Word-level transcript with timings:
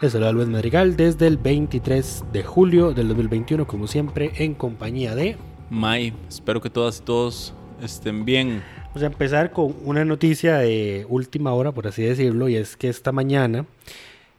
Les 0.00 0.12
saluda 0.12 0.30
Luis 0.30 0.46
Madrigal 0.46 0.96
desde 0.96 1.26
el 1.26 1.38
23 1.38 2.26
de 2.32 2.44
julio 2.44 2.92
del 2.92 3.08
2021, 3.08 3.66
como 3.66 3.88
siempre, 3.88 4.30
en 4.36 4.54
compañía 4.54 5.16
de... 5.16 5.36
May, 5.70 6.14
espero 6.28 6.60
que 6.60 6.70
todas 6.70 7.00
y 7.00 7.02
todos 7.02 7.52
estén 7.82 8.24
bien. 8.24 8.62
Vamos 8.86 9.02
a 9.02 9.06
empezar 9.06 9.50
con 9.50 9.74
una 9.84 10.04
noticia 10.04 10.58
de 10.58 11.04
última 11.08 11.52
hora, 11.52 11.72
por 11.72 11.88
así 11.88 12.02
decirlo, 12.02 12.48
y 12.48 12.54
es 12.54 12.76
que 12.76 12.88
esta 12.88 13.10
mañana 13.10 13.66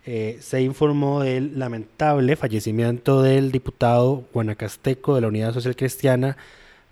eh, 0.05 0.37
se 0.39 0.61
informó 0.61 1.23
del 1.23 1.59
lamentable 1.59 2.37
fallecimiento 2.37 3.21
del 3.21 3.51
diputado 3.51 4.23
guanacasteco 4.33 5.15
de 5.15 5.21
la 5.21 5.27
Unidad 5.27 5.53
Social 5.53 5.75
Cristiana, 5.75 6.37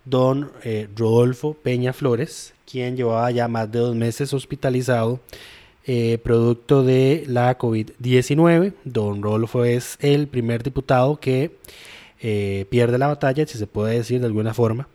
don 0.03 0.51
eh, 0.65 0.89
Rodolfo 0.93 1.53
Peña 1.53 1.93
Flores, 1.93 2.53
quien 2.69 2.97
llevaba 2.97 3.31
ya 3.31 3.47
más 3.47 3.71
de 3.71 3.79
dos 3.79 3.95
meses 3.95 4.33
hospitalizado 4.33 5.21
eh, 5.87 6.19
producto 6.23 6.83
de 6.83 7.23
la 7.27 7.57
COVID-19. 7.57 8.73
Don 8.83 9.23
Rodolfo 9.23 9.63
es 9.65 9.97
el 10.01 10.27
primer 10.27 10.63
diputado 10.63 11.19
que 11.19 11.57
pierde 12.19 12.97
la 12.97 13.07
batalla, 13.07 13.45
si 13.45 13.57
se 13.57 13.67
puede 13.67 13.95
decir 13.95 14.19
de 14.19 14.25
alguna 14.25 14.53
forma, 14.53 14.87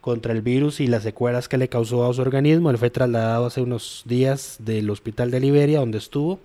contra 0.00 0.32
el 0.32 0.42
virus 0.42 0.80
y 0.80 0.86
las 0.86 1.02
secuelas 1.02 1.48
que 1.48 1.56
le 1.56 1.68
causó 1.68 2.08
a 2.08 2.12
su 2.12 2.20
organismo. 2.20 2.70
Él 2.70 2.78
fue 2.78 2.90
trasladado 2.90 3.46
hace 3.46 3.62
unos 3.62 4.02
días 4.04 4.56
del 4.58 4.90
hospital 4.90 5.30
de 5.30 5.40
Liberia, 5.40 5.78
donde 5.78 5.98
estuvo 5.98 6.40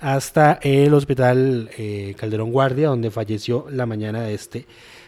hasta 0.00 0.58
el 0.62 0.92
hospital 0.94 1.70
eh, 1.76 2.14
Calderón 2.18 2.52
Guardia, 2.52 2.88
donde 2.88 3.10
falleció 3.10 3.66
la 3.70 3.86
mañana 3.86 4.22
de 4.22 4.34
este 4.34 4.66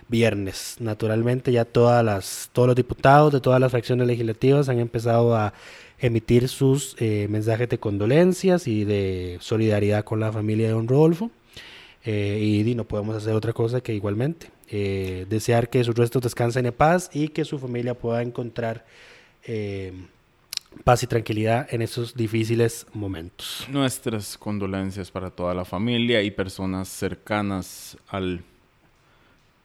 viernes. 0.08 0.76
Naturalmente 0.80 1.52
ya 1.52 1.64
todas 1.64 2.04
las, 2.04 2.50
todos 2.52 2.68
los 2.68 2.76
diputados 2.76 3.32
de 3.32 3.40
todas 3.40 3.60
las 3.60 3.70
fracciones 3.70 4.06
legislativas 4.06 4.68
han 4.68 4.78
empezado 4.78 5.36
a 5.36 5.52
emitir 5.98 6.48
sus 6.48 6.96
eh, 6.98 7.26
mensajes 7.28 7.68
de 7.68 7.78
condolencias 7.78 8.66
y 8.66 8.84
de 8.84 9.36
solidaridad 9.40 10.04
con 10.04 10.20
la 10.20 10.32
familia 10.32 10.68
de 10.68 10.72
don 10.72 10.88
Rodolfo. 10.88 11.30
Eh, 12.04 12.62
y, 12.64 12.74
no 12.74 12.84
podemos 12.84 13.16
hacer 13.16 13.34
otra 13.34 13.52
cosa 13.52 13.80
que 13.80 13.92
igualmente 13.92 14.50
desear 14.70 15.70
que 15.70 15.82
sus 15.82 15.94
restos 15.94 16.22
descansen 16.22 16.66
en 16.66 16.74
paz 16.74 17.10
y 17.14 17.28
que 17.28 17.46
su 17.46 17.58
familia 17.58 17.94
pueda 17.94 18.20
encontrar 18.22 18.84
paz 20.84 21.02
y 21.02 21.06
tranquilidad 21.06 21.66
en 21.70 21.82
esos 21.82 22.14
difíciles 22.14 22.86
momentos. 22.92 23.66
Nuestras 23.68 24.38
condolencias 24.38 25.10
para 25.10 25.30
toda 25.30 25.54
la 25.54 25.64
familia 25.64 26.22
y 26.22 26.30
personas 26.30 26.88
cercanas 26.88 27.96
al 28.08 28.42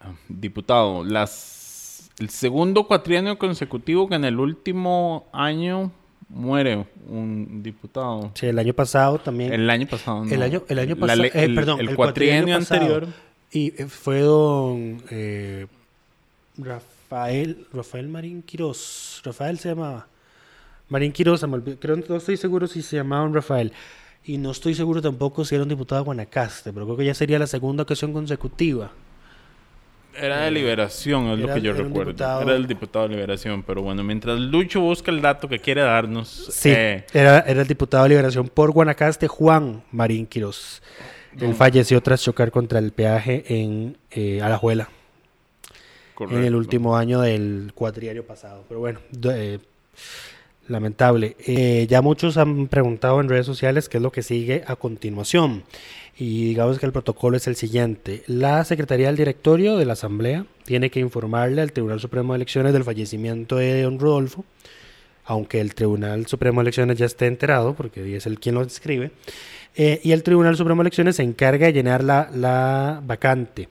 ah, 0.02 0.14
diputado. 0.28 1.04
Las, 1.04 2.12
el 2.20 2.30
segundo 2.30 2.88
cuatrienio 2.88 3.38
consecutivo 3.38 4.08
que 4.08 4.16
en 4.16 4.26
el 4.26 4.40
último 4.40 5.28
año 5.32 5.92
muere 6.30 6.86
un 7.08 7.62
diputado. 7.64 8.32
Sí, 8.36 8.48
el 8.48 8.60
año 8.60 8.74
pasado 8.74 9.20
también. 9.20 9.54
El 9.54 9.70
año 9.70 9.88
pasado, 9.88 10.24
El 10.24 10.42
año, 10.42 10.64
el 10.68 10.80
año 10.80 10.96
pasado, 10.96 11.24
eh, 11.24 11.50
perdón, 11.54 11.80
el, 11.80 11.96
cuatrienio, 11.96 12.56
anterior. 12.56 13.08
Y 13.52 13.74
eh, 13.82 13.86
fue 13.88 14.22
don 14.22 15.02
eh, 15.10 15.68
Rafael, 16.58 17.68
Rafael 17.72 18.08
Marín 18.08 18.42
Quiroz. 18.42 19.22
Rafael 19.24 19.60
se 19.60 19.70
llamaba. 19.70 20.08
Marín 20.90 21.12
Quiroz, 21.12 21.44
creo, 21.80 21.98
no 21.98 22.16
estoy 22.16 22.38
seguro 22.38 22.68
si 22.68 22.82
se 22.82 22.98
llamaba 22.98 23.28
Rafael. 23.32 23.74
Y 24.26 24.38
no 24.38 24.52
estoy 24.52 24.74
seguro 24.74 25.02
tampoco 25.02 25.44
si 25.44 25.56
era 25.56 25.64
un 25.64 25.70
diputado 25.70 26.02
de 26.02 26.06
Guanacaste, 26.06 26.72
pero 26.72 26.86
creo 26.86 26.98
que 26.98 27.06
ya 27.06 27.14
sería 27.14 27.38
la 27.40 27.48
segunda 27.48 27.84
ocasión 27.84 28.14
consecutiva. 28.14 28.92
Era 30.16 30.42
de 30.42 30.52
Liberación, 30.52 31.28
es 31.32 31.40
lo 31.40 31.54
que 31.54 31.62
yo 31.62 31.74
recuerdo. 31.74 32.42
Era 32.42 32.56
el 32.56 32.68
diputado 32.68 33.08
de 33.08 33.16
Liberación, 33.16 33.64
pero 33.64 33.82
bueno, 33.82 34.04
mientras 34.04 34.40
Lucho 34.40 34.80
busca 34.80 35.12
el 35.12 35.22
dato 35.22 35.50
que 35.50 35.60
quiere 35.60 35.82
darnos. 35.82 36.30
Sí, 36.52 36.70
eh, 36.70 37.06
era, 37.14 37.40
el 37.40 37.68
diputado 37.68 38.04
de 38.04 38.10
Liberación 38.10 38.48
por 38.48 38.72
Guanacaste, 38.72 39.28
Juan 39.28 39.84
Marín 39.92 40.28
Quiroz. 40.28 40.82
Él 41.40 41.56
falleció 41.56 42.00
tras 42.02 42.22
chocar 42.22 42.52
contra 42.52 42.78
el 42.78 42.92
peaje 42.92 43.44
en 43.48 43.98
eh, 44.12 44.42
Alajuela. 44.42 44.90
En 46.20 46.44
el 46.44 46.56
último 46.56 46.96
año 46.96 47.22
del 47.22 47.72
cuatriario 47.74 48.26
pasado. 48.26 48.64
Pero 48.68 48.80
bueno, 48.80 49.00
eh, 49.30 49.58
Lamentable. 50.68 51.36
Eh, 51.46 51.88
ya 51.90 52.02
muchos 52.02 52.38
han 52.38 52.68
preguntado 52.68 53.20
en 53.20 53.28
redes 53.28 53.46
sociales 53.46 53.90
qué 53.90 53.98
es 53.98 54.04
lo 54.04 54.12
que 54.12 54.24
sigue 54.24 54.64
a 54.66 54.78
continuación. 54.78 55.64
Y 56.18 56.46
digamos 56.46 56.80
que 56.80 56.86
el 56.86 56.92
protocolo 56.94 57.36
es 57.36 57.48
el 57.48 57.56
siguiente. 57.56 58.24
La 58.28 58.64
Secretaría 58.64 59.08
del 59.08 59.18
Directorio 59.18 59.78
de 59.78 59.86
la 59.86 59.94
Asamblea 59.94 60.46
tiene 60.64 60.90
que 60.90 61.00
informarle 61.00 61.62
al 61.62 61.74
Tribunal 61.74 62.00
Supremo 62.00 62.34
de 62.34 62.38
Elecciones 62.38 62.72
del 62.72 62.84
fallecimiento 62.84 63.58
de 63.58 63.82
don 63.82 64.00
Rodolfo, 64.00 64.46
aunque 65.26 65.60
el 65.60 65.76
Tribunal 65.76 66.28
Supremo 66.28 66.62
de 66.62 66.66
Elecciones 66.66 66.98
ya 66.98 67.08
esté 67.08 67.26
enterado, 67.26 67.74
porque 67.74 68.16
es 68.16 68.26
el 68.26 68.40
quien 68.40 68.56
lo 68.56 68.62
escribe. 68.62 69.12
Eh, 69.76 70.00
y 70.04 70.12
el 70.12 70.24
Tribunal 70.24 70.56
Supremo 70.56 70.82
de 70.82 70.88
Elecciones 70.88 71.18
se 71.18 71.24
encarga 71.24 71.66
de 71.66 71.74
llenar 71.74 72.04
la, 72.04 72.30
la 72.34 73.02
vacante 73.04 73.68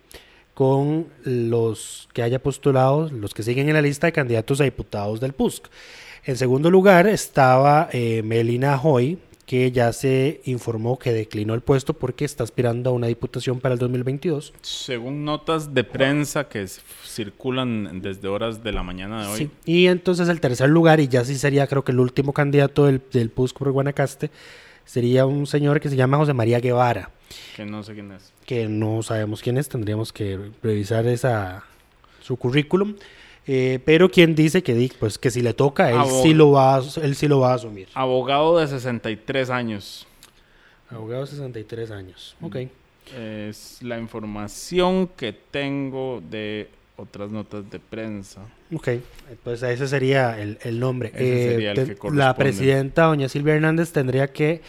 con 0.63 1.09
los 1.25 2.09
que 2.13 2.23
haya 2.23 2.41
postulado, 2.41 3.11
los 3.11 3.35
que 3.35 3.43
siguen 3.43 3.69
en 3.69 3.75
la 3.75 3.83
lista 3.83 4.07
de 4.07 4.13
candidatos 4.13 4.61
a 4.61 4.65
diputados 4.65 5.19
del 5.19 5.33
PUSC. 5.33 5.67
En 6.25 6.37
segundo 6.37 6.71
lugar 6.71 7.09
estaba 7.09 7.89
eh, 7.91 8.23
Melina 8.23 8.81
Hoy, 8.81 9.19
que 9.45 9.73
ya 9.73 9.93
se 9.93 10.41
informó 10.45 11.01
que 11.01 11.13
declinó 11.13 11.55
el 11.55 11.63
puesto 11.63 11.95
porque 11.95 12.25
está 12.25 12.45
aspirando 12.45 12.91
a 12.91 12.93
una 12.93 13.09
diputación 13.09 13.59
para 13.59 13.73
el 13.73 13.81
2022. 13.81 14.55
Según 14.63 15.25
notas 15.25 15.75
de 15.75 15.83
prensa 15.83 16.49
que 16.49 16.65
circulan 17.05 18.01
desde 18.01 18.29
horas 18.29 18.63
de 18.63 18.71
la 18.71 18.85
mañana 18.85 19.23
de 19.23 19.29
hoy. 19.33 19.39
Sí. 19.39 19.51
Y 19.65 19.87
entonces 19.89 20.29
el 20.29 20.41
tercer 20.41 20.69
lugar, 20.69 21.01
y 21.01 21.09
ya 21.09 21.25
sí 21.25 21.35
sería 21.39 21.67
creo 21.67 21.83
que 21.83 21.91
el 21.91 21.99
último 21.99 22.33
candidato 22.33 22.85
del, 22.85 23.03
del 23.13 23.31
PUSC 23.31 23.59
por 23.59 23.73
Guanacaste, 23.73 24.31
sería 24.85 25.27
un 25.27 25.49
señor 25.49 25.81
que 25.81 25.89
se 25.89 25.97
llama 25.97 26.19
José 26.19 26.35
María 26.35 26.61
Guevara. 26.61 27.11
Que 27.57 27.65
no 27.65 27.83
sé 27.83 27.95
quién 27.95 28.13
es. 28.13 28.33
Que 28.47 28.69
no 28.69 29.03
sabemos 29.03 29.43
quién 29.43 29.59
es, 29.59 29.69
tendríamos 29.69 30.13
que 30.13 30.39
revisar 30.63 31.07
esa, 31.07 31.65
su 32.21 32.37
currículum. 32.37 32.95
Eh, 33.47 33.81
pero 33.85 34.09
quien 34.09 34.35
dice 34.35 34.63
que 34.63 34.91
pues 34.99 35.19
que 35.19 35.31
si 35.31 35.43
le 35.43 35.53
toca, 35.53 35.91
él 35.91 36.09
sí, 36.23 36.33
lo 36.33 36.53
va 36.53 36.77
a, 36.77 36.83
él 37.03 37.17
sí 37.17 37.27
lo 37.27 37.41
va 37.41 37.53
a 37.53 37.55
asumir. 37.55 37.89
Abogado 37.95 38.59
de 38.59 38.69
63 38.69 39.51
años. 39.51 40.07
Abogado 40.91 41.23
de 41.23 41.27
63 41.29 41.91
años, 41.91 42.37
ok. 42.41 42.57
Es 43.19 43.83
la 43.83 43.99
información 43.99 45.09
que 45.09 45.33
tengo 45.33 46.23
de 46.31 46.69
otras 46.97 47.31
notas 47.31 47.69
de 47.69 47.81
prensa. 47.81 48.43
Ok, 48.73 48.89
pues 49.43 49.63
ese 49.63 49.89
sería 49.89 50.41
el, 50.41 50.59
el 50.63 50.79
nombre. 50.79 51.11
Eh, 51.15 51.75
la 52.13 52.37
presidenta, 52.37 53.05
doña 53.05 53.29
Silvia 53.29 53.55
Hernández, 53.55 53.93
tendría 53.93 54.33
que... 54.33 54.63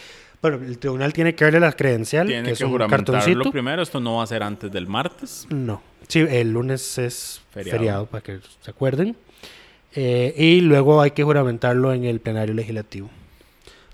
Bueno, 0.43 0.57
el 0.57 0.77
tribunal 0.77 1.13
tiene 1.13 1.33
que 1.33 1.45
darle 1.45 1.61
la 1.61 1.71
credencial, 1.71 2.27
tiene 2.27 2.49
que, 2.49 2.57
que 2.57 2.65
juramentarlo 2.65 3.49
primero. 3.49 3.81
Esto 3.81 4.01
no 4.01 4.17
va 4.17 4.23
a 4.23 4.27
ser 4.27 4.43
antes 4.43 4.69
del 4.69 4.87
martes. 4.87 5.47
No. 5.49 5.81
Sí, 6.09 6.19
el 6.19 6.51
lunes 6.51 6.97
es 6.97 7.41
feriado, 7.51 8.05
para 8.07 8.21
que 8.21 8.39
se 8.59 8.69
acuerden. 8.69 9.15
Eh, 9.95 10.33
y 10.37 10.59
luego 10.59 11.01
hay 11.01 11.11
que 11.11 11.23
juramentarlo 11.23 11.93
en 11.93 12.03
el 12.03 12.19
plenario 12.19 12.53
legislativo 12.53 13.09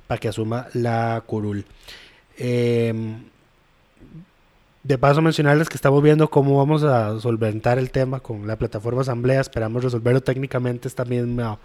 para 0.07 0.19
que 0.19 0.28
asuma 0.28 0.68
la 0.74 1.22
curul. 1.28 1.66
Em, 2.36 3.25
de 4.81 4.98
paso 4.98 5.22
mencionarles 5.22 5.69
que 5.69 5.75
estamos 5.75 6.01
viendo 6.01 6.31
cómo 6.31 6.57
vamos 6.57 6.81
a 6.81 7.19
solventar 7.19 7.78
el 7.78 7.92
tema 7.92 8.22
con 8.22 8.48
la 8.48 8.56
plataforma 8.56 9.01
asamblea. 9.01 9.40
Esperamos 9.40 9.84
resolverlo 9.84 10.22
técnicamente 10.22 10.88
esta 10.88 11.06
misma, 11.06 11.60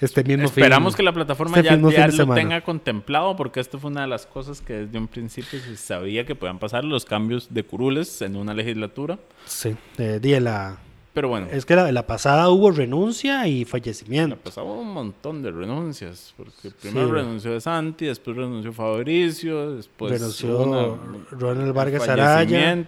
este 0.00 0.24
mismo 0.24 0.44
Esperamos 0.44 0.92
fin- 0.94 0.96
que 0.98 1.02
la 1.02 1.12
plataforma 1.12 1.56
este 1.58 1.68
ya, 1.70 1.76
lo 2.06 2.12
semana. 2.12 2.40
tenga 2.40 2.60
contemplado, 2.62 3.36
porque 3.36 3.60
esto 3.60 3.78
fue 3.78 3.90
una 3.90 4.02
de 4.02 4.06
las 4.06 4.26
cosas 4.26 4.60
que 4.60 4.72
desde 4.72 4.98
un 4.98 5.08
principio 5.08 5.58
se 5.60 5.76
sabía 5.76 6.24
que 6.24 6.34
podían 6.34 6.58
pasar 6.58 6.84
los 6.84 7.04
cambios 7.04 7.52
de 7.52 7.62
curules 7.64 8.22
en 8.22 8.36
una 8.36 8.54
legislatura. 8.54 9.18
Sí, 9.46 9.76
eh, 9.98 10.18
di, 10.20 10.38
la, 10.40 10.78
Pero 11.12 11.28
bueno, 11.28 11.48
es 11.50 11.66
que 11.66 11.74
la, 11.74 11.90
la 11.90 12.06
pasada 12.06 12.48
hubo 12.50 12.70
renuncia 12.70 13.46
y 13.48 13.60
le 13.60 13.64
fallecimiento. 13.66 14.36
pasaba 14.36 14.70
un 14.72 14.92
montón 14.92 15.42
de 15.42 15.50
renuncias, 15.50 16.32
porque 16.36 16.70
primero 16.70 17.08
Sí. 17.08 17.12
renunció 17.12 17.52
de 17.52 17.60
Santi, 17.60 18.06
después 18.06 18.36
renunció 18.36 18.72
Fabricio, 18.72 19.74
después 19.74 20.12
Renunció 20.12 20.56
hubo 20.56 20.62
una- 20.64 21.18
Ronald 21.32 21.72
Vargas 21.74 22.08
Araya. 22.08 22.86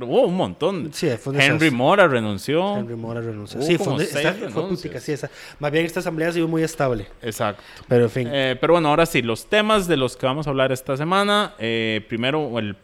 Hubo 0.00 0.26
un 0.26 0.36
montón. 0.36 0.90
Sí, 0.92 1.08
fue 1.18 1.32
un 1.32 1.40
Henry. 1.40 1.70
Mora 1.70 2.06
renunció. 2.06 2.76
Henry 2.76 2.94
Mora 2.94 3.22
renunció. 3.22 3.58
Hubo 3.60 3.66
Sí, 3.66 3.78
fue, 3.78 3.96
seis 4.04 4.16
esta- 4.16 4.50
fue 4.50 4.76
sí, 5.00 5.12
esa- 5.12 5.30
Más 5.58 5.72
bien 5.72 5.86
esta 5.86 6.00
asamblea 6.00 6.28
ha 6.28 6.32
sido 6.32 6.48
muy 6.48 6.62
estable. 6.62 7.06
Exacto. 7.22 7.62
Pero 7.88 8.04
en 8.04 8.10
fin. 8.10 8.28
Eh, 8.30 8.54
pero 8.60 8.74
bueno, 8.74 8.88
ahora 8.90 9.06
sí, 9.06 9.22
los 9.22 9.46
temas 9.46 9.88
de 9.88 9.96
los 9.96 10.16
que 10.18 10.26
vamos 10.26 10.46
a 10.46 10.50
hablar 10.50 10.72
esta 10.72 10.96
semana. 10.98 11.54
eh, 11.58 12.04
primero, 12.08 12.58
el 12.58 12.76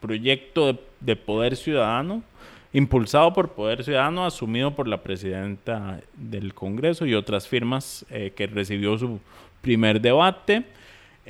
proyecto 0.00 0.66
de, 0.72 0.78
de 1.00 1.16
Poder 1.16 1.56
Ciudadano, 1.56 2.22
impulsado 2.72 3.32
por 3.32 3.50
Poder 3.52 3.82
Ciudadano, 3.84 4.24
asumido 4.26 4.74
por 4.74 4.88
la 4.88 5.02
presidenta 5.02 6.00
del 6.14 6.54
Congreso 6.54 7.06
y 7.06 7.14
otras 7.14 7.48
firmas 7.48 8.04
eh, 8.10 8.32
que 8.36 8.46
recibió 8.46 8.96
su 8.98 9.20
primer 9.62 10.00
debate. 10.00 10.64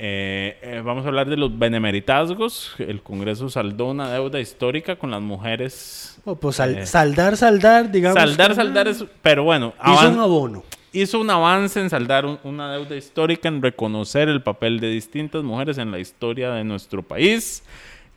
Eh, 0.01 0.57
eh, 0.61 0.81
vamos 0.83 1.03
a 1.05 1.09
hablar 1.09 1.29
de 1.29 1.35
los 1.37 1.57
benemeritazgos. 1.59 2.73
El 2.79 3.01
Congreso 3.01 3.49
saldó 3.49 3.87
una 3.87 4.09
deuda 4.11 4.39
histórica 4.39 4.95
con 4.97 5.11
las 5.11 5.21
mujeres. 5.21 6.19
Oh, 6.25 6.35
pues 6.35 6.55
sal- 6.57 6.85
saldar, 6.87 7.35
saldar, 7.35 7.91
digamos. 7.91 8.17
Saldar, 8.17 8.49
que- 8.49 8.55
saldar 8.55 8.87
es... 8.87 9.03
Pero 9.21 9.43
bueno, 9.43 9.73
Hizo 9.85 10.09
un 10.09 10.19
abono. 10.19 10.63
hizo 10.93 11.19
un 11.19 11.29
avance 11.29 11.81
en 11.81 11.89
saldar 11.89 12.25
un- 12.25 12.39
una 12.45 12.71
deuda 12.73 12.95
histórica, 12.95 13.49
en 13.49 13.61
reconocer 13.61 14.29
el 14.29 14.41
papel 14.41 14.79
de 14.79 14.89
distintas 14.89 15.43
mujeres 15.43 15.77
en 15.77 15.91
la 15.91 15.99
historia 15.99 16.51
de 16.51 16.63
nuestro 16.63 17.01
país. 17.03 17.63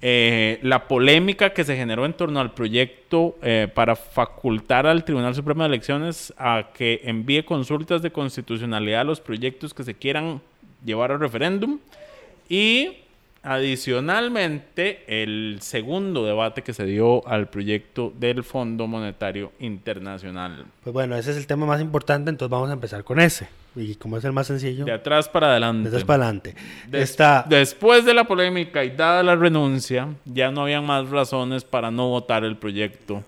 Eh, 0.04 0.58
la 0.62 0.88
polémica 0.88 1.50
que 1.50 1.62
se 1.62 1.76
generó 1.76 2.04
en 2.04 2.12
torno 2.12 2.40
al 2.40 2.52
proyecto 2.52 3.36
eh, 3.40 3.68
para 3.72 3.94
facultar 3.94 4.84
al 4.84 5.04
Tribunal 5.04 5.32
Supremo 5.32 5.62
de 5.62 5.68
Elecciones 5.68 6.34
a 6.36 6.70
que 6.74 7.02
envíe 7.04 7.44
consultas 7.44 8.02
de 8.02 8.10
constitucionalidad 8.10 9.02
a 9.02 9.04
los 9.04 9.20
proyectos 9.20 9.72
que 9.72 9.84
se 9.84 9.94
quieran 9.94 10.40
llevar 10.84 11.12
a 11.12 11.18
referéndum. 11.18 11.78
Y 12.48 12.96
adicionalmente, 13.44 15.04
el 15.06 15.58
segundo 15.60 16.24
debate 16.24 16.62
que 16.62 16.72
se 16.72 16.84
dio 16.84 17.24
al 17.28 17.48
proyecto 17.48 18.12
del 18.18 18.42
Fondo 18.42 18.88
Monetario 18.88 19.52
Internacional. 19.60 20.64
Pues 20.82 20.92
bueno, 20.92 21.16
ese 21.16 21.30
es 21.30 21.36
el 21.36 21.46
tema 21.46 21.64
más 21.64 21.80
importante, 21.80 22.28
entonces 22.28 22.50
vamos 22.50 22.70
a 22.70 22.72
empezar 22.72 23.04
con 23.04 23.20
ese. 23.20 23.46
Y 23.74 23.94
como 23.94 24.18
es 24.18 24.24
el 24.24 24.32
más 24.32 24.46
sencillo, 24.48 24.84
De 24.84 24.92
atrás 24.92 25.28
para 25.28 25.50
adelante. 25.52 25.88
desde 25.90 26.04
para 26.04 26.24
adelante. 26.24 26.54
Des- 26.88 27.08
Está, 27.10 27.44
Después 27.48 28.04
de 28.04 28.12
la 28.14 28.24
polémica 28.24 28.84
y 28.84 28.90
dada 28.90 29.22
la 29.22 29.34
renuncia, 29.34 30.08
ya 30.26 30.50
no 30.50 30.62
habían 30.62 30.84
más 30.84 31.08
razones 31.08 31.64
para 31.64 31.90
no 31.90 32.08
votar 32.10 32.44
el 32.44 32.56
proyecto 32.58 33.24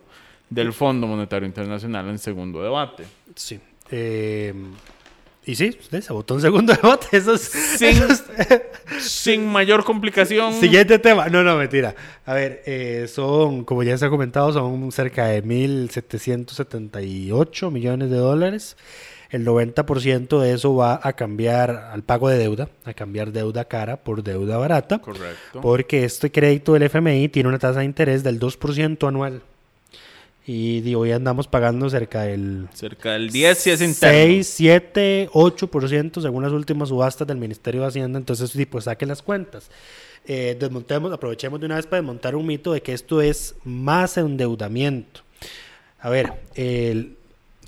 del 0.50 0.72
Fondo 0.74 1.06
Monetario 1.06 1.46
Internacional 1.46 2.08
en 2.10 2.18
segundo 2.18 2.62
debate. 2.62 3.04
sí. 3.34 3.58
eh, 3.90 4.52
y 5.46 5.56
sí, 5.56 5.76
se 5.90 6.10
votó 6.12 6.34
un 6.36 6.40
segundo 6.40 6.72
debate. 6.74 7.06
Eso 7.18 7.34
es, 7.34 7.42
Sin- 7.42 8.02
Sin 8.98 9.46
mayor 9.46 9.84
complicación. 9.84 10.54
Siguiente 10.54 10.98
tema. 10.98 11.28
No, 11.28 11.42
no, 11.42 11.56
mentira. 11.58 11.94
A 12.24 12.32
ver, 12.32 12.62
eh, 12.64 13.04
son, 13.08 13.62
como 13.64 13.82
ya 13.82 13.98
se 13.98 14.06
ha 14.06 14.10
comentado, 14.10 14.54
son 14.54 14.90
cerca 14.90 15.26
de 15.26 15.44
1.778 15.44 17.70
millones 17.70 18.08
de 18.10 18.16
dólares. 18.16 18.78
El 19.34 19.44
90% 19.44 20.38
de 20.40 20.52
eso 20.52 20.76
va 20.76 21.00
a 21.02 21.12
cambiar 21.14 21.88
al 21.92 22.04
pago 22.04 22.28
de 22.28 22.38
deuda, 22.38 22.68
a 22.84 22.94
cambiar 22.94 23.32
deuda 23.32 23.64
cara 23.64 23.96
por 23.96 24.22
deuda 24.22 24.58
barata. 24.58 25.00
Correcto. 25.00 25.60
Porque 25.60 26.04
este 26.04 26.30
crédito 26.30 26.72
del 26.74 26.84
FMI 26.84 27.28
tiene 27.30 27.48
una 27.48 27.58
tasa 27.58 27.80
de 27.80 27.84
interés 27.84 28.22
del 28.22 28.38
2% 28.38 29.08
anual. 29.08 29.42
Y 30.46 30.82
di, 30.82 30.94
hoy 30.94 31.10
andamos 31.10 31.48
pagando 31.48 31.90
cerca 31.90 32.22
del 32.22 32.68
Cerca 32.74 33.14
del 33.14 33.30
10 33.30 33.58
si 33.58 33.70
es 33.70 33.80
interno. 33.80 34.16
6, 34.18 34.46
7, 34.46 35.30
8% 35.32 36.22
según 36.22 36.44
las 36.44 36.52
últimas 36.52 36.90
subastas 36.90 37.26
del 37.26 37.38
Ministerio 37.38 37.80
de 37.80 37.88
Hacienda. 37.88 38.20
Entonces, 38.20 38.50
sí, 38.50 38.66
pues 38.66 38.84
saquen 38.84 39.08
las 39.08 39.20
cuentas. 39.22 39.68
Eh, 40.26 40.56
desmontemos, 40.60 41.12
aprovechemos 41.12 41.58
de 41.58 41.66
una 41.66 41.74
vez 41.74 41.86
para 41.86 42.00
desmontar 42.02 42.36
un 42.36 42.46
mito 42.46 42.72
de 42.72 42.82
que 42.82 42.92
esto 42.92 43.20
es 43.20 43.56
más 43.64 44.16
endeudamiento. 44.16 45.22
A 45.98 46.08
ver, 46.08 46.32
el- 46.54 47.16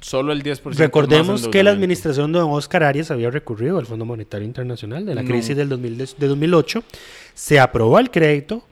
Solo 0.00 0.32
el 0.32 0.42
10%. 0.42 0.62
más 0.64 0.76
recordemos 0.78 1.48
que 1.48 1.62
la 1.62 1.70
administración 1.70 2.32
de 2.32 2.38
don 2.38 2.50
Oscar 2.52 2.84
Arias 2.84 3.10
había 3.10 3.30
recurrido 3.30 3.78
al 3.78 3.86
Fondo 3.86 4.04
Monetario 4.04 4.46
Internacional 4.46 5.04
de 5.06 5.14
la 5.14 5.22
No. 5.22 5.28
crisis 5.28 5.56
del 5.56 5.68
2000 5.68 5.98
de, 5.98 6.08
de 6.18 6.26
2008. 6.28 6.82
Se 7.34 7.58
aprobó 7.58 7.98
el 7.98 8.10
crédito, 8.10 8.62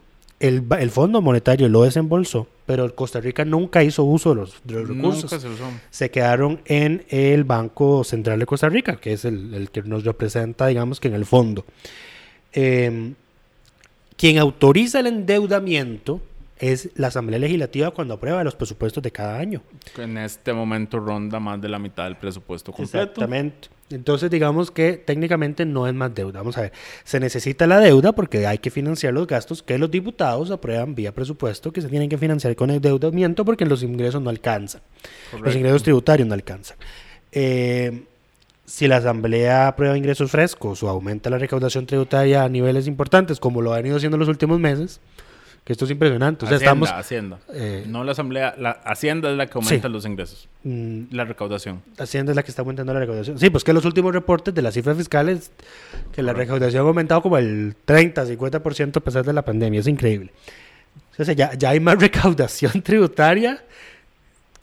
el, 0.41 0.63
el 0.79 0.91
Fondo 0.91 1.21
Monetario 1.23 1.69
lo 1.69 1.83
desembolsó, 1.83 2.47
pero 2.67 2.95
Costa 2.95 3.21
Rica 3.21 3.45
nunca 3.45 3.83
hizo 3.83 4.05
uso 4.05 4.31
de 4.31 4.37
los, 4.37 4.55
de 4.65 4.75
los 4.75 4.89
recursos 4.89 5.25
Nunca 5.25 5.39
se 5.41 5.49
usó. 5.49 5.65
se 5.91 6.11
quedaron 6.11 6.61
en 6.67 7.05
el 7.09 7.45
Banco 7.45 8.05
Central 8.05 8.39
de 8.39 8.47
Costa 8.47 8.69
Rica, 8.69 8.97
que 8.97 9.13
es 9.15 9.25
el, 9.25 9.55
el 9.55 9.71
que 9.71 9.83
nos 9.83 10.05
representa, 10.05 10.67
digamos 10.67 11.01
que 11.01 11.09
en 11.09 11.15
el 11.15 11.25
fondo. 11.27 11.65
Eh, 12.53 13.13
quien 14.17 14.39
autoriza 14.39 15.01
el 15.01 15.07
endeudamiento 15.09 16.21
es 16.73 16.89
la 16.95 17.09
Asamblea 17.09 17.39
Legislativa 17.39 17.91
cuando 17.91 18.15
aprueba 18.15 18.43
los 18.43 18.55
presupuestos 18.55 19.03
de 19.03 19.11
cada 19.11 19.39
año. 19.39 19.61
En 19.99 20.17
este 20.17 20.53
momento 20.53 20.99
ronda 20.99 21.39
más 21.39 21.61
de 21.61 21.69
la 21.69 21.79
mitad 21.79 22.05
del 22.05 22.17
presupuesto 22.17 22.73
completo. 22.73 23.03
Exactamente. 23.03 23.69
Entonces, 23.91 24.31
digamos 24.31 24.71
que 24.71 24.95
técnicamente 24.95 25.67
no 25.67 25.87
es 25.87 25.93
más 25.93 26.15
deuda. 26.15 26.41
Vamos 26.41 26.57
a 26.57 26.63
ver, 26.63 26.73
se 27.05 27.21
necesita 27.21 27.67
la 27.67 27.81
deuda 27.81 28.13
porque 28.13 28.47
hay 28.47 28.59
que 28.59 28.71
financiar 28.71 29.13
los 29.13 29.27
gastos 29.27 29.63
que 29.63 29.77
los 29.77 29.91
diputados 29.91 30.51
aprueban 30.51 30.95
vía 30.95 31.13
presupuesto, 31.13 31.71
que 31.71 31.83
se 31.83 31.89
tienen 31.89 32.09
que 32.09 32.17
financiar 32.17 32.57
con 32.57 32.71
endeudamiento 32.71 33.45
porque 33.45 33.67
los 33.67 33.83
ingresos 33.83 34.23
no 34.23 34.31
alcanzan. 34.31 34.81
Los 35.43 35.55
ingresos 35.55 35.83
tributarios 35.83 36.27
no 36.27 36.33
alcanzan. 36.33 36.79
Eh, 37.31 38.05
si 38.65 38.89
la 38.89 38.97
Asamblea 38.97 39.69
aprueba 39.69 39.99
ingresos 39.99 40.31
frescos 40.31 40.83
o 40.83 40.89
aumenta 40.89 41.29
la 41.29 41.37
recaudación 41.37 41.85
tributaria 41.85 42.43
a 42.43 42.49
niveles 42.49 42.87
importantes, 42.87 43.39
como 43.39 43.61
lo 43.61 43.75
ha 43.75 43.77
venido 43.77 43.99
haciendo 43.99 44.17
en 44.17 44.21
los 44.21 44.29
últimos 44.31 44.59
meses, 44.59 45.01
que 45.65 45.73
esto 45.73 45.87
es 45.87 45.91
impresionante. 45.93 46.45
O 46.45 46.49
sea, 46.49 46.57
Hacienda, 46.59 46.85
estamos. 46.87 46.91
Hacienda. 47.01 47.39
eh, 47.55 47.85
no 47.89 48.05
la 48.05 48.13
Asamblea, 48.13 48.55
la 48.59 48.71
Hacienda 48.73 49.31
es 49.31 49.37
la 49.37 49.47
que 49.47 49.53
aumenta 49.59 49.89
Sí. 49.89 49.93
los 49.93 50.05
ingresos. 50.05 50.49
mm, 50.63 51.05
La 51.11 51.25
recaudación. 51.25 51.83
Hacienda 51.99 52.33
es 52.33 52.37
la 52.37 52.43
que 52.43 52.51
está 52.51 52.63
aumentando 52.63 52.93
la 52.93 53.01
recaudación. 53.01 53.39
Sí, 53.39 53.49
pues 53.51 53.65
que 53.65 53.73
los 53.73 53.85
últimos 53.87 54.13
reportes 54.13 54.55
de 54.55 54.61
las 54.63 54.75
cifras 54.75 54.97
fiscales, 54.97 55.51
que 56.13 56.23
la 56.23 56.33
recaudación 56.35 56.85
ha 56.85 56.89
aumentado 56.89 57.23
como 57.23 57.39
el 57.39 57.75
30, 57.87 58.27
50% 58.27 58.99
a 58.99 59.01
pesar 59.01 59.25
de 59.25 59.33
la 59.33 59.43
pandemia. 59.43 59.81
Es 59.81 59.87
increíble. 59.89 60.33
O 61.19 61.25
sea, 61.25 61.35
ya, 61.35 61.55
ya 61.55 61.71
hay 61.71 61.81
más 61.81 61.97
recaudación 62.01 62.83
tributaria 62.83 63.63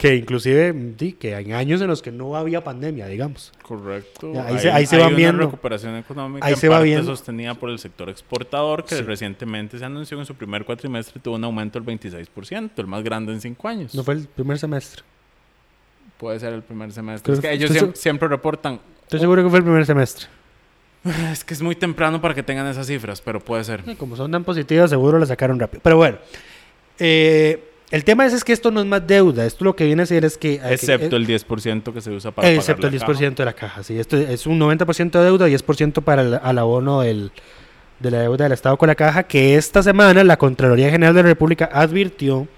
que 0.02 0.16
inclusive 0.16 0.74
sí, 0.98 1.12
que 1.12 1.34
en 1.36 1.52
años 1.52 1.80
en 1.80 1.86
los 1.86 2.02
que 2.02 2.10
no 2.10 2.36
había 2.36 2.62
pandemia, 2.64 3.06
digamos. 3.06 3.52
Correcto. 3.62 4.32
Ya, 4.34 4.46
ahí 4.46 4.58
se- 4.58 4.70
ahí 4.72 4.84
se 4.86 4.98
va 4.98 5.06
una 5.06 5.16
viendo. 5.16 5.44
recuperación 5.44 5.96
económica 5.96 6.44
Ahí 6.46 6.54
en 6.54 6.58
se 6.58 6.68
va 6.68 6.80
viendo. 6.80 7.06
sostenida 7.06 7.54
por 7.54 7.70
el 7.70 7.78
sector 7.78 8.08
exportador 8.10 8.84
que 8.84 8.96
Sí. 8.96 9.02
recientemente 9.02 9.78
se 9.78 9.84
anunció 9.84 10.18
en 10.18 10.26
su 10.26 10.34
primer 10.34 10.64
cuatrimestre 10.64 11.20
tuvo 11.20 11.36
un 11.36 11.44
aumento 11.44 11.78
del 11.78 11.86
26%, 11.86 12.82
el 12.82 12.86
más 12.88 13.02
grande 13.04 13.32
en 13.32 13.40
cinco 13.40 13.68
años. 13.68 13.94
No 13.94 14.02
fue 14.02 14.14
el 14.14 14.26
primer 14.26 14.58
semestre. 14.58 15.02
Puede 16.18 16.38
ser 16.40 16.52
el 16.52 16.62
primer 16.62 16.92
semestre. 16.92 17.24
Creo- 17.24 17.34
Es 17.34 17.40
que 17.40 17.52
ellos 17.52 17.70
estoy 17.70 17.88
siem- 17.88 17.92
seg- 17.92 17.96
siempre 17.96 18.28
reportan. 18.28 18.80
Estoy 19.02 19.20
seguro 19.20 19.42
que 19.42 19.48
fue 19.50 19.58
el 19.58 19.64
primer 19.64 19.86
semestre. 19.86 20.26
Es 21.32 21.42
que 21.44 21.54
es 21.54 21.62
muy 21.62 21.74
temprano 21.74 22.20
para 22.20 22.34
que 22.34 22.42
tengan 22.42 22.66
esas 22.66 22.86
cifras, 22.86 23.20
pero 23.20 23.40
puede 23.40 23.64
ser. 23.64 23.82
Como 23.96 24.14
son 24.16 24.30
tan 24.30 24.44
positivas, 24.44 24.90
seguro 24.90 25.18
la 25.18 25.26
sacaron 25.26 25.58
rápido. 25.58 25.80
Pero 25.82 25.96
bueno, 25.96 26.18
eh, 26.98 27.68
el 27.92 28.04
tema 28.04 28.26
es, 28.26 28.32
es 28.32 28.42
que 28.42 28.52
esto 28.52 28.70
no 28.72 28.80
es 28.80 28.86
más 28.86 29.06
deuda. 29.06 29.46
Esto 29.46 29.64
lo 29.64 29.76
que 29.76 29.84
viene 29.84 30.02
a 30.02 30.06
ser 30.06 30.24
es 30.24 30.36
que... 30.36 30.54
Excepto 30.64 31.14
eh, 31.16 31.18
el 31.20 31.26
10% 31.26 31.92
que 31.92 32.00
se 32.00 32.10
usa 32.10 32.30
para 32.32 32.48
Excepto 32.50 32.82
pagar 32.88 32.94
el 32.94 33.00
la 33.00 33.06
10% 33.06 33.12
caja. 33.18 33.30
de 33.36 33.44
la 33.44 33.52
caja, 33.52 33.82
sí. 33.82 33.98
Esto 33.98 34.16
es 34.16 34.46
un 34.46 34.58
90% 34.58 35.10
de 35.12 35.24
deuda, 35.24 35.48
10% 35.48 36.02
para 36.02 36.22
el 36.22 36.34
al 36.42 36.58
abono 36.58 37.02
del, 37.02 37.30
de 38.00 38.10
la 38.10 38.18
deuda 38.20 38.44
del 38.44 38.52
Estado 38.52 38.76
con 38.76 38.88
la 38.88 38.94
caja, 38.94 39.22
que 39.24 39.54
esta 39.56 39.82
semana 39.82 40.24
la 40.24 40.36
Contraloría 40.38 40.90
General 40.90 41.14
de 41.14 41.22
la 41.22 41.28
República 41.28 41.68
advirtió 41.72 42.48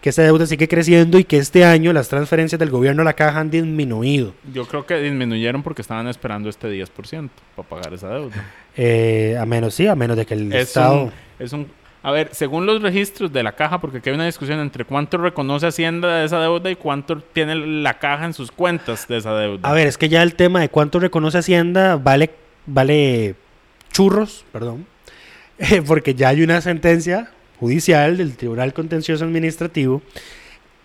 que 0.00 0.10
esa 0.10 0.20
deuda 0.22 0.44
sigue 0.44 0.68
creciendo 0.68 1.18
y 1.18 1.24
que 1.24 1.38
este 1.38 1.64
año 1.64 1.90
las 1.94 2.08
transferencias 2.10 2.58
del 2.58 2.68
gobierno 2.68 3.00
a 3.00 3.04
la 3.06 3.14
caja 3.14 3.40
han 3.40 3.50
disminuido. 3.50 4.34
Yo 4.52 4.66
creo 4.68 4.84
que 4.84 4.96
disminuyeron 5.00 5.62
porque 5.62 5.80
estaban 5.80 6.06
esperando 6.08 6.50
este 6.50 6.68
10% 6.68 7.30
para 7.56 7.66
pagar 7.68 7.94
esa 7.94 8.10
deuda. 8.10 8.34
Eh, 8.76 9.34
a 9.40 9.46
menos, 9.46 9.72
sí, 9.74 9.86
a 9.86 9.94
menos 9.94 10.18
de 10.18 10.26
que 10.26 10.34
el 10.34 10.52
Es 10.52 10.68
Estado... 10.68 11.04
un, 11.04 11.12
es 11.38 11.52
un- 11.54 11.68
a 12.04 12.10
ver, 12.10 12.28
según 12.32 12.66
los 12.66 12.82
registros 12.82 13.32
de 13.32 13.42
la 13.42 13.52
caja, 13.52 13.80
porque 13.80 13.96
aquí 13.96 14.10
hay 14.10 14.14
una 14.14 14.26
discusión 14.26 14.60
entre 14.60 14.84
cuánto 14.84 15.16
reconoce 15.16 15.66
Hacienda 15.66 16.18
de 16.18 16.26
esa 16.26 16.38
deuda 16.38 16.70
y 16.70 16.76
cuánto 16.76 17.16
tiene 17.16 17.54
la 17.54 17.98
caja 17.98 18.26
en 18.26 18.34
sus 18.34 18.52
cuentas 18.52 19.08
de 19.08 19.16
esa 19.16 19.34
deuda. 19.34 19.66
A 19.66 19.72
ver, 19.72 19.86
es 19.86 19.96
que 19.96 20.10
ya 20.10 20.22
el 20.22 20.34
tema 20.34 20.60
de 20.60 20.68
cuánto 20.68 21.00
reconoce 21.00 21.38
Hacienda 21.38 21.96
vale, 21.96 22.30
vale 22.66 23.36
churros, 23.90 24.44
perdón, 24.52 24.84
eh, 25.58 25.80
porque 25.80 26.14
ya 26.14 26.28
hay 26.28 26.42
una 26.42 26.60
sentencia 26.60 27.30
judicial 27.58 28.18
del 28.18 28.36
Tribunal 28.36 28.74
Contencioso 28.74 29.24
Administrativo 29.24 30.02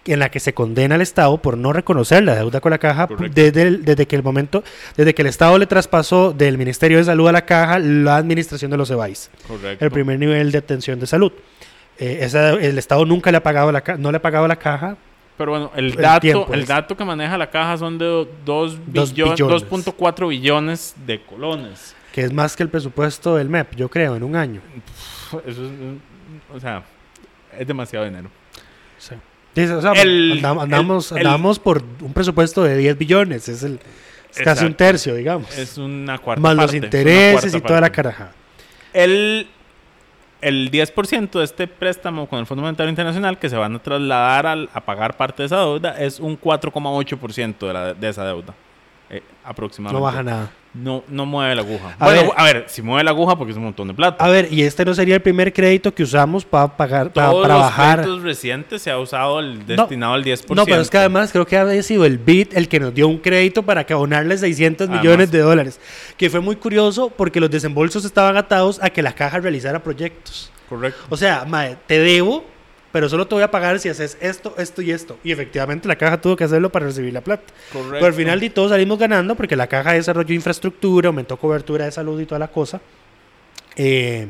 en 0.06 0.20
la 0.20 0.30
que 0.32 0.40
se 0.40 0.54
condena 0.54 0.96
al 0.96 1.02
Estado 1.02 1.38
por 1.42 1.58
no 1.58 1.74
reconocer 1.74 2.24
la 2.24 2.36
deuda 2.36 2.62
con 2.62 2.72
la 2.72 2.78
caja 2.78 3.08
desde, 3.34 3.62
el- 3.64 3.86
desde 3.86 4.08
que 4.08 4.16
el 4.16 4.24
momento, 4.24 4.64
desde 4.98 5.14
que 5.14 5.22
el 5.22 5.28
Estado 5.28 5.58
le 5.58 5.66
traspasó 5.68 6.32
del 6.34 6.58
Ministerio 6.58 6.98
de 6.98 7.04
Salud 7.04 7.28
a 7.28 7.32
la 7.32 7.46
caja 7.46 7.78
la 7.80 8.16
administración 8.18 8.72
de 8.72 8.78
los 8.78 8.90
EBAIS, 8.90 9.30
Correcto. 9.48 9.84
el 9.86 9.92
primer 9.92 10.18
nivel 10.18 10.52
de 10.52 10.58
atención 10.58 11.00
de 11.00 11.06
salud. 11.08 11.32
Eh, 11.98 12.20
esa- 12.22 12.52
el 12.54 12.78
Estado 12.78 13.06
nunca 13.06 13.30
le 13.30 13.38
ha 13.38 13.44
pagado 13.44 13.72
la 13.72 13.84
no 13.98 14.10
le 14.12 14.18
ha 14.18 14.22
pagado 14.22 14.48
la 14.48 14.56
caja 14.56 14.96
Pero 15.38 15.52
bueno, 15.52 15.72
el 15.76 15.86
el 15.88 15.96
dato, 15.96 16.20
tiempo 16.22 16.54
el 16.54 16.62
es- 16.62 16.68
dato 16.68 16.96
que 16.98 17.04
maneja 17.06 17.38
la 17.38 17.50
caja 17.50 17.78
son 17.78 17.98
de 17.98 18.06
dos 18.06 18.28
Dos 18.46 19.14
billon- 19.14 19.32
billones. 19.36 19.64
2.4 19.70 20.28
billones 20.30 20.96
de 21.06 21.22
colones. 21.22 21.96
que 22.14 22.22
es 22.24 22.34
más 22.34 22.56
que 22.56 22.64
el 22.64 22.70
presupuesto 22.70 23.36
del 23.36 23.50
MEP, 23.50 23.76
yo 23.76 23.90
creo, 23.90 24.16
en 24.16 24.24
un 24.24 24.36
año. 24.36 24.62
Eso 25.28 25.42
es, 25.46 25.58
o 26.56 26.60
sea, 26.60 26.84
es 27.58 27.68
demasiado 27.68 28.06
dinero. 28.06 28.30
Sí. 28.98 29.14
Dice, 29.56 29.74
o 29.74 29.82
sea, 29.82 29.94
El- 29.94 30.42
andam- 30.42 30.62
andamos, 30.62 31.12
el- 31.12 31.18
andamos 31.20 31.60
por 31.60 31.82
un 32.02 32.14
presupuesto 32.14 32.64
de 32.64 32.78
10 32.78 32.98
billones, 32.98 33.50
es, 33.50 33.64
el, 33.64 33.80
es 34.32 34.42
casi 34.42 34.66
un 34.66 34.74
tercio, 34.76 35.16
digamos. 35.16 35.58
Es 35.58 35.78
una 35.78 36.18
cuarta 36.20 36.42
más 36.42 36.56
los 36.56 36.66
parte, 36.66 36.78
intereses 36.78 37.54
y 37.56 37.62
toda 37.62 37.76
la 37.82 37.88
parte. 37.88 37.96
caraja. 37.96 38.32
El, 38.94 39.48
el 40.42 40.72
10% 40.72 41.40
de 41.40 41.44
este 41.44 41.68
préstamo 41.68 42.28
con 42.30 42.40
el 42.40 42.46
Fondo 42.46 42.62
Monetario 42.64 42.90
Internacional 42.90 43.38
que 43.40 43.50
se 43.50 43.56
van 43.58 43.76
a 43.76 43.80
trasladar 43.80 44.46
al- 44.48 44.70
a 44.74 44.82
pagar 44.82 45.18
parte 45.18 45.44
de 45.44 45.48
esa 45.48 45.58
deuda 45.60 46.00
es 46.00 46.20
un 46.20 46.38
4,8% 46.40 47.68
de, 47.68 47.74
la- 47.74 47.94
de 47.94 48.10
esa 48.10 48.26
deuda. 48.26 48.54
Eh, 49.10 49.24
aproximadamente. 49.44 50.00
No 50.00 50.04
baja 50.04 50.24
nada. 50.24 50.52
No, 50.72 51.04
no 51.08 51.26
mueve 51.26 51.56
la 51.56 51.62
aguja. 51.64 51.96
A 51.98 52.06
bueno, 52.06 52.22
ver. 52.22 52.32
a 52.38 52.44
ver, 52.44 52.66
si 52.68 52.84
mueve 52.84 53.04
la 53.04 53.10
aguja 53.10 53.36
porque 53.36 53.52
es 53.52 53.58
un 53.58 53.64
montón 53.64 53.88
de 53.88 53.96
plata. 53.96 54.24
A 54.24 54.30
ver, 54.30 54.48
y 54.52 54.62
este 54.62 54.86
no 54.86 54.94
sería 54.94 55.16
el 55.16 55.22
primer 55.22 55.52
crédito 55.52 55.92
que 55.94 56.04
usamos 56.04 56.46
para 56.46 56.78
pagar, 56.78 57.12
para, 57.12 57.32
Todos 57.32 57.42
para 57.42 57.54
los 57.56 57.64
bajar. 57.64 58.02
créditos 58.02 58.22
recientes 58.22 58.82
se 58.84 58.92
ha 58.92 59.00
usado 59.00 59.40
el 59.40 59.66
destinado 59.66 60.14
al 60.14 60.24
10%. 60.24 60.56
No, 60.56 60.66
pero 60.66 60.82
es 60.82 60.90
que 60.92 61.00
además 61.00 61.32
creo 61.32 61.48
que 61.48 61.58
había 61.58 61.82
sido 61.82 62.06
el 62.06 62.20
BID 62.20 62.50
el 62.54 62.68
que 62.68 62.80
nos 62.80 62.94
dio 62.94 63.08
un 63.08 63.18
crédito 63.18 63.64
para 63.64 63.84
que 63.84 63.94
abonarle 63.94 64.38
600 64.38 64.88
Además. 64.88 65.04
millones 65.04 65.32
de 65.32 65.40
dólares. 65.40 65.80
Que 66.16 66.30
fue 66.30 66.40
muy 66.40 66.56
curioso 66.56 67.10
porque 67.10 67.40
los 67.40 67.50
desembolsos 67.50 68.06
estaban 68.06 68.38
atados 68.38 68.80
a 68.84 68.92
que 68.92 69.02
la 69.02 69.14
caja 69.14 69.40
realizara 69.40 69.82
proyectos. 69.82 70.52
Correcto. 70.70 71.02
O 71.10 71.18
sea, 71.18 71.48
te 71.88 71.98
debo, 71.98 72.46
pero 72.92 73.08
solo 73.08 73.28
te 73.28 73.36
voy 73.36 73.44
a 73.44 73.52
pagar 73.52 73.80
si 73.80 73.90
haces 73.90 74.18
esto, 74.20 74.56
esto 74.58 74.82
y 74.82 74.92
esto. 74.92 75.18
Y 75.24 75.32
efectivamente 75.32 75.88
la 75.88 75.96
caja 75.96 76.20
tuvo 76.20 76.36
que 76.36 76.44
hacerlo 76.44 76.72
para 76.72 76.88
recibir 76.88 77.14
la 77.14 77.22
plata. 77.22 77.44
Correcto. 77.72 77.94
Pero 77.94 78.06
al 78.06 78.14
final 78.14 78.40
de 78.40 78.50
todos 78.50 78.72
salimos 78.72 78.98
ganando 78.98 79.36
porque 79.36 79.56
la 79.56 79.68
caja 79.68 79.94
desarrolló 79.94 80.34
infraestructura, 80.34 81.08
aumentó 81.08 81.38
cobertura 81.38 81.86
de 81.86 81.92
salud 81.92 82.20
y 82.20 82.26
toda 82.26 82.40
la 82.40 82.48
cosa. 82.48 82.82
Eh, 83.76 84.28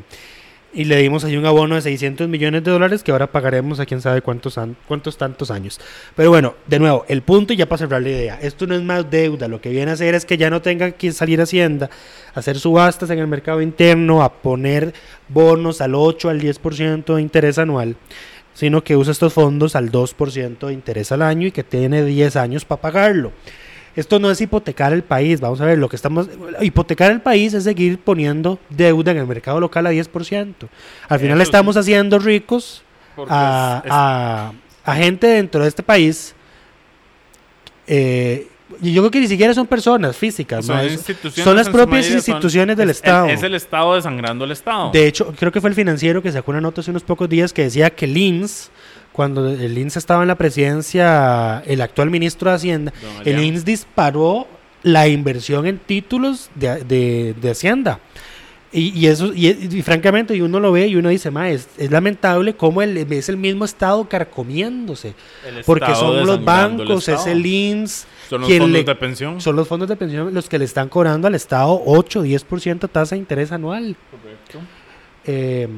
y 0.72 0.84
le 0.84 0.98
dimos 0.98 1.24
ahí 1.24 1.36
un 1.36 1.46
abono 1.46 1.74
de 1.74 1.80
600 1.80 2.28
millones 2.28 2.62
de 2.62 2.70
dólares 2.70 3.02
que 3.02 3.10
ahora 3.10 3.26
pagaremos 3.26 3.80
a 3.80 3.86
quién 3.86 4.00
sabe 4.00 4.22
cuántos, 4.22 4.56
cuántos 4.86 5.16
tantos 5.16 5.50
años. 5.50 5.80
Pero 6.14 6.30
bueno, 6.30 6.54
de 6.66 6.78
nuevo, 6.78 7.04
el 7.08 7.22
punto 7.22 7.52
y 7.52 7.56
ya 7.56 7.66
para 7.66 7.78
cerrar 7.78 8.02
la 8.02 8.10
idea. 8.10 8.38
Esto 8.40 8.66
no 8.68 8.76
es 8.76 8.82
más 8.82 9.10
deuda. 9.10 9.48
Lo 9.48 9.60
que 9.60 9.70
viene 9.70 9.90
a 9.90 9.94
hacer 9.94 10.14
es 10.14 10.24
que 10.24 10.36
ya 10.36 10.48
no 10.48 10.62
tenga 10.62 10.92
que 10.92 11.10
salir 11.10 11.40
Hacienda 11.40 11.90
a 12.34 12.38
hacer 12.38 12.58
subastas 12.58 13.10
en 13.10 13.18
el 13.18 13.26
mercado 13.26 13.60
interno, 13.62 14.22
a 14.22 14.32
poner 14.32 14.94
bonos 15.28 15.80
al 15.80 15.94
8, 15.94 16.28
al 16.28 16.40
10% 16.40 17.14
de 17.14 17.22
interés 17.22 17.58
anual 17.58 17.96
sino 18.60 18.84
que 18.84 18.94
usa 18.94 19.10
estos 19.12 19.32
fondos 19.32 19.74
al 19.74 19.90
2% 19.90 20.66
de 20.66 20.72
interés 20.74 21.10
al 21.12 21.22
año 21.22 21.46
y 21.46 21.50
que 21.50 21.64
tiene 21.64 22.04
10 22.04 22.36
años 22.36 22.66
para 22.66 22.82
pagarlo. 22.82 23.32
Esto 23.96 24.18
no 24.18 24.30
es 24.30 24.38
hipotecar 24.42 24.92
el 24.92 25.02
país, 25.02 25.40
vamos 25.40 25.62
a 25.62 25.64
ver, 25.64 25.78
lo 25.78 25.88
que 25.88 25.96
estamos... 25.96 26.28
Hipotecar 26.60 27.10
el 27.10 27.22
país 27.22 27.54
es 27.54 27.64
seguir 27.64 27.98
poniendo 27.98 28.58
deuda 28.68 29.12
en 29.12 29.16
el 29.18 29.26
mercado 29.26 29.60
local 29.60 29.86
a 29.86 29.92
10%. 29.92 30.54
Al 31.08 31.18
final 31.18 31.38
Eso 31.38 31.42
estamos 31.48 31.78
haciendo 31.78 32.18
ricos 32.18 32.82
a, 33.30 33.78
es- 33.82 33.86
es- 33.86 33.92
a- 33.92 34.52
a 34.84 34.94
gente 34.94 35.26
dentro 35.26 35.62
de 35.62 35.68
este 35.68 35.82
país. 35.82 36.34
eh, 37.86 38.46
y 38.82 38.92
yo 38.92 39.02
creo 39.02 39.10
que 39.10 39.20
ni 39.20 39.28
siquiera 39.28 39.52
son 39.54 39.66
personas 39.66 40.16
físicas, 40.16 40.64
son 40.66 41.56
las 41.56 41.68
propias 41.68 42.06
son- 42.06 42.16
instituciones 42.16 42.76
del 42.76 42.90
es 42.90 42.98
el- 42.98 43.04
Estado. 43.04 43.26
Es 43.28 43.42
el 43.42 43.54
Estado 43.54 43.94
desangrando 43.94 44.44
al 44.44 44.52
Estado. 44.52 44.90
De 44.92 45.06
hecho, 45.06 45.34
creo 45.38 45.52
que 45.52 45.60
fue 45.60 45.70
el 45.70 45.76
financiero 45.76 46.22
que 46.22 46.30
sacó 46.32 46.50
una 46.50 46.60
nota 46.60 46.80
hace 46.80 46.90
unos 46.90 47.02
pocos 47.02 47.28
días 47.28 47.52
que 47.52 47.62
decía 47.62 47.90
que 47.90 48.04
el 48.06 48.16
INS, 48.16 48.70
cuando 49.12 49.48
el 49.48 49.76
INS 49.76 49.96
estaba 49.98 50.22
en 50.22 50.28
la 50.28 50.36
presidencia, 50.36 51.62
el 51.66 51.80
actual 51.80 52.10
ministro 52.10 52.50
de 52.50 52.56
Hacienda, 52.56 52.92
el. 53.24 53.40
INS 53.40 53.64
disparó 53.64 54.46
la 54.82 55.08
inversión 55.08 55.66
en 55.66 55.78
títulos 55.78 56.50
de, 56.54 56.84
de- 56.84 57.34
de 57.40 57.50
Hacienda. 57.50 58.00
Y, 58.72 58.96
y 58.96 59.06
eso, 59.08 59.32
y, 59.34 59.48
y 59.48 59.82
francamente, 59.82 60.36
y 60.36 60.40
uno 60.42 60.60
lo 60.60 60.70
ve 60.70 60.86
y 60.86 60.94
uno 60.94 61.08
dice, 61.08 61.32
ma, 61.32 61.50
es, 61.50 61.68
es 61.76 61.90
lamentable 61.90 62.54
cómo 62.54 62.82
el, 62.82 62.96
es 62.98 63.28
el 63.28 63.36
mismo 63.36 63.64
Estado 63.64 64.08
carcomiéndose. 64.08 65.14
El 65.44 65.64
Porque 65.64 65.90
Estado 65.90 66.18
son 66.18 66.26
los 66.26 66.44
bancos, 66.44 67.08
es 67.08 67.14
Estado. 67.16 67.32
el 67.32 67.44
INS, 67.46 68.06
Son 68.28 68.40
los 68.42 68.48
fondos 68.50 68.70
le- 68.70 68.84
de 68.84 68.94
pensión. 68.94 69.40
son 69.40 69.56
los 69.56 69.66
fondos 69.66 69.88
de 69.88 69.96
pensión 69.96 70.32
los 70.32 70.48
que 70.48 70.56
le 70.58 70.64
están 70.66 70.88
cobrando 70.88 71.26
al 71.26 71.34
Estado 71.34 71.82
8, 71.84 72.22
10% 72.24 72.88
tasa 72.88 73.16
de 73.16 73.18
interés 73.18 73.50
anual. 73.50 73.96
Correcto. 74.08 74.60
Eh, 75.26 75.68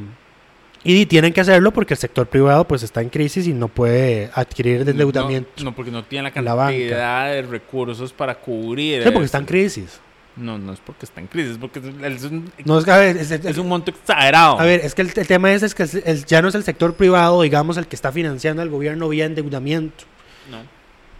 y 0.85 1.07
tienen 1.07 1.33
que 1.33 1.41
hacerlo 1.41 1.73
porque 1.73 1.95
el 1.95 1.99
sector 1.99 2.27
privado 2.27 2.65
pues 2.67 2.83
está 2.83 3.01
en 3.01 3.09
crisis 3.09 3.47
y 3.47 3.53
no 3.55 3.69
puede 3.69 4.31
adquirir 4.35 4.87
endeudamiento. 4.87 5.49
No, 5.59 5.65
no, 5.65 5.75
porque 5.75 5.91
no 5.93 6.05
tiene 6.05 6.25
la 6.35 6.43
La 6.43 6.57
cantidad 6.67 7.33
de 7.33 7.43
recursos 7.43 8.13
para 8.13 8.35
cubrir. 8.35 9.03
Sí, 9.05 9.11
porque 9.11 9.25
está 9.27 9.39
en 9.39 9.47
crisis. 9.47 10.01
No, 10.37 10.57
no 10.59 10.73
es 10.73 10.81
porque 10.81 11.05
está 11.05 11.21
en 11.21 11.27
crisis, 11.27 11.59
porque 11.59 11.79
es, 11.81 12.25
un, 12.25 12.51
No 12.65 12.79
es, 12.79 12.85
que, 12.87 12.91
a 12.91 12.97
ver, 12.97 13.17
es, 13.19 13.31
es- 13.31 13.45
es 13.45 13.59
un 13.59 13.69
monto 13.69 13.91
exagerado. 13.91 14.59
a 14.59 14.65
ver, 14.65 14.81
es 14.81 14.95
que 14.95 15.03
el, 15.03 15.13
el 15.15 15.27
tema 15.27 15.53
es, 15.53 15.63
es 15.63 15.75
que 15.75 15.83
el- 15.83 16.03
el- 16.07 16.25
ya 16.25 16.41
no 16.41 16.49
es 16.49 16.55
el 16.55 16.65
sector 16.65 16.95
privado, 16.95 17.43
digamos, 17.43 17.77
el 17.77 17.87
que 17.87 17.97
está 17.97 18.11
financiando 18.13 18.63
al 18.63 18.71
gobierno 18.71 19.09
vía 19.11 19.27
endeudamiento. 19.27 20.05
No. 20.51 20.59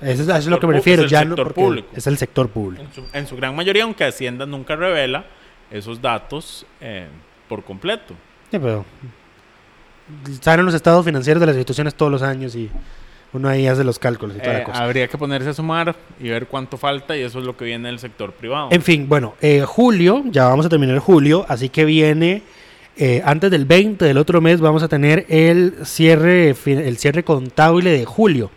Eso 0.07 0.23
eso 0.23 0.35
es 0.35 0.47
lo 0.47 0.59
que 0.59 0.67
me 0.67 0.73
refiero. 0.73 1.05
ya 1.07 1.25
no 1.25 1.37
público. 1.37 1.89
Es 1.95 2.07
el 2.07 2.17
sector 2.19 2.49
público. 2.49 2.83
En 2.83 2.93
su, 2.93 3.05
en 3.13 3.27
su 3.27 3.37
gran 3.37 3.55
mayoría, 3.55 3.85
aunque 3.85 4.05
Hacienda 4.05 4.47
nunca 4.47 4.75
revela 4.77 5.27
esos 5.71 6.01
datos 6.03 6.67
eh, 6.81 7.07
por 7.49 7.63
completo. 7.65 8.15
Sí, 8.51 8.59
pero 8.59 8.85
salen 10.41 10.65
los 10.67 10.75
estados 10.75 11.05
financieros 11.05 11.41
de 11.41 11.47
las 11.47 11.55
instituciones 11.55 11.95
todos 11.95 12.11
los 12.11 12.23
años 12.23 12.55
y 12.55 12.71
uno 13.33 13.49
ahí 13.49 13.67
hace 13.67 13.83
los 13.85 13.99
cálculos 13.99 14.37
y 14.37 14.41
toda 14.41 14.53
Eh, 14.55 14.59
la 14.59 14.65
cosa. 14.65 14.85
habría 14.85 15.09
que 15.09 15.17
ponerse 15.19 15.49
a 15.49 15.55
sumar 15.55 15.95
y 16.21 16.29
ver 16.29 16.47
cuánto 16.47 16.77
falta 16.77 17.17
y 17.17 17.23
eso 17.23 17.39
es 17.39 17.45
lo 17.45 17.57
que 17.57 17.65
viene 17.65 17.89
del 17.89 17.99
sector 17.99 18.33
privado. 18.33 18.69
En 18.71 18.83
fin, 18.83 19.09
bueno, 19.09 19.35
eh, 19.41 19.65
julio, 19.67 20.23
ya 20.31 20.45
vamos 20.49 20.67
a 20.67 20.69
terminar 20.69 20.99
julio, 20.99 21.45
así 21.49 21.69
que 21.69 21.85
viene 21.85 22.43
eh, 22.97 23.23
antes 23.25 23.51
del 23.51 23.65
20 23.65 24.05
del 24.05 24.19
otro 24.19 24.41
mes 24.43 24.61
vamos 24.61 24.83
a 24.83 24.89
tener 24.89 25.25
el 25.31 25.75
cierre, 25.85 26.55
el 26.67 26.97
cierre 26.99 27.23
contable 27.25 27.91
de 27.91 28.05
julio 28.05 28.51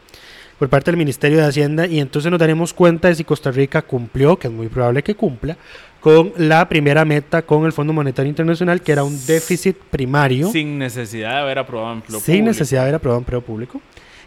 por 0.59 0.67
parte 0.69 0.91
del 0.91 0.97
Ministerio 0.97 1.37
de 1.37 1.45
Hacienda 1.45 1.85
y 1.87 1.99
entonces 1.99 2.29
nos 2.31 2.39
daremos 2.39 2.73
cuenta 2.73 3.07
de 3.09 3.15
si 3.15 3.23
Costa 3.23 3.51
Rica 3.51 3.81
cumplió, 3.81 4.37
que 4.37 4.47
es 4.47 4.53
muy 4.53 4.67
probable 4.67 5.03
que 5.03 5.15
cumpla, 5.15 5.57
con 6.01 6.33
la 6.37 6.67
primera 6.69 7.03
meta 7.03 7.41
con 7.41 7.65
el 7.65 7.71
Fondo 7.73 7.91
Monetario 7.93 8.29
Internacional, 8.29 8.81
que 8.81 8.91
era 8.91 9.03
un 9.03 9.25
déficit 9.25 9.75
primario 9.89 10.51
Sin 10.51 10.77
necesidad 10.77 11.31
de 11.31 11.37
haber 11.39 11.59
aprobado 11.59 11.93
empleo 11.93 12.19
sin 12.19 12.25
público. 12.35 12.45
necesidad 12.47 12.81
de 12.81 12.83
haber 12.83 12.95
aprobado 12.95 13.19
empleo 13.19 13.41
público, 13.41 13.81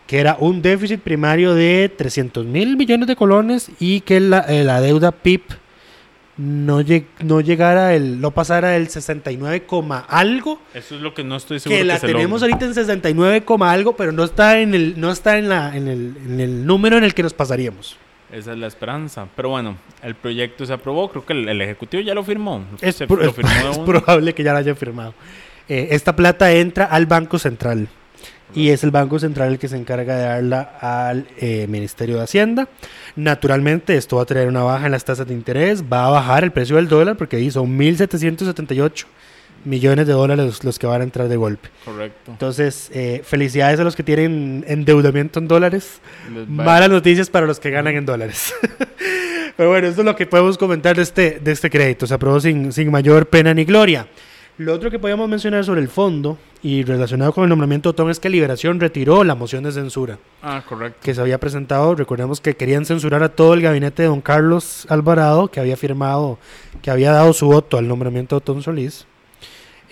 que 0.08 0.18
era 0.18 0.36
un 0.40 0.60
déficit 0.62 1.00
primario 1.00 1.54
de 1.54 1.92
300 1.96 2.44
mil 2.46 2.76
millones 2.76 3.06
de 3.06 3.14
colones 3.14 3.70
y 3.78 4.00
que 4.00 4.18
la, 4.18 4.40
eh, 4.40 4.64
la 4.64 4.80
deuda 4.80 5.12
PIB 5.12 5.42
no, 6.36 6.80
lleg- 6.82 7.06
no 7.20 7.40
llegara, 7.40 7.94
el, 7.94 8.20
no 8.20 8.30
pasara 8.30 8.76
el 8.76 8.88
69, 8.88 9.64
coma 9.64 10.04
algo, 10.08 10.60
Eso 10.72 10.94
es 10.94 11.00
lo 11.00 11.12
que 11.12 11.24
no 11.24 11.36
estoy 11.36 11.58
seguro 11.58 11.78
que 11.80 11.84
la 11.84 11.98
se 11.98 12.06
tenemos 12.06 12.42
ahorita 12.42 12.64
en 12.64 12.74
69, 12.74 13.44
coma 13.44 13.72
algo, 13.72 13.96
pero 13.96 14.12
no 14.12 14.22
está 14.24 14.60
en 14.60 14.74
el, 14.74 15.00
no 15.00 15.10
está 15.10 15.36
en, 15.38 15.48
la, 15.48 15.76
en, 15.76 15.88
el, 15.88 16.16
en 16.26 16.40
el 16.40 16.64
número 16.64 16.96
en 16.96 17.04
el 17.04 17.12
que 17.14 17.22
nos 17.24 17.34
pasaríamos. 17.34 17.96
Esa 18.32 18.52
es 18.52 18.58
la 18.58 18.66
esperanza. 18.66 19.26
Pero 19.34 19.48
bueno, 19.48 19.76
el 20.02 20.14
proyecto 20.14 20.64
se 20.66 20.72
aprobó. 20.74 21.10
Creo 21.10 21.24
que 21.24 21.32
el, 21.32 21.48
el 21.48 21.60
Ejecutivo 21.62 22.02
ya 22.02 22.14
lo 22.14 22.22
firmó. 22.22 22.62
Es, 22.80 22.96
Se- 22.96 23.06
pro- 23.06 23.16
lo 23.24 23.32
firmó 23.32 23.50
es 23.70 23.78
probable 23.78 24.34
que 24.34 24.42
ya 24.44 24.52
la 24.52 24.58
hayan 24.60 24.76
firmado. 24.76 25.14
Eh, 25.68 25.88
esta 25.92 26.14
plata 26.14 26.52
entra 26.52 26.84
al 26.84 27.06
Banco 27.06 27.38
Central 27.38 27.88
y 28.54 28.70
es 28.70 28.82
el 28.84 28.90
Banco 28.90 29.18
Central 29.18 29.52
el 29.52 29.58
que 29.58 29.68
se 29.68 29.76
encarga 29.76 30.16
de 30.16 30.24
darla 30.24 30.78
al 30.80 31.26
eh, 31.38 31.66
Ministerio 31.68 32.16
de 32.16 32.22
Hacienda. 32.22 32.68
Naturalmente, 33.16 33.96
esto 33.96 34.16
va 34.16 34.22
a 34.22 34.26
traer 34.26 34.48
una 34.48 34.62
baja 34.62 34.86
en 34.86 34.92
las 34.92 35.04
tasas 35.04 35.26
de 35.26 35.34
interés, 35.34 35.82
va 35.82 36.06
a 36.06 36.10
bajar 36.10 36.44
el 36.44 36.52
precio 36.52 36.76
del 36.76 36.88
dólar 36.88 37.16
porque 37.16 37.36
ahí 37.36 37.50
son 37.50 37.78
1.778 37.78 39.06
millones 39.64 40.06
de 40.06 40.12
dólares 40.12 40.44
los, 40.44 40.64
los 40.64 40.78
que 40.78 40.86
van 40.86 41.00
a 41.00 41.04
entrar 41.04 41.28
de 41.28 41.36
golpe. 41.36 41.68
Correcto. 41.84 42.30
Entonces, 42.30 42.90
eh, 42.92 43.22
felicidades 43.24 43.78
a 43.80 43.84
los 43.84 43.96
que 43.96 44.02
tienen 44.02 44.64
endeudamiento 44.66 45.38
en 45.38 45.48
dólares. 45.48 46.00
Malas 46.48 46.90
noticias 46.90 47.28
para 47.28 47.46
los 47.46 47.60
que 47.60 47.70
ganan 47.70 47.96
en 47.96 48.06
dólares. 48.06 48.54
Pero 49.56 49.70
bueno, 49.70 49.88
esto 49.88 50.02
es 50.02 50.04
lo 50.04 50.14
que 50.14 50.26
podemos 50.26 50.56
comentar 50.56 50.96
de 50.96 51.02
este, 51.02 51.40
de 51.40 51.52
este 51.52 51.68
crédito. 51.68 52.06
Se 52.06 52.14
aprobó 52.14 52.40
sin, 52.40 52.72
sin 52.72 52.90
mayor 52.90 53.28
pena 53.28 53.52
ni 53.52 53.64
gloria. 53.64 54.06
Lo 54.58 54.74
otro 54.74 54.90
que 54.90 54.98
podemos 54.98 55.28
mencionar 55.28 55.64
sobre 55.64 55.80
el 55.80 55.88
fondo 55.88 56.36
y 56.64 56.82
relacionado 56.82 57.32
con 57.32 57.44
el 57.44 57.50
nombramiento 57.50 57.88
de 57.88 57.90
Otón 57.92 58.10
es 58.10 58.18
que 58.18 58.28
Liberación 58.28 58.80
retiró 58.80 59.22
la 59.22 59.36
moción 59.36 59.62
de 59.62 59.70
censura 59.70 60.18
Ah, 60.42 60.64
correcto. 60.68 60.98
que 61.02 61.14
se 61.14 61.20
había 61.20 61.38
presentado. 61.38 61.94
Recordemos 61.94 62.40
que 62.40 62.56
querían 62.56 62.84
censurar 62.84 63.22
a 63.22 63.28
todo 63.28 63.54
el 63.54 63.62
gabinete 63.62 64.02
de 64.02 64.08
don 64.08 64.20
Carlos 64.20 64.84
Alvarado, 64.88 65.48
que 65.48 65.60
había 65.60 65.76
firmado, 65.76 66.38
que 66.82 66.90
había 66.90 67.12
dado 67.12 67.32
su 67.32 67.46
voto 67.46 67.78
al 67.78 67.86
nombramiento 67.86 68.34
de 68.34 68.38
Otón 68.38 68.62
Solís. 68.62 69.06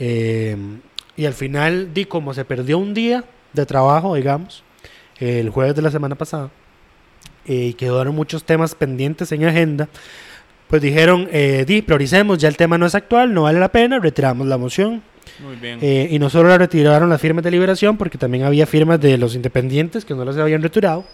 Eh, 0.00 0.56
y 1.16 1.26
al 1.26 1.35
final, 1.35 1.94
di 1.94 2.04
como 2.04 2.35
se 2.35 2.44
perdió 2.44 2.78
un 2.78 2.92
día 2.92 3.25
de 3.52 3.66
trabajo, 3.66 4.16
digamos, 4.16 4.64
el 5.20 5.49
jueves 5.50 5.76
de 5.76 5.82
la 5.82 5.90
semana 5.92 6.14
pasada 6.16 6.50
eh, 7.46 7.68
y 7.68 7.75
quedaron 7.75 8.14
muchos 8.16 8.44
temas 8.44 8.75
pendientes 8.75 9.30
en 9.32 9.44
agenda, 9.44 9.88
pues 10.68 10.82
dijeron, 10.82 11.28
eh, 11.32 11.64
di, 11.66 11.82
prioricemos, 11.82 12.38
ya 12.38 12.49
el 12.49 12.56
tema 12.56 12.76
no 12.78 12.87
es 12.87 12.94
actual, 12.94 13.32
no 13.32 13.42
vale 13.42 13.61
la 13.61 13.68
pena, 13.70 13.99
retiramos 13.99 14.46
la 14.46 14.58
moción. 14.58 15.02
Muy 15.40 15.56
bien. 15.56 15.78
Eh, 15.82 16.08
y 16.11 16.18
no 16.18 16.30
solo 16.30 16.49
la 16.49 16.58
retiraron 16.58 17.08
las 17.11 17.20
firmas 17.20 17.44
de 17.44 17.50
liberación, 17.50 17.96
porque 17.96 18.16
también 18.18 18.44
había 18.44 18.66
firmas 18.66 19.00
de 19.00 19.18
los 19.18 19.35
independientes 19.35 20.04
que 20.04 20.14
no 20.14 20.25
las 20.25 20.37
habían 20.38 20.62
retirado. 20.62 21.04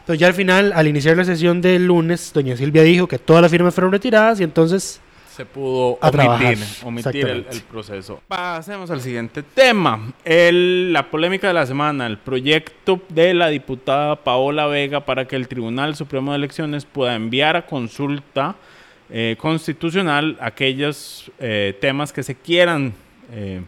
Entonces 0.00 0.20
ya 0.20 0.28
al 0.28 0.34
final, 0.34 0.72
al 0.74 0.86
iniciar 0.86 1.16
la 1.16 1.24
sesión 1.24 1.60
del 1.60 1.86
lunes, 1.86 2.30
doña 2.32 2.56
Silvia 2.56 2.82
dijo 2.82 3.06
que 3.08 3.18
todas 3.18 3.42
las 3.42 3.50
firmas 3.50 3.74
fueron 3.74 3.92
retiradas 3.92 4.40
y 4.40 4.44
entonces 4.44 5.00
se 5.36 5.44
pudo 5.44 5.98
A 6.00 6.08
omitir, 6.08 6.58
omitir 6.82 7.26
el, 7.26 7.46
el 7.50 7.60
proceso. 7.70 8.22
Pasemos 8.28 8.90
al 8.90 9.00
siguiente 9.02 9.42
tema. 9.42 10.12
El- 10.24 10.92
la 10.94 11.10
polémica 11.10 11.48
de 11.48 11.54
la 11.54 11.66
semana, 11.66 12.06
el 12.06 12.16
proyecto 12.18 13.02
de 13.10 13.34
la 13.34 13.48
diputada 13.48 14.16
Paola 14.16 14.66
Vega 14.66 15.04
para 15.04 15.26
que 15.26 15.36
el 15.36 15.48
Tribunal 15.48 15.94
Supremo 15.96 16.30
de 16.32 16.38
Elecciones 16.38 16.86
pueda 16.86 17.14
enviar 17.16 17.56
a 17.56 17.66
consulta 17.66 18.54
eh, 19.08 19.36
constitucional 19.38 20.36
aquellos 20.40 21.30
eh, 21.38 21.78
temas 21.80 22.12
que 22.12 22.24
se 22.24 22.34
quieran 22.34 22.92
eh, 23.32 23.60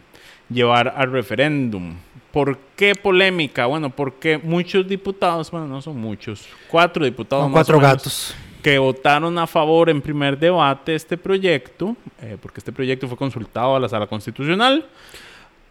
llevar 0.49 0.93
al 0.97 1.11
referéndum. 1.13 1.95
¿Por 2.31 2.57
qué 2.75 2.93
polémica? 2.93 3.65
Bueno, 3.65 3.89
porque 3.89 4.37
muchos 4.37 4.87
diputados, 4.87 5.49
bueno, 5.49 5.65
no 5.65 5.81
son 5.81 5.97
muchos, 5.97 6.45
cuatro 6.69 7.05
diputados 7.05 7.45
son 7.45 7.51
más 7.51 7.59
cuatro 7.59 7.77
o 7.77 7.79
menos, 7.79 7.93
gatos. 7.93 8.35
que 8.61 8.77
votaron 8.77 9.37
a 9.39 9.47
favor 9.47 9.89
en 9.89 10.01
primer 10.01 10.37
debate 10.37 10.93
este 10.93 11.17
proyecto, 11.17 11.95
porque 12.41 12.59
este 12.59 12.71
proyecto 12.73 13.07
fue 13.07 13.17
consultado 13.17 13.77
a 13.77 13.79
la 13.79 13.87
Sala 13.87 14.07
Constitucional. 14.07 14.85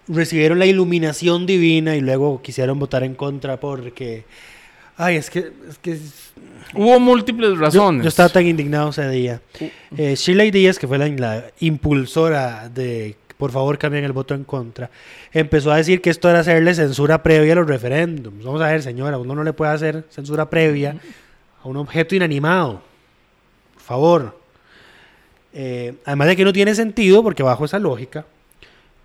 recibieron 0.09 0.59
la 0.59 0.67
iluminación 0.67 1.45
divina 1.45 1.95
y 1.95 2.01
luego 2.01 2.41
quisieron 2.43 2.79
votar 2.79 3.05
en 3.05 3.15
contra 3.15 3.61
porque... 3.61 4.25
Ay, 4.97 5.17
es 5.17 5.31
que... 5.31 5.53
Es 5.69 5.79
que 5.79 5.99
Hubo 6.75 7.01
múltiples 7.01 7.51
yo, 7.51 7.57
razones. 7.57 8.03
yo 8.03 8.09
estaba 8.09 8.29
tan 8.29 8.47
indignado 8.47 8.91
ese 8.91 9.09
día. 9.09 9.41
Eh, 9.97 10.15
Shirley 10.15 10.51
Díaz, 10.51 10.79
que 10.79 10.87
fue 10.87 10.99
la, 10.99 11.09
la 11.09 11.45
impulsora 11.61 12.69
de 12.69 13.17
por 13.39 13.53
favor 13.53 13.79
cambien 13.79 14.05
el 14.05 14.13
voto 14.13 14.35
en 14.35 14.45
contra, 14.45 14.91
empezó 15.33 15.71
a 15.71 15.77
decir 15.77 16.03
que 16.03 16.11
esto 16.11 16.29
era 16.29 16.41
hacerle 16.41 16.75
censura 16.75 17.23
previa 17.23 17.53
a 17.53 17.57
los 17.57 17.69
referéndums. 17.69 18.45
Vamos 18.45 18.61
a 18.61 18.67
ver, 18.67 18.83
señora, 18.83 19.17
uno 19.17 19.35
no 19.35 19.45
le 19.45 19.53
puede 19.53 19.73
hacer 19.73 20.05
censura 20.11 20.51
previa 20.51 20.97
a 21.63 21.69
un 21.69 21.77
objeto 21.77 22.17
inanimado. 22.17 22.83
Por 23.75 23.83
favor. 23.83 24.39
Eh, 25.55 25.95
además 26.05 26.29
de 26.29 26.37
que 26.37 26.45
no 26.45 26.53
tiene 26.53 26.75
sentido, 26.75 27.23
porque 27.23 27.43
bajo 27.43 27.65
esa 27.65 27.79
lógica, 27.79 28.27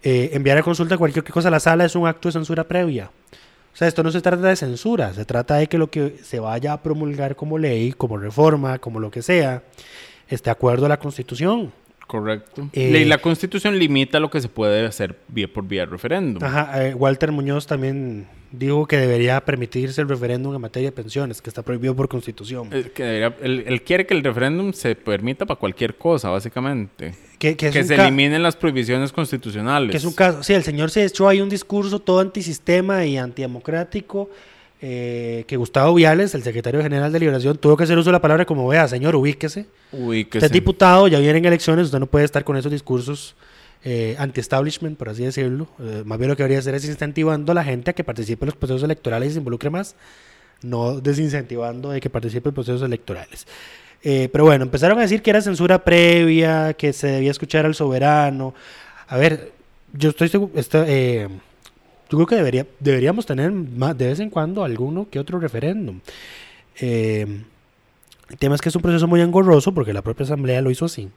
eh, 0.02 0.32
enviar 0.34 0.58
a 0.58 0.64
consulta 0.64 0.98
cualquier 0.98 1.24
cosa 1.26 1.48
a 1.48 1.52
la 1.52 1.60
sala 1.60 1.86
es 1.86 1.96
un 1.96 2.08
acto 2.08 2.28
de 2.28 2.34
censura 2.34 2.64
previa. 2.64 3.12
O 3.74 3.76
sea, 3.76 3.88
esto 3.88 4.04
no 4.04 4.12
se 4.12 4.22
trata 4.22 4.48
de 4.48 4.56
censura, 4.56 5.14
se 5.14 5.26
trata 5.26 5.56
de 5.56 5.68
que 5.68 5.78
lo 5.80 5.90
que 5.90 6.18
se 6.22 6.40
vaya 6.40 6.74
a 6.74 6.82
promulgar 6.84 7.36
como 7.36 7.58
ley, 7.58 7.92
como 7.94 8.18
reforma, 8.18 8.78
como 8.80 9.00
lo 9.00 9.10
que 9.10 9.22
sea, 9.24 9.64
esté 10.28 10.46
de 10.50 10.52
acuerdo 10.52 10.86
a 10.86 10.90
la 10.90 11.00
Constitución. 11.00 11.72
Correcto. 12.06 12.70
Eh, 12.74 13.02
y 13.02 13.06
la 13.06 13.18
Constitución 13.18 13.80
limita 13.80 14.20
lo 14.20 14.30
que 14.30 14.42
se 14.42 14.50
puede 14.50 14.86
hacer 14.86 15.18
vía 15.28 15.48
por 15.52 15.66
vía 15.68 15.86
referéndum. 15.86 16.44
Ajá, 16.44 16.86
eh, 16.86 16.94
Walter 16.94 17.32
Muñoz 17.32 17.66
también 17.66 18.28
dijo 18.52 18.86
que 18.86 18.98
debería 18.98 19.40
permitirse 19.44 20.02
el 20.02 20.08
referéndum 20.10 20.54
en 20.54 20.62
materia 20.62 20.90
de 20.90 20.92
pensiones, 20.92 21.42
que 21.42 21.50
está 21.50 21.64
prohibido 21.64 21.96
por 21.96 22.08
Constitución. 22.08 22.70
Eh, 22.72 22.92
que 22.94 23.04
debería- 23.04 23.36
él, 23.42 23.64
él 23.66 23.82
quiere 23.82 24.06
que 24.06 24.14
el 24.14 24.24
referéndum 24.24 24.74
se 24.74 24.94
permita 24.94 25.48
para 25.48 25.60
cualquier 25.60 25.96
cosa, 25.98 26.30
básicamente. 26.30 27.16
Que, 27.56 27.84
se 27.84 27.96
eliminen 27.96 28.42
las 28.42 28.56
prohibiciones 28.56 29.12
constitucionales. 29.12 29.92
Que 29.92 29.98
es 29.98 30.06
un 30.06 30.14
caso, 30.14 30.44
sí, 30.44 30.54
el 30.54 30.64
señor 30.64 30.90
se 30.90 31.04
echó 31.04 31.28
ahí 31.28 31.42
un 31.42 31.50
discurso 31.50 32.00
todo 32.00 32.20
antisistema 32.20 33.06
y 33.06 33.18
antidemocrático, 33.18 34.30
eh, 34.82 35.44
que 35.48 35.56
Gustavo 35.58 35.94
Viales, 35.94 36.34
el 36.36 36.44
secretario 36.44 36.82
general 36.82 37.12
de 37.12 37.20
Liberación, 37.20 37.58
tuvo 37.58 37.78
que 37.78 37.84
hacer 37.84 37.98
uso 37.98 38.10
de 38.10 38.14
la 38.14 38.22
palabra 38.22 38.46
como 38.46 38.68
vea, 38.68 38.88
señor, 38.88 39.16
ubíquese. 39.16 39.66
Uy, 39.92 40.26
que 40.26 40.40
Usted 40.40 40.48
es 40.48 40.52
diputado, 40.52 41.08
ya 41.08 41.20
vienen 41.20 41.46
elecciones, 41.46 41.86
usted 41.86 42.00
no 42.00 42.08
puede 42.08 42.26
estar 42.26 42.44
con 42.44 42.58
esos 42.58 42.72
discursos 42.72 43.36
eh, 43.86 44.16
anti-establishment, 44.18 44.98
por 44.98 45.10
así 45.10 45.24
decirlo. 45.24 45.68
Eh, 45.80 46.04
más 46.06 46.18
bien 46.18 46.30
lo 46.30 46.38
que 46.38 46.44
debería 46.44 46.60
hacer 46.60 46.76
es 46.76 46.86
incentivando 46.86 47.52
a 47.52 47.56
la 47.56 47.64
gente 47.64 47.92
a 47.92 47.94
que 47.94 48.04
participe 48.04 48.46
en 48.46 48.48
los 48.48 48.56
procesos 48.56 48.84
electorales 48.84 49.32
y 49.32 49.34
se 49.34 49.40
involucre 49.40 49.70
más, 49.70 49.96
no 50.62 51.02
desincentivando 51.02 51.90
de 51.90 52.00
que 52.00 52.10
participe 52.10 52.50
en 52.50 52.56
procesos 52.56 52.82
electorales. 52.82 53.46
Eh, 54.04 54.30
pero 54.32 54.44
bueno, 54.44 54.66
empezaron 54.66 54.98
a 55.00 55.02
decir 55.02 55.22
que 55.22 55.30
era 55.30 55.42
censura 55.42 55.84
previa, 55.84 56.74
que 56.74 56.92
se 56.92 57.08
debía 57.08 57.32
escuchar 57.32 57.66
al 57.66 57.74
soberano. 57.74 58.54
A 59.08 59.18
ver, 59.18 59.54
yo 59.94 60.10
estoy 60.10 60.28
seguro, 60.28 60.52
eh, 60.56 61.30
yo 62.10 62.18
creo 62.18 62.28
que 62.28 62.36
debería, 62.36 62.68
deberíamos 62.80 63.26
tener 63.26 63.52
más, 63.52 63.98
de 63.98 64.08
vez 64.08 64.20
en 64.20 64.30
cuando 64.30 64.64
alguno 64.64 65.08
que 65.10 65.20
otro 65.20 65.40
referéndum. 65.40 66.02
Eh, 66.80 67.26
el 68.30 68.38
tema 68.38 68.56
es 68.56 68.62
que 68.62 68.70
es 68.70 68.76
un 68.76 68.82
proceso 68.82 69.08
muy 69.08 69.22
engorroso 69.22 69.74
porque 69.74 69.94
la 69.94 70.02
propia 70.02 70.26
asamblea 70.26 70.62
lo 70.62 70.70
hizo 70.70 70.86
así. 70.86 71.10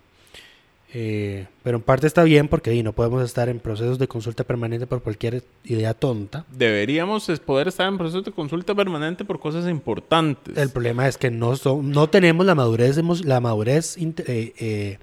Eh, 0.95 1.47
pero 1.63 1.79
en 1.79 1.83
parte 1.83 2.07
está 2.07 2.23
bien 2.23 2.49
porque 2.49 2.71
di, 2.71 2.83
no 2.83 2.93
podemos 2.93 3.23
estar 3.23 3.49
en 3.49 3.59
procesos 3.59 3.99
de 3.99 4.07
consulta 4.09 4.45
permanente 4.45 4.87
por 4.87 5.03
cualquier 5.03 5.43
idea 5.65 5.93
tonta. 5.95 6.47
Deberíamos 6.51 7.27
poder 7.45 7.69
estar 7.69 7.89
en 7.89 7.99
proceso 7.99 8.23
de 8.23 8.31
consulta 8.33 8.75
permanente 8.75 9.25
por 9.25 9.39
cosas 9.41 9.69
importantes. 9.69 10.57
El 10.57 10.71
problema 10.71 11.07
es 11.09 11.19
que 11.19 11.31
no, 11.31 11.57
son, 11.57 11.91
no 11.91 12.09
tenemos 12.09 12.47
la 12.47 12.55
madurez, 12.55 12.97
la 13.25 13.41
madurez, 13.41 13.97
eh, 13.99 14.55
eh, 14.59 14.99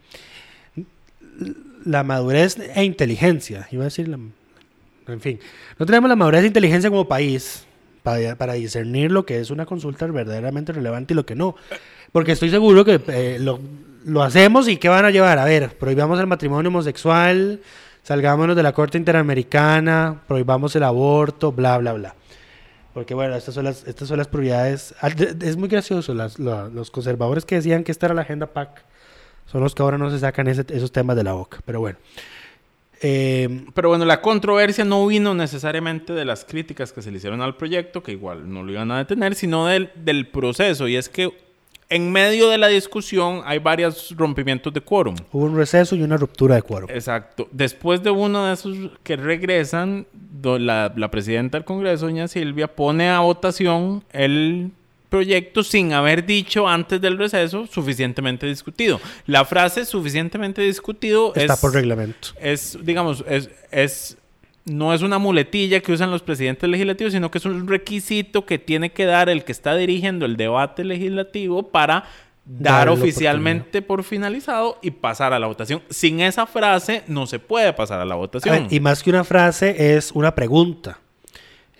la 1.85 2.03
madurez 2.03 2.57
e 2.75 2.83
inteligencia. 2.83 3.67
Iba 3.71 3.83
a 3.83 3.85
decir, 3.85 4.07
la- 4.07 4.19
en 5.07 5.19
fin, 5.21 5.39
no 5.77 5.85
tenemos 5.85 6.09
la 6.09 6.15
madurez 6.15 6.43
e 6.43 6.47
inteligencia 6.47 6.89
como 6.89 7.07
país 7.07 7.65
para, 8.03 8.35
para 8.35 8.53
discernir 8.53 9.11
lo 9.11 9.25
que 9.25 9.39
es 9.39 9.49
una 9.49 9.65
consulta 9.65 10.05
verdaderamente 10.07 10.71
relevante 10.73 11.13
y 11.13 11.15
lo 11.15 11.25
que 11.25 11.35
no. 11.35 11.55
Porque 12.11 12.33
estoy 12.33 12.49
seguro 12.51 12.85
que 12.85 13.01
eh, 13.07 13.37
lo, 13.39 13.59
lo 14.05 14.21
hacemos 14.21 14.67
y 14.67 14.77
¿qué 14.77 14.89
van 14.89 15.05
a 15.05 15.09
llevar? 15.11 15.39
A 15.39 15.45
ver, 15.45 15.69
prohibamos 15.77 16.19
el 16.19 16.27
matrimonio 16.27 16.69
homosexual, 16.69 17.61
salgámonos 18.03 18.55
de 18.55 18.61
la 18.63 18.73
Corte 18.73 18.97
Interamericana, 18.99 20.21
prohibamos 20.27 20.75
el 20.75 20.83
aborto, 20.83 21.51
bla, 21.51 21.77
bla, 21.79 21.93
bla. 21.93 22.15
Porque 22.93 23.15
bueno, 23.15 23.35
estas 23.35 23.55
son 23.55 23.63
las, 23.65 23.87
estas 23.87 24.07
son 24.07 24.17
las 24.19 24.27
prioridades. 24.27 24.93
De- 25.17 25.47
Es 25.49 25.57
muy 25.57 25.67
gracioso, 25.69 26.13
las- 26.13 26.37
la- 26.37 26.67
los 26.69 26.91
conservadores 26.91 27.45
que 27.45 27.55
decían 27.55 27.83
que 27.83 27.91
esta 27.91 28.05
era 28.05 28.13
la 28.15 28.21
agenda 28.21 28.45
PAC 28.47 28.83
son 29.47 29.61
los 29.61 29.73
que 29.73 29.81
ahora 29.81 29.97
no 29.97 30.11
se 30.11 30.19
sacan 30.19 30.47
ese- 30.47 30.65
esos 30.69 30.91
temas 30.91 31.15
de 31.15 31.23
la 31.23 31.33
boca. 31.33 31.59
Pero 31.65 31.79
bueno. 31.79 31.97
Eh, 33.03 33.65
Pero 33.73 33.89
bueno, 33.89 34.05
la 34.05 34.21
controversia 34.21 34.85
no 34.85 35.05
vino 35.05 35.33
necesariamente 35.33 36.13
de 36.13 36.25
las 36.25 36.45
críticas 36.45 36.91
que 36.93 37.01
se 37.01 37.11
le 37.11 37.17
hicieron 37.17 37.41
al 37.41 37.57
proyecto, 37.57 38.01
que 38.01 38.13
igual 38.13 38.51
no 38.51 38.63
lo 38.63 38.71
iban 38.71 38.89
a 38.91 38.97
detener, 38.97 39.35
sino 39.35 39.67
del, 39.67 39.91
del 39.95 40.27
proceso. 40.27 40.87
Y 40.87 40.95
es 40.95 41.09
que 41.09 41.31
en 41.89 42.11
medio 42.11 42.49
de 42.49 42.57
la 42.57 42.69
discusión 42.69 43.41
hay 43.45 43.59
varios 43.59 44.15
rompimientos 44.17 44.73
de 44.73 44.81
quórum. 44.81 45.15
hubo 45.31 45.43
un 45.45 45.55
receso 45.55 45.95
y 45.95 46.01
una 46.01 46.17
ruptura 46.17 46.55
de 46.55 46.61
quórum. 46.61 46.89
Exacto. 46.89 47.47
Después 47.51 48.01
de 48.01 48.09
uno 48.09 48.45
de 48.45 48.53
esos 48.53 48.75
que 49.03 49.15
regresan, 49.15 50.07
la, 50.41 50.91
la 50.95 51.11
presidenta 51.11 51.57
del 51.57 51.65
Congreso, 51.65 52.05
doña 52.05 52.27
Silvia, 52.27 52.73
pone 52.73 53.09
a 53.09 53.19
votación 53.19 54.03
el 54.11 54.71
proyecto 55.13 55.63
sin 55.63 55.93
haber 55.93 56.25
dicho 56.25 56.67
antes 56.67 56.99
del 56.99 57.19
receso 57.19 57.67
suficientemente 57.67 58.47
discutido. 58.47 58.99
La 59.27 59.45
frase 59.45 59.85
suficientemente 59.85 60.63
discutido 60.63 61.33
Está 61.35 61.53
es, 61.53 61.59
por 61.59 61.71
reglamento. 61.71 62.29
es, 62.41 62.79
digamos, 62.81 63.23
es, 63.29 63.47
es, 63.69 64.17
no 64.65 64.91
es 64.91 65.03
una 65.03 65.19
muletilla 65.19 65.81
que 65.81 65.91
usan 65.91 66.09
los 66.09 66.23
presidentes 66.23 66.67
legislativos, 66.67 67.13
sino 67.13 67.29
que 67.29 67.37
es 67.37 67.45
un 67.45 67.67
requisito 67.67 68.47
que 68.47 68.57
tiene 68.57 68.91
que 68.91 69.05
dar 69.05 69.29
el 69.29 69.43
que 69.43 69.51
está 69.51 69.75
dirigiendo 69.75 70.25
el 70.25 70.35
debate 70.35 70.83
legislativo 70.83 71.69
para 71.69 72.05
dar 72.43 72.89
oficialmente 72.89 73.83
por 73.83 74.03
finalizado 74.03 74.79
y 74.81 74.89
pasar 74.89 75.31
a 75.31 75.37
la 75.37 75.45
votación. 75.45 75.83
Sin 75.91 76.21
esa 76.21 76.47
frase 76.47 77.03
no 77.05 77.27
se 77.27 77.37
puede 77.37 77.71
pasar 77.73 77.99
a 77.99 78.05
la 78.05 78.15
A 78.15 78.17
votación. 78.17 78.63
ver, 78.63 78.73
y 78.73 78.79
más 78.79 79.03
que 79.03 79.11
una 79.11 79.23
frase, 79.23 79.95
es 79.95 80.11
una 80.11 80.33
pregunta. 80.33 81.02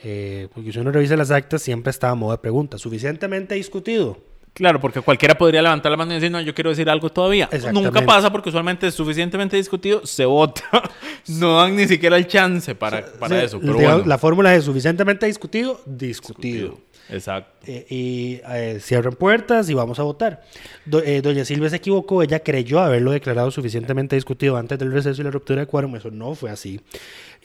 Eh, 0.04 0.48
porque 0.54 0.72
si 0.72 0.80
uno 0.80 0.92
revisa 0.92 1.16
las 1.16 1.32
actas, 1.32 1.62
siempre 1.62 1.90
está 1.92 2.10
a 2.10 2.16
modo 2.16 2.32
de 2.34 2.38
pregunta. 2.40 2.78
¿Suficientemente 2.78 3.56
discutido? 3.56 4.18
Claro, 4.54 4.80
porque 4.80 5.02
cualquiera 5.02 5.36
podría 5.36 5.64
levantar 5.64 5.90
la 5.92 5.98
mano 5.98 6.12
y 6.12 6.16
decir, 6.16 6.30
no, 6.30 6.40
yo 6.40 6.54
quiero 6.54 6.70
decir 6.70 6.88
algo 6.88 7.10
todavía. 7.10 7.50
Nunca 7.72 8.02
pasa 8.06 8.32
porque 8.32 8.50
usualmente 8.50 8.86
es 8.86 8.94
suficientemente 8.94 9.58
discutido, 9.58 10.06
se 10.06 10.26
vota. 10.26 10.64
no 11.28 11.58
dan 11.58 11.76
ni 11.76 11.88
siquiera 11.88 12.18
el 12.18 12.28
chance 12.28 12.76
para, 12.76 13.04
para 13.14 13.40
Sí, 13.40 13.46
eso. 13.46 13.60
Pero 13.60 13.74
digamos, 13.74 13.94
bueno. 14.00 14.10
La 14.10 14.18
fórmula 14.20 14.54
es 14.54 14.64
suficientemente 14.66 15.26
discutido, 15.26 15.82
discutido. 15.88 16.78
Exacto. 17.10 17.52
Eh, 17.66 17.86
y 17.90 18.42
eh, 18.48 18.78
cierran 18.80 19.14
puertas 19.14 19.70
y 19.70 19.74
vamos 19.74 20.00
a 20.00 20.04
votar. 20.04 20.42
Do- 20.86 21.04
eh, 21.04 21.22
doña 21.22 21.44
Silvia 21.46 21.70
se 21.70 21.78
equivocó, 21.78 22.22
ella 22.24 22.40
creyó 22.42 22.80
haberlo 22.80 23.12
declarado 23.12 23.50
suficientemente 23.52 24.16
discutido 24.16 24.56
antes 24.56 24.78
del 24.80 24.92
receso 24.92 25.22
y 25.22 25.26
la 25.26 25.32
ruptura 25.32 25.62
de 25.62 25.68
quórum, 25.68 25.96
eso 25.96 26.12
no 26.12 26.34
fue 26.36 26.50
así. 26.52 26.80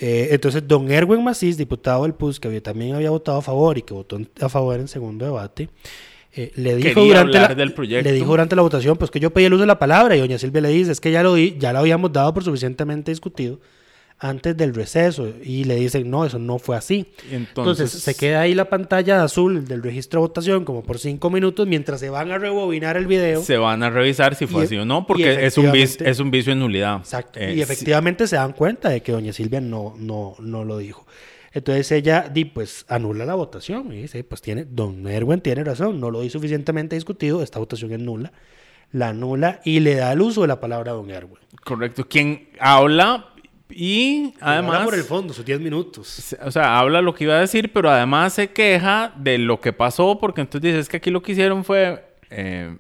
Eh, 0.00 0.28
entonces, 0.30 0.66
don 0.66 0.90
Erwin 0.90 1.24
Macís, 1.24 1.56
diputado 1.56 2.04
del 2.04 2.14
PUS, 2.14 2.38
que 2.38 2.60
también 2.60 2.94
había 2.94 3.10
votado 3.10 3.38
a 3.38 3.42
favor 3.42 3.78
y 3.78 3.82
que 3.82 3.94
votó 3.94 4.18
a 4.40 4.48
favor 4.48 4.78
en 4.78 4.86
segundo 4.86 5.24
debate, 5.24 5.68
eh, 6.32 6.52
le, 6.54 6.76
dijo 6.76 7.02
durante 7.02 7.38
la, 7.38 7.54
del 7.54 7.74
le 7.76 8.12
dijo 8.12 8.26
durante 8.26 8.54
la 8.54 8.62
votación, 8.62 8.96
pues 8.96 9.10
que 9.10 9.18
yo 9.18 9.30
pedí 9.32 9.46
el 9.46 9.54
uso 9.54 9.62
de 9.62 9.66
la 9.66 9.78
palabra 9.78 10.14
y 10.14 10.20
doña 10.20 10.38
Silvia 10.38 10.60
le 10.60 10.68
dice, 10.68 10.92
es 10.92 11.00
que 11.00 11.10
ya 11.10 11.22
lo, 11.22 11.34
di, 11.34 11.56
ya 11.58 11.72
lo 11.72 11.80
habíamos 11.80 12.12
dado 12.12 12.32
por 12.32 12.44
suficientemente 12.44 13.10
discutido 13.10 13.58
antes 14.20 14.56
del 14.56 14.74
receso 14.74 15.28
y 15.44 15.64
le 15.64 15.76
dicen, 15.76 16.10
no, 16.10 16.24
eso 16.26 16.38
no 16.40 16.58
fue 16.58 16.76
así. 16.76 17.06
Entonces- 17.30 17.48
Entonces, 17.48 17.90
se 18.02 18.14
queda 18.16 18.40
ahí 18.40 18.54
la 18.54 18.68
pantalla 18.68 19.22
azul 19.22 19.64
del 19.66 19.82
registro 19.82 20.20
de 20.20 20.26
votación 20.26 20.64
como 20.64 20.82
por 20.82 20.98
cinco 20.98 21.30
minutos 21.30 21.66
mientras 21.68 22.00
se 22.00 22.10
van 22.10 22.30
a 22.32 22.38
rebobinar 22.38 22.96
el 22.96 23.06
video. 23.06 23.42
Se 23.42 23.56
van 23.58 23.82
a 23.84 23.90
revisar 23.90 24.34
si 24.34 24.46
fue 24.46 24.62
Y- 24.62 24.64
así 24.66 24.76
o 24.76 24.84
no, 24.84 25.06
porque 25.06 25.46
es 25.46 25.56
un, 25.56 25.70
vicio, 25.70 26.04
es 26.04 26.18
un 26.18 26.30
vicio 26.32 26.52
en 26.52 26.58
nulidad. 26.58 26.96
Exacto. 26.98 27.38
Eh, 27.38 27.52
y 27.52 27.54
sí- 27.56 27.60
efectivamente 27.62 28.26
se 28.26 28.36
dan 28.36 28.52
cuenta 28.54 28.88
de 28.88 29.02
que 29.02 29.12
doña 29.12 29.32
Silvia 29.32 29.60
no, 29.60 29.94
no, 29.98 30.34
no 30.40 30.64
lo 30.64 30.78
dijo. 30.78 31.06
Entonces 31.52 31.90
ella 31.92 32.28
di, 32.32 32.44
pues 32.44 32.84
anula 32.88 33.24
la 33.24 33.34
votación 33.34 33.92
y 33.92 34.02
dice, 34.02 34.22
pues 34.24 34.42
tiene, 34.42 34.64
don 34.64 35.06
Erwin 35.08 35.40
tiene 35.40 35.64
razón, 35.64 35.98
no 36.00 36.10
lo 36.10 36.20
di 36.20 36.28
suficientemente 36.30 36.94
discutido, 36.96 37.42
esta 37.42 37.58
votación 37.58 37.92
es 37.92 37.98
nula. 38.00 38.32
La 38.92 39.08
anula 39.10 39.60
y 39.64 39.80
le 39.80 39.94
da 39.94 40.12
el 40.12 40.20
uso 40.22 40.42
de 40.42 40.48
la 40.48 40.60
palabra 40.60 40.92
a 40.92 40.94
don 40.94 41.10
Erwin. 41.10 41.38
Correcto. 41.64 42.06
Quien 42.08 42.48
habla 42.58 43.26
y 43.70 44.34
Además, 44.40 44.70
además... 44.70 44.84
por 44.84 44.94
el 44.94 45.02
fondo, 45.04 45.34
sus 45.34 45.44
10 45.44 45.60
minutos. 45.60 46.36
O 46.44 46.50
sea, 46.50 46.78
habla 46.78 47.02
lo 47.02 47.14
que 47.14 47.24
iba 47.24 47.34
a 47.34 47.40
decir, 47.40 47.72
pero 47.72 47.90
además 47.90 48.32
se 48.34 48.50
queja 48.52 49.12
de 49.16 49.38
lo 49.38 49.60
que 49.60 49.72
pasó, 49.72 50.18
porque 50.18 50.40
entonces 50.40 50.62
dice, 50.70 50.78
es 50.80 50.88
que 50.88 50.96
aquí 50.98 51.10
lo 51.10 51.22
que 51.22 51.32
hicieron 51.32 51.64
fue... 51.64 52.04
eh, 52.30 52.76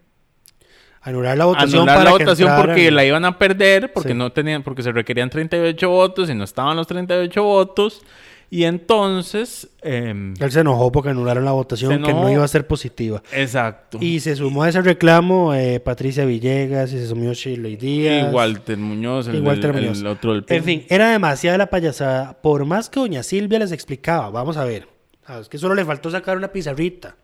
Anular 1.00 1.38
la 1.38 1.44
votación 1.46 1.76
anular 1.88 1.96
para 1.98 2.10
la 2.10 2.18
que 2.18 2.24
votación 2.24 2.48
entraran- 2.50 2.66
porque 2.66 2.90
la 2.90 3.04
iban 3.04 3.24
a 3.24 3.38
perder, 3.38 3.92
porque 3.92 4.10
Sí. 4.10 4.14
no 4.14 4.30
tenían, 4.32 4.62
porque 4.62 4.82
se 4.82 4.90
requerían 4.92 5.30
38 5.30 5.88
votos 5.88 6.28
y 6.28 6.34
no 6.34 6.44
estaban 6.44 6.76
los 6.76 6.86
38 6.86 7.42
votos. 7.42 8.02
Y 8.50 8.64
entonces, 8.64 9.68
em, 9.82 10.32
Él 10.40 10.50
se 10.50 10.60
enojó 10.60 10.90
porque 10.90 11.10
anularon 11.10 11.44
la 11.44 11.52
votación 11.52 12.02
que 12.02 12.12
no 12.14 12.30
iba 12.32 12.42
a 12.42 12.48
ser 12.48 12.66
positiva. 12.66 13.22
exacto. 13.32 13.98
Y 14.00 14.20
se 14.20 14.34
sumó 14.36 14.62
a 14.62 14.70
ese 14.70 14.80
reclamo 14.80 15.52
eh, 15.54 15.80
Patricia 15.80 16.24
Villegas 16.24 16.90
y 16.92 16.98
se 16.98 17.06
sumió 17.08 17.34
Shirley 17.34 17.76
Díaz. 17.76 18.30
Y 18.32 18.34
Walter 18.34 18.78
Muñoz, 18.78 19.28
el, 19.28 19.36
y 19.36 19.40
Walter 19.40 19.70
el- 19.70 19.76
el 19.84 19.90
Muñoz. 19.90 20.02
otro 20.16 20.32
del 20.34 20.44
En 20.48 20.64
fin, 20.64 20.84
era 20.88 21.10
demasiada 21.10 21.58
la 21.58 21.66
payasada. 21.68 22.40
Por 22.40 22.64
más 22.64 22.88
que 22.88 23.00
doña 23.00 23.22
Silvia 23.22 23.58
les 23.58 23.70
explicaba, 23.72 24.30
vamos 24.30 24.56
a 24.56 24.64
ver, 24.64 24.88
ah, 25.26 25.38
es 25.40 25.48
que 25.50 25.58
solo 25.58 25.74
le 25.74 25.84
faltó 25.84 26.10
sacar 26.10 26.36
una 26.38 26.48
pizarrita. 26.48 27.16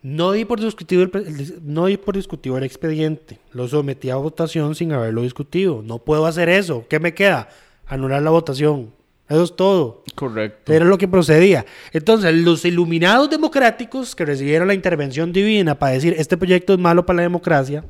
No 0.00 0.30
di 0.30 0.44
por 0.44 0.60
discutido 0.60 1.02
el- 1.02 1.54
no 1.64 1.86
di 1.86 1.96
por 1.96 2.14
discutido 2.14 2.56
el 2.56 2.62
expediente. 2.62 3.40
Lo 3.52 3.66
sometí 3.66 4.10
a 4.10 4.14
votación 4.16 4.76
sin 4.76 4.92
haberlo 4.92 5.22
discutido. 5.22 5.82
No 5.84 5.98
puedo 5.98 6.26
hacer 6.26 6.48
eso. 6.48 6.84
¿Qué 6.88 7.00
me 7.00 7.12
queda? 7.14 7.48
Anular 7.86 8.22
la 8.22 8.30
votación. 8.30 8.96
Eso 9.28 9.44
es 9.44 9.56
todo. 9.56 10.04
Correcto. 10.14 10.72
Era 10.72 10.84
lo 10.84 10.96
que 10.98 11.06
procedía. 11.06 11.66
Entonces, 11.92 12.34
los 12.34 12.64
iluminados 12.64 13.28
democráticos 13.28 14.14
que 14.14 14.24
recibieron 14.24 14.68
la 14.68 14.74
intervención 14.74 15.32
divina 15.32 15.78
para 15.78 15.92
decir 15.92 16.14
este 16.16 16.36
proyecto 16.36 16.72
es 16.72 16.78
malo 16.78 17.04
para 17.04 17.18
la 17.18 17.22
democracia, 17.22 17.84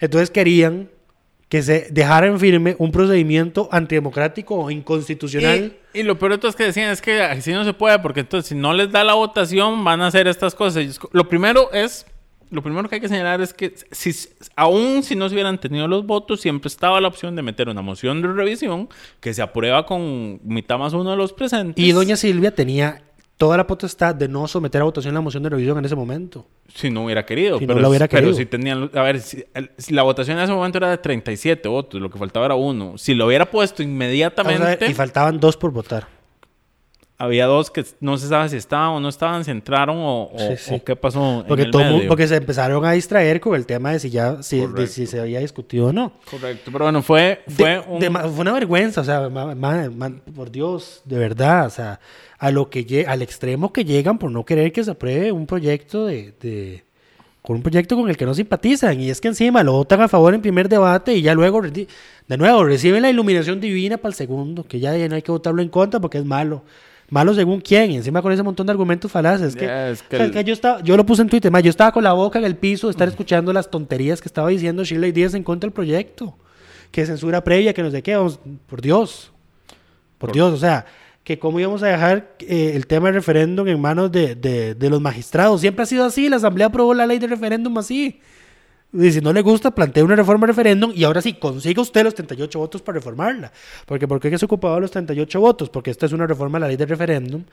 entonces 0.00 0.30
querían 0.30 0.88
que 1.48 1.62
se 1.62 1.88
dejara 1.90 2.26
en 2.26 2.40
firme 2.40 2.76
un 2.78 2.90
procedimiento 2.90 3.68
antidemocrático 3.70 4.54
o 4.54 4.70
inconstitucional. 4.70 5.74
Y, 5.92 6.00
y 6.00 6.02
lo 6.02 6.18
peor 6.18 6.32
de 6.32 6.38
todo 6.38 6.48
es 6.48 6.56
que 6.56 6.64
decían, 6.64 6.90
es 6.90 7.02
que 7.02 7.20
así 7.20 7.52
no 7.52 7.62
se 7.64 7.74
puede, 7.74 7.98
porque 7.98 8.20
entonces 8.20 8.48
si 8.48 8.54
no 8.54 8.72
les 8.72 8.90
da 8.90 9.04
la 9.04 9.12
votación 9.12 9.84
van 9.84 10.00
a 10.00 10.06
hacer 10.06 10.26
estas 10.28 10.54
cosas. 10.54 10.98
Lo 11.12 11.28
primero 11.28 11.70
es, 11.72 12.06
lo 12.52 12.62
primero 12.62 12.88
que 12.88 12.96
hay 12.96 13.00
que 13.00 13.08
señalar 13.08 13.40
es 13.40 13.54
que 13.54 13.74
si, 13.90 14.14
aún 14.54 15.02
si 15.02 15.16
no 15.16 15.28
se 15.28 15.34
hubieran 15.34 15.58
tenido 15.58 15.88
los 15.88 16.06
votos, 16.06 16.40
siempre 16.40 16.68
estaba 16.68 17.00
la 17.00 17.08
opción 17.08 17.34
de 17.34 17.42
meter 17.42 17.68
una 17.68 17.80
moción 17.80 18.20
de 18.20 18.28
revisión 18.28 18.88
que 19.20 19.32
se 19.32 19.40
aprueba 19.40 19.86
con 19.86 20.38
mitad 20.44 20.78
más 20.78 20.92
uno 20.92 21.10
de 21.10 21.16
los 21.16 21.32
presentes. 21.32 21.82
Y 21.82 21.92
doña 21.92 22.14
Silvia 22.14 22.54
tenía 22.54 23.02
toda 23.38 23.56
la 23.56 23.66
potestad 23.66 24.14
de 24.14 24.28
no 24.28 24.46
someter 24.46 24.82
a 24.82 24.84
votación 24.84 25.14
la 25.14 25.22
moción 25.22 25.42
de 25.42 25.48
revisión 25.48 25.78
en 25.78 25.86
ese 25.86 25.96
momento. 25.96 26.46
Si 26.74 26.90
no 26.90 27.06
hubiera 27.06 27.24
querido. 27.24 27.58
Si 27.58 27.66
no 27.66 27.68
pero, 27.68 27.80
la 27.80 27.88
hubiera 27.88 28.06
pero 28.06 28.20
querido. 28.20 28.36
si 28.36 28.46
tenían... 28.46 28.90
A 28.94 29.02
ver, 29.02 29.20
si, 29.20 29.44
la 29.88 30.02
votación 30.02 30.36
en 30.36 30.44
ese 30.44 30.52
momento 30.52 30.76
era 30.78 30.90
de 30.90 30.98
37 30.98 31.66
votos, 31.68 32.00
lo 32.00 32.10
que 32.10 32.18
faltaba 32.18 32.46
era 32.46 32.54
uno. 32.54 32.98
Si 32.98 33.14
lo 33.14 33.26
hubiera 33.26 33.50
puesto 33.50 33.82
inmediatamente... 33.82 34.76
ver, 34.76 34.90
y 34.90 34.94
faltaban 34.94 35.40
dos 35.40 35.56
por 35.56 35.72
votar. 35.72 36.06
Había 37.24 37.46
dos 37.46 37.70
que 37.70 37.84
no 38.00 38.18
se 38.18 38.26
sabe 38.28 38.48
si 38.48 38.56
estaban 38.56 38.88
o 38.90 39.00
no 39.00 39.08
estaban, 39.08 39.44
si 39.44 39.50
entraron 39.52 39.96
o, 39.98 40.24
o- 40.24 40.38
Sí, 40.38 40.56
sí. 40.58 40.74
o 40.74 40.82
qué 40.84 40.96
pasó 40.96 41.44
Porque, 41.46 41.62
en 41.62 41.66
el 41.66 41.70
todo 41.72 41.84
medio. 41.84 42.08
porque 42.08 42.26
se 42.26 42.36
empezaron 42.36 42.84
a 42.84 42.92
distraer 42.92 43.40
con 43.40 43.54
el 43.54 43.64
tema 43.64 43.92
de 43.92 44.00
si 44.00 44.10
ya 44.10 44.42
si, 44.42 44.66
de 44.66 44.86
si 44.88 45.06
se 45.06 45.20
había 45.20 45.38
discutido 45.40 45.86
o 45.86 45.92
no. 45.92 46.12
Correcto, 46.30 46.70
pero 46.72 46.84
bueno, 46.86 47.00
fue, 47.02 47.42
De- 47.46 47.54
fue 47.54 47.78
un... 47.88 48.00
de 48.00 48.10
fue 48.10 48.40
una 48.40 48.52
vergüenza, 48.52 49.02
o 49.02 49.04
sea, 49.04 49.28
por 50.34 50.50
Dios, 50.50 51.02
de 51.04 51.18
verdad, 51.18 51.66
o 51.66 51.70
sea, 51.70 52.00
a 52.38 52.50
lo 52.50 52.68
que 52.70 53.04
al 53.06 53.22
extremo 53.22 53.72
que 53.72 53.84
llegan 53.84 54.18
por 54.18 54.30
no 54.30 54.44
querer 54.44 54.72
que 54.72 54.82
se 54.82 54.90
apruebe 54.90 55.30
un 55.32 55.46
proyecto 55.46 56.06
de, 56.06 56.34
de- 56.40 56.84
con 57.40 57.56
un 57.56 57.62
proyecto 57.62 57.96
con 57.96 58.08
el 58.08 58.16
que 58.16 58.24
no 58.24 58.34
simpatizan 58.34 59.00
y 59.00 59.10
es 59.10 59.20
que 59.20 59.26
encima 59.28 59.64
lo 59.64 59.72
votan 59.72 60.00
a 60.00 60.08
favor 60.08 60.32
en 60.32 60.40
primer 60.42 60.68
debate 60.68 61.14
y 61.14 61.22
ya 61.22 61.34
luego 61.34 61.60
de 61.62 61.88
nuevo 62.38 62.62
reciben 62.64 63.02
la 63.02 63.10
iluminación 63.10 63.60
divina 63.60 63.96
para 63.96 64.10
el 64.10 64.14
segundo, 64.14 64.62
que 64.64 64.78
ya 64.78 64.92
no 65.08 65.14
hay 65.16 65.22
que 65.22 65.32
votarlo 65.32 65.60
en 65.60 65.68
contra 65.68 65.98
porque 66.00 66.18
es 66.18 66.24
malo. 66.24 66.62
Malo 67.12 67.34
según 67.34 67.60
quién, 67.60 67.90
y 67.90 67.96
encima 67.96 68.22
con 68.22 68.32
ese 68.32 68.42
montón 68.42 68.66
de 68.66 68.70
argumentos 68.72 69.12
falaces. 69.12 69.48
Es 69.48 69.56
que, 69.56 69.66
Ya, 69.66 69.90
es 69.90 70.02
que 70.02 70.16
o 70.16 70.18
sea, 70.18 70.24
el- 70.24 70.30
es 70.30 70.36
que 70.36 70.44
yo, 70.44 70.52
estaba, 70.54 70.80
yo 70.82 70.96
lo 70.96 71.04
puse 71.04 71.20
en 71.20 71.28
Twitter, 71.28 71.52
ma, 71.52 71.60
yo 71.60 71.68
estaba 71.68 71.92
con 71.92 72.02
la 72.02 72.14
boca 72.14 72.38
en 72.38 72.46
el 72.46 72.56
piso 72.56 72.86
de 72.86 72.92
estar 72.92 73.06
escuchando 73.06 73.52
las 73.52 73.70
tonterías 73.70 74.22
que 74.22 74.28
estaba 74.28 74.48
diciendo 74.48 74.82
Shirley 74.82 75.12
Díaz 75.12 75.34
en 75.34 75.42
contra 75.44 75.66
del 75.68 75.74
proyecto 75.74 76.34
que 76.90 77.04
censura 77.04 77.44
previa, 77.44 77.74
que 77.74 77.82
no 77.82 77.90
sé 77.90 78.02
qué, 78.02 78.16
vamos, 78.16 78.40
por 78.66 78.80
Dios, 78.80 79.30
por, 80.18 80.28
Por- 80.30 80.32
Dios, 80.32 80.52
o 80.54 80.56
sea, 80.56 80.86
que 81.22 81.38
cómo 81.38 81.60
íbamos 81.60 81.82
a 81.82 81.88
dejar 81.88 82.34
eh, 82.40 82.72
el 82.74 82.86
tema 82.86 83.06
del 83.08 83.16
referéndum 83.16 83.68
en 83.68 83.78
manos 83.80 84.10
de, 84.10 84.34
de- 84.34 84.74
de 84.74 84.90
los 84.90 85.00
magistrados. 85.00 85.60
Siempre 85.60 85.82
ha 85.82 85.86
sido 85.86 86.04
así, 86.04 86.28
la 86.30 86.36
Asamblea 86.36 86.68
aprobó 86.68 86.94
la 86.94 87.06
ley 87.06 87.18
de 87.18 87.26
referéndum 87.26 87.76
así. 87.78 88.20
Y 88.94 89.10
si 89.10 89.20
no 89.22 89.32
le 89.32 89.40
gusta, 89.40 89.70
plantea 89.74 90.04
una 90.04 90.16
reforma 90.16 90.46
referéndum 90.46 90.92
y 90.94 91.04
ahora 91.04 91.22
sí, 91.22 91.32
consiga 91.34 91.80
usted 91.80 92.04
los 92.04 92.14
38 92.14 92.58
votos 92.58 92.82
para 92.82 92.96
reformarla. 92.96 93.50
Porque 93.86 94.06
¿por 94.06 94.20
qué 94.20 94.36
se 94.36 94.44
ocupaba 94.44 94.78
los 94.80 94.90
38 94.90 95.40
votos? 95.40 95.70
Porque 95.70 95.90
esta 95.90 96.04
es 96.04 96.12
una 96.12 96.26
reforma 96.26 96.58
a 96.58 96.60
la 96.60 96.68
ley 96.68 96.76
de 96.76 96.84
referéndum 96.84 97.44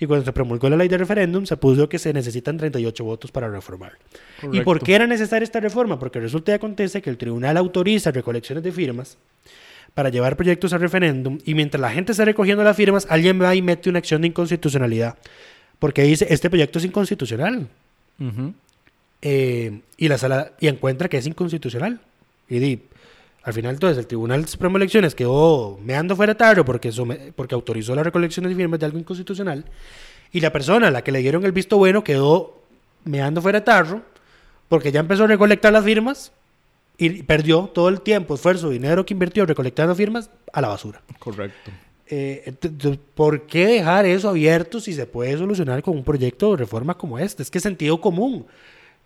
y 0.00 0.06
cuando 0.06 0.24
se 0.24 0.32
promulgó 0.32 0.68
la 0.68 0.76
ley 0.76 0.88
de 0.88 0.98
referéndum 0.98 1.46
se 1.46 1.56
puso 1.56 1.88
que 1.88 2.00
se 2.00 2.12
necesitan 2.12 2.56
38 2.56 3.04
votos 3.04 3.30
para 3.30 3.48
reformar. 3.48 3.92
¿Y 4.52 4.60
por 4.62 4.80
qué 4.80 4.96
era 4.96 5.06
necesaria 5.06 5.44
esta 5.44 5.60
reforma? 5.60 6.00
Porque 6.00 6.18
resulta 6.18 6.50
y 6.50 6.54
acontece 6.54 7.00
que 7.00 7.10
el 7.10 7.16
tribunal 7.16 7.56
autoriza 7.56 8.10
recolecciones 8.10 8.64
de 8.64 8.72
firmas 8.72 9.18
para 9.94 10.08
llevar 10.08 10.36
proyectos 10.36 10.72
a 10.72 10.78
referéndum 10.78 11.38
y 11.44 11.54
mientras 11.54 11.80
la 11.80 11.90
gente 11.90 12.10
está 12.12 12.24
recogiendo 12.24 12.64
las 12.64 12.76
firmas, 12.76 13.06
alguien 13.08 13.40
va 13.40 13.54
y 13.54 13.62
mete 13.62 13.88
una 13.88 14.00
acción 14.00 14.22
de 14.22 14.28
inconstitucionalidad 14.28 15.16
porque 15.78 16.02
dice, 16.02 16.26
este 16.28 16.50
proyecto 16.50 16.78
es 16.78 16.84
inconstitucional. 16.84 17.68
Ujú. 18.18 18.52
Eh, 19.22 19.80
y 19.96 20.08
la 20.08 20.16
sala 20.18 20.52
y 20.60 20.68
encuentra 20.68 21.08
que 21.08 21.16
es 21.18 21.26
inconstitucional. 21.26 22.00
Y 22.48 22.58
di, 22.60 22.82
al 23.42 23.52
final 23.52 23.74
entonces 23.74 23.98
el 23.98 24.06
Tribunal 24.06 24.46
Supremo 24.46 24.78
de 24.78 24.84
Elecciones 24.84 25.14
quedó 25.14 25.78
meando 25.82 26.14
fuera 26.16 26.36
tarde 26.36 26.62
porque, 26.64 26.92
some- 26.92 27.32
porque 27.34 27.54
autorizó 27.54 27.94
la 27.94 28.02
recolección 28.02 28.48
de 28.48 28.54
firmas 28.54 28.78
de 28.80 28.86
algo 28.86 28.98
inconstitucional 28.98 29.64
y 30.32 30.40
la 30.40 30.52
persona 30.52 30.88
a 30.88 30.90
la 30.90 31.02
que 31.02 31.12
le 31.12 31.20
dieron 31.20 31.44
el 31.44 31.52
visto 31.52 31.76
bueno 31.78 32.04
quedó 32.04 32.62
meando 33.04 33.40
fuera 33.42 33.64
tarro 33.64 34.02
porque 34.68 34.92
ya 34.92 35.00
empezó 35.00 35.24
a 35.24 35.28
recolectar 35.28 35.72
las 35.72 35.84
firmas 35.84 36.32
y 36.98 37.22
perdió 37.22 37.70
todo 37.72 37.88
el 37.88 38.00
tiempo, 38.02 38.34
esfuerzo, 38.34 38.70
dinero 38.70 39.06
que 39.06 39.14
invirtió 39.14 39.46
recolectando 39.46 39.94
firmas 39.94 40.30
a 40.52 40.60
la 40.60 40.68
basura. 40.68 41.00
Correcto. 41.18 41.70
Eh, 42.08 42.54
¿Por 43.14 43.46
qué 43.46 43.66
dejar 43.66 44.04
eso 44.06 44.28
abierto 44.30 44.80
si 44.80 44.92
se 44.94 45.06
puede 45.06 45.36
solucionar 45.38 45.82
con 45.82 45.96
un 45.96 46.04
proyecto 46.04 46.50
de 46.52 46.56
reforma 46.56 46.96
como 46.96 47.18
este? 47.18 47.42
Es 47.42 47.50
que 47.50 47.58
es 47.58 47.62
sentido 47.62 48.00
común. 48.00 48.46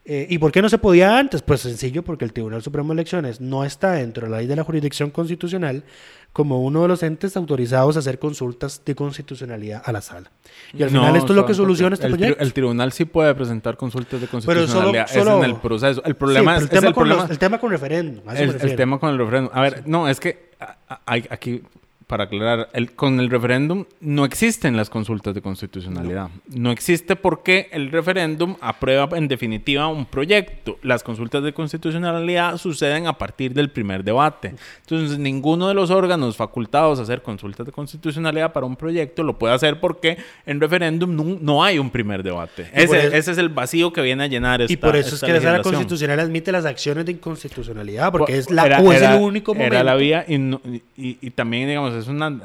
Eh, 0.05 0.27
¿Y 0.29 0.39
por 0.39 0.51
qué 0.51 0.61
no 0.63 0.69
se 0.69 0.79
podía 0.79 1.17
antes? 1.17 1.43
Pues 1.43 1.61
sencillo, 1.61 2.03
porque 2.03 2.25
el 2.25 2.33
Tribunal 2.33 2.61
Supremo 2.61 2.89
de 2.89 2.95
Elecciones 2.95 3.41
no 3.41 3.65
está 3.65 3.93
dentro 3.93 4.25
de 4.27 4.31
la 4.33 4.39
ley 4.39 4.49
de 4.49 4.57
la 4.57 4.65
jurisdicción 4.65 5.11
constitucional 5.11 5.85
como 6.33 6.61
uno 6.63 6.83
de 6.83 6.89
los 6.89 7.03
entes 7.05 7.37
autorizados 7.37 7.95
a 7.95 8.01
hacer 8.01 8.19
consultas 8.19 8.83
de 8.85 8.95
constitucionalidad 8.97 9.81
a 9.85 9.93
la 9.93 10.01
sala. 10.01 10.31
Y 10.73 10.83
al 10.83 10.93
No, 10.93 11.01
final 11.03 11.17
esto 11.17 11.33
es 11.35 11.37
lo 11.37 11.47
que 11.47 11.55
soluciona 11.55 11.95
este 11.95 12.07
el, 12.09 12.15
proyecto. 12.17 12.43
El 12.43 12.53
tribunal 12.53 12.91
sí 12.91 13.05
puede 13.05 13.33
presentar 13.35 13.77
consultas 13.77 14.21
de 14.21 14.27
Pero 14.27 14.41
solo- 14.43 14.55
constitucionalidad. 14.91 15.07
solo- 15.07 15.39
es 15.39 15.45
en 15.45 15.51
el 15.51 15.57
proceso. 15.61 16.03
El 16.05 16.15
problema 16.17 16.57
es, 16.57 16.63
el, 16.63 16.65
es 16.65 16.71
tema 16.71 16.89
el 16.89 16.95
con 16.95 17.09
los- 17.09 17.17
problema. 17.19 17.33
el 17.33 17.39
tema 17.39 17.59
con 17.61 17.71
referéndum. 17.71 18.25
el, 18.35 18.51
el 18.71 18.77
tema 18.77 18.99
con 18.99 19.11
el 19.11 19.19
referéndum. 19.19 19.51
A 19.55 19.61
ver, 19.61 19.83
no, 19.87 20.09
es 20.09 20.19
que 20.19 20.51
a- 20.59 20.79
aquí, 21.07 21.63
para 22.07 22.25
aclarar, 22.25 22.69
el, 22.73 22.93
con 22.93 23.21
el 23.21 23.31
referéndum 23.31 23.85
no 24.01 24.25
existen 24.25 24.77
las 24.77 24.91
consultas 24.91 25.35
de 25.35 25.43
constitucionalidad. 25.43 26.29
No. 26.55 26.71
existe 26.71 27.17
porque 27.17 27.69
el 27.73 27.91
referéndum 27.91 28.57
aprueba 28.61 29.09
en 29.17 29.29
definitiva 29.29 29.87
un 29.89 30.07
proyecto. 30.07 30.79
Las 30.83 31.03
consultas 31.03 31.43
de 31.43 31.53
constitucionalidad 31.53 32.57
suceden 32.59 33.07
a 33.07 33.15
partir 33.19 33.55
del 33.55 33.71
primer 33.71 34.05
debate. 34.05 34.55
Entonces, 34.81 35.19
ninguno 35.19 35.69
de 35.69 35.75
los 35.75 35.91
órganos 35.91 36.37
facultados 36.37 36.99
a 36.99 37.03
hacer 37.03 37.23
consultas 37.23 37.67
de 37.67 37.73
constitucionalidad 37.73 38.53
para 38.53 38.67
un 38.67 38.77
proyecto 38.77 39.23
lo 39.23 39.39
puede 39.39 39.55
hacer 39.55 39.81
porque 39.81 40.17
en 40.47 40.61
referéndum 40.61 41.15
no, 41.15 41.25
no 41.41 41.65
hay 41.65 41.79
un 41.79 41.91
primer 41.91 42.23
debate. 42.23 42.69
Ese, 42.73 43.07
eso- 43.07 43.17
ese 43.17 43.33
es 43.33 43.39
el 43.39 43.49
vacío 43.49 43.93
que 43.93 44.01
viene 44.03 44.25
a 44.25 44.27
llenar 44.27 44.61
esta 44.63 44.73
y 44.73 44.77
por 44.77 44.97
eso 44.97 45.15
es 45.15 45.21
que 45.21 45.33
la 45.33 45.41
sala 45.41 45.63
constitucional 45.63 46.21
admite 46.21 46.53
las 46.53 46.65
acciones 46.65 47.05
de 47.07 47.13
inconstitucionalidad, 47.13 48.11
porque 48.13 48.39
es, 48.39 48.51
la, 48.51 48.67
era- 48.67 48.79
es 48.81 49.03
el 49.03 49.21
único 49.21 49.55
momento. 49.55 49.75
Era 49.75 49.85
la 49.85 49.95
vía 49.95 50.25
y, 50.27 50.39
no- 50.39 50.61
y- 50.65 50.83
y- 50.97 51.19
y 51.21 51.31
también, 51.31 51.69
digamos, 51.69 51.95
es 52.03 52.09
una, 52.09 52.41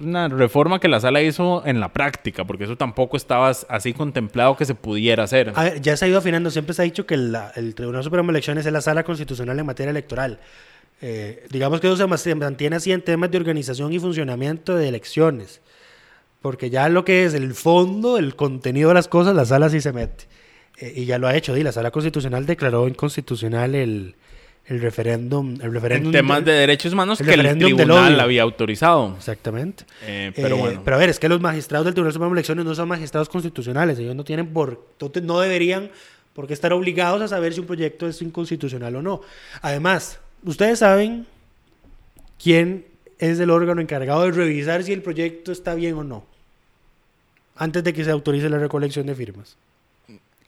una 0.00 0.28
reforma 0.28 0.80
que 0.80 0.88
la 0.88 1.00
sala 1.00 1.22
hizo 1.22 1.64
en 1.66 1.80
la 1.80 1.92
práctica, 1.92 2.44
porque 2.44 2.64
eso 2.64 2.76
tampoco 2.76 3.16
estaba 3.16 3.48
así 3.50 3.92
contemplado 3.92 4.56
que 4.56 4.64
se 4.64 4.74
pudiera 4.74 5.24
hacer. 5.24 5.52
Ya 5.80 5.96
se 5.96 6.04
ha 6.04 6.08
ido 6.08 6.18
afinando, 6.18 6.50
siempre 6.50 6.74
se 6.74 6.82
ha 6.82 6.84
dicho 6.84 7.06
que 7.06 7.16
la- 7.16 7.52
el 7.56 7.74
Tribunal 7.74 8.02
Supremo 8.04 8.26
de 8.28 8.32
Elecciones 8.38 8.66
es 8.66 8.72
la 8.72 8.80
sala 8.80 9.04
constitucional 9.04 9.58
en 9.58 9.66
materia 9.66 9.90
electoral. 9.90 10.40
Eh, 11.00 11.46
digamos 11.50 11.80
que 11.80 11.86
eso 11.86 12.16
se 12.16 12.34
mantiene 12.34 12.76
así 12.76 12.90
en 12.92 13.02
temas 13.02 13.30
de 13.30 13.38
organización 13.38 13.92
y 13.92 13.98
funcionamiento 14.00 14.74
de 14.76 14.88
elecciones. 14.88 15.60
Porque 16.42 16.70
ya 16.70 16.88
lo 16.88 17.04
que 17.04 17.24
es 17.24 17.34
el 17.34 17.54
fondo, 17.54 18.16
el 18.18 18.36
contenido 18.36 18.88
de 18.90 18.94
las 18.94 19.08
cosas, 19.08 19.34
la 19.34 19.44
sala 19.44 19.68
sí 19.70 19.80
se 19.80 19.92
mete. 19.92 20.24
Eh, 20.80 20.92
y 20.96 21.04
ya 21.04 21.18
lo 21.18 21.26
ha 21.26 21.34
hecho. 21.36 21.56
Y 21.56 21.62
la 21.64 21.72
sala 21.72 21.90
constitucional 21.90 22.46
declaró 22.46 22.86
inconstitucional 22.86 23.74
el, 23.74 24.14
el 24.68 24.80
referéndum. 24.80 25.58
El 25.60 25.72
referéndum 25.72 26.08
En 26.08 26.12
temas 26.20 26.44
de- 26.44 26.52
de 26.52 26.58
derechos 26.58 26.92
humanos 26.92 27.20
el 27.20 27.26
que 27.26 27.34
el 27.34 27.58
tribunal 27.58 28.20
había 28.20 28.42
autorizado. 28.42 29.14
Exactamente. 29.16 29.84
Eh, 30.02 30.32
pero 30.36 30.56
Eh, 30.56 30.58
bueno. 30.58 30.82
pero 30.84 30.96
a 30.96 30.98
ver, 31.00 31.08
es 31.08 31.18
que 31.18 31.28
los 31.28 31.40
magistrados 31.40 31.84
del 31.86 31.94
Tribunal 31.94 32.12
Supremo 32.12 32.34
de 32.34 32.38
Elecciones 32.40 32.64
no 32.64 32.74
son 32.74 32.88
magistrados 32.88 33.28
constitucionales. 33.28 33.98
Ellos 33.98 34.14
no 34.14 34.24
tienen 34.24 34.48
por. 34.52 34.86
No 35.22 35.40
deberían 35.40 35.90
por 36.34 36.46
qué 36.46 36.52
estar 36.54 36.72
obligados 36.72 37.20
a 37.22 37.28
saber 37.28 37.52
si 37.54 37.60
un 37.60 37.66
proyecto 37.66 38.06
es 38.06 38.20
inconstitucional 38.22 38.94
o 38.96 39.02
no. 39.02 39.22
Además, 39.62 40.20
ustedes 40.44 40.78
saben 40.80 41.26
quién 42.42 42.84
es 43.18 43.40
el 43.40 43.50
órgano 43.50 43.80
encargado 43.80 44.22
de 44.24 44.30
revisar 44.32 44.84
si 44.84 44.92
el 44.92 45.02
proyecto 45.02 45.50
está 45.50 45.74
bien 45.74 45.94
o 45.94 46.04
no. 46.04 46.24
Antes 47.56 47.82
de 47.82 47.92
que 47.92 48.04
se 48.04 48.10
autorice 48.12 48.48
la 48.48 48.58
recolección 48.58 49.06
de 49.06 49.14
firmas. 49.16 49.56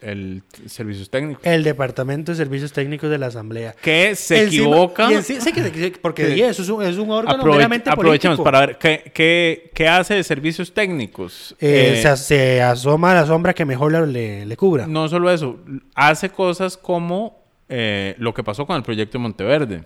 El 0.02 0.42
servicios 0.66 1.10
técnicos. 1.10 1.44
El 1.46 1.62
Departamento 1.64 2.32
de 2.32 2.36
Servicios 2.36 2.72
Técnicos 2.72 3.10
de 3.10 3.18
la 3.18 3.26
Asamblea. 3.26 3.74
Que 3.82 4.14
se 4.14 4.44
Encima- 4.44 4.64
equivoca. 4.76 5.10
y 5.12 5.14
enci- 5.16 5.40
sí, 5.40 5.52
que 5.52 5.92
porque 6.00 6.26
Sí. 6.26 6.32
di, 6.34 6.42
eso 6.42 6.62
es 6.62 6.68
un, 6.68 6.82
es 6.82 6.96
un 6.98 7.10
órgano 7.10 7.42
Aprove- 7.42 7.56
meramente 7.56 7.90
aprovechemos 7.90 8.36
político. 8.38 8.44
para 8.44 8.66
ver 8.66 8.78
qué, 8.78 9.10
qué, 9.14 9.70
qué 9.74 9.88
hace 9.88 10.14
de 10.14 10.24
servicios 10.24 10.72
técnicos. 10.72 11.54
Eh, 11.60 11.94
Eh, 11.98 12.02
se, 12.02 12.08
as- 12.08 12.24
se 12.26 12.62
asoma 12.62 13.12
a 13.12 13.14
la 13.14 13.26
sombra 13.26 13.52
que 13.54 13.64
mejor 13.64 13.92
le- 13.92 14.06
le, 14.06 14.46
le 14.46 14.56
cubra. 14.56 14.86
no 14.86 15.08
solo 15.08 15.30
eso, 15.30 15.58
hace 15.94 16.30
cosas 16.30 16.76
como 16.76 17.38
eh, 17.68 18.14
lo 18.18 18.34
que 18.34 18.42
pasó 18.42 18.66
con 18.66 18.76
el 18.76 18.82
proyecto 18.82 19.16
de 19.18 19.22
Monteverde. 19.22 19.84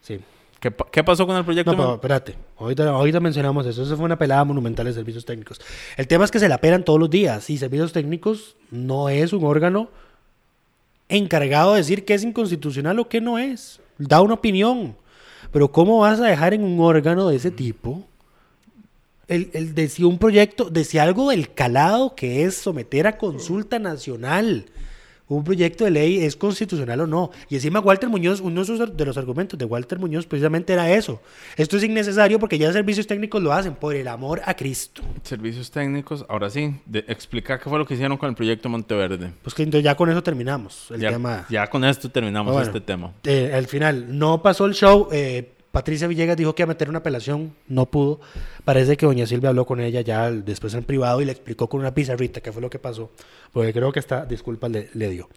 Sí. 0.00 0.18
¿Qué, 0.60 0.72
qué 0.90 1.04
pasó 1.04 1.26
con 1.26 1.36
el 1.36 1.44
proyecto? 1.44 1.72
No, 1.72 1.76
pero 1.76 1.94
espérate. 1.94 2.34
Ahorita, 2.58 2.88
ahorita 2.88 3.20
mencionamos 3.20 3.66
eso. 3.66 3.82
Eso 3.82 3.96
fue 3.96 4.04
una 4.06 4.18
pelada 4.18 4.44
monumental 4.44 4.86
de 4.86 4.92
servicios 4.92 5.24
técnicos. 5.24 5.60
El 5.96 6.08
tema 6.08 6.24
es 6.24 6.30
que 6.30 6.38
se 6.38 6.48
la 6.48 6.58
pelan 6.58 6.84
todos 6.84 6.98
los 6.98 7.10
días. 7.10 7.50
Y 7.50 7.58
servicios 7.58 7.92
técnicos 7.92 8.56
no 8.70 9.08
es 9.08 9.32
un 9.32 9.44
órgano 9.44 9.90
encargado 11.08 11.72
de 11.72 11.78
decir 11.78 12.04
qué 12.04 12.14
es 12.14 12.24
inconstitucional 12.24 12.98
o 12.98 13.08
qué 13.08 13.20
no 13.20 13.38
es. 13.38 13.80
Da 13.98 14.22
una 14.22 14.34
opinión. 14.34 14.96
Pero 15.52 15.70
¿cómo 15.70 15.98
vas 15.98 16.20
a 16.20 16.26
dejar 16.26 16.54
en 16.54 16.64
un 16.64 16.80
órgano 16.80 17.28
de 17.28 17.36
ese 17.36 17.50
tipo 17.50 18.04
el, 19.28 19.50
el 19.52 19.74
de 19.74 19.88
si 19.88 20.04
un 20.04 20.18
proyecto, 20.18 20.70
de 20.70 20.84
si 20.84 20.98
algo 20.98 21.30
del 21.30 21.52
calado 21.52 22.14
que 22.14 22.44
es 22.44 22.56
someter 22.56 23.06
a 23.06 23.18
consulta 23.18 23.78
nacional 23.78 24.66
un 25.28 25.42
proyecto 25.44 25.84
de 25.84 25.90
ley 25.90 26.18
es 26.24 26.36
constitucional 26.36 27.00
o 27.00 27.06
no? 27.06 27.30
Y 27.48 27.56
encima 27.56 27.80
Walter 27.80 28.08
Muñoz, 28.08 28.40
uno 28.40 28.64
de 28.64 29.04
los 29.04 29.16
argumentos 29.16 29.58
de 29.58 29.64
Walter 29.64 29.98
Muñoz 29.98 30.26
precisamente 30.26 30.72
era 30.72 30.90
eso. 30.92 31.20
Esto 31.56 31.76
es 31.76 31.84
innecesario 31.84 32.38
porque 32.38 32.58
ya 32.58 32.72
servicios 32.72 33.06
técnicos 33.06 33.42
lo 33.42 33.52
hacen 33.52 33.74
por 33.74 33.94
el 33.94 34.06
amor 34.08 34.40
a 34.44 34.54
Cristo. 34.54 35.02
Servicios 35.22 35.70
técnicos, 35.70 36.24
ahora 36.28 36.48
sí, 36.50 36.74
de, 36.86 37.00
explica 37.08 37.58
qué 37.58 37.68
fue 37.68 37.78
lo 37.78 37.86
que 37.86 37.94
hicieron 37.94 38.16
con 38.18 38.28
el 38.28 38.34
proyecto 38.36 38.68
Monteverde. 38.68 39.32
Pues 39.42 39.54
que 39.54 39.62
entonces 39.64 39.84
ya 39.84 39.96
con 39.96 40.08
eso 40.10 40.22
terminamos 40.22 40.90
el 40.90 41.00
ya, 41.00 41.10
tema. 41.10 41.46
ya 41.50 41.66
con 41.68 41.84
esto 41.84 42.08
terminamos 42.10 42.52
Bueno, 42.52 42.66
este 42.66 42.80
tema. 42.80 43.12
eh, 43.24 43.52
al 43.54 43.66
final, 43.66 44.16
no 44.18 44.42
pasó 44.42 44.66
el 44.66 44.74
show. 44.74 45.08
eh, 45.12 45.52
Patricia 45.72 46.08
Villegas 46.08 46.36
dijo 46.36 46.54
que 46.54 46.62
iba 46.62 46.66
a 46.66 46.74
meter 46.74 46.88
una 46.88 46.98
apelación, 47.00 47.54
no 47.68 47.86
pudo. 47.86 48.20
Parece 48.64 48.96
que 48.96 49.06
doña 49.06 49.26
Silvia 49.26 49.50
habló 49.50 49.66
con 49.66 49.80
ella 49.80 50.00
ya 50.00 50.30
después 50.30 50.74
en 50.74 50.84
privado 50.84 51.20
y 51.20 51.26
le 51.26 51.32
explicó 51.32 51.68
con 51.68 51.80
una 51.80 51.94
pizarrita 51.94 52.40
qué 52.40 52.52
fue 52.52 52.62
lo 52.62 52.70
que 52.70 52.78
pasó. 52.78 53.10
Porque 53.52 53.72
creo 53.72 53.92
que 53.92 54.00
esta 54.00 54.24
disculpa 54.24 54.68
le, 54.68 54.88
le 54.94 55.10
dio. 55.10 55.28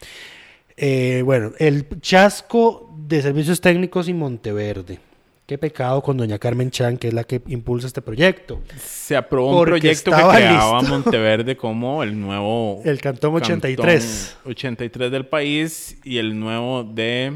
Eh, 0.78 1.24
bueno, 1.26 1.52
el 1.60 1.88
chasco 2.00 2.96
de 2.98 3.22
servicios 3.22 3.60
técnicos 3.60 4.08
y 4.08 4.14
Monteverde. 4.14 5.00
Qué 5.46 5.58
pecado 5.58 6.02
con 6.04 6.16
doña 6.16 6.38
Carmen 6.38 6.70
Chan, 6.70 6.98
que 6.98 7.08
es 7.08 7.14
la 7.14 7.24
que 7.24 7.42
impulsa 7.48 7.88
este 7.88 8.02
proyecto. 8.04 8.62
Se 8.78 9.18
aprobó 9.18 9.60
un 9.60 9.66
proyecto 9.66 10.12
que 10.12 10.16
creaba 10.16 10.80
listo. 10.80 10.90
Monteverde 10.90 11.58
como 11.58 12.04
el 12.04 12.18
nuevo... 12.18 12.82
El 12.86 13.02
Cantón 13.02 13.34
83. 13.34 14.36
Cantón 14.36 14.52
83 14.52 15.12
del 15.12 15.26
país 15.26 15.98
y 16.04 16.20
el 16.20 16.40
nuevo 16.40 16.84
de 16.84 17.34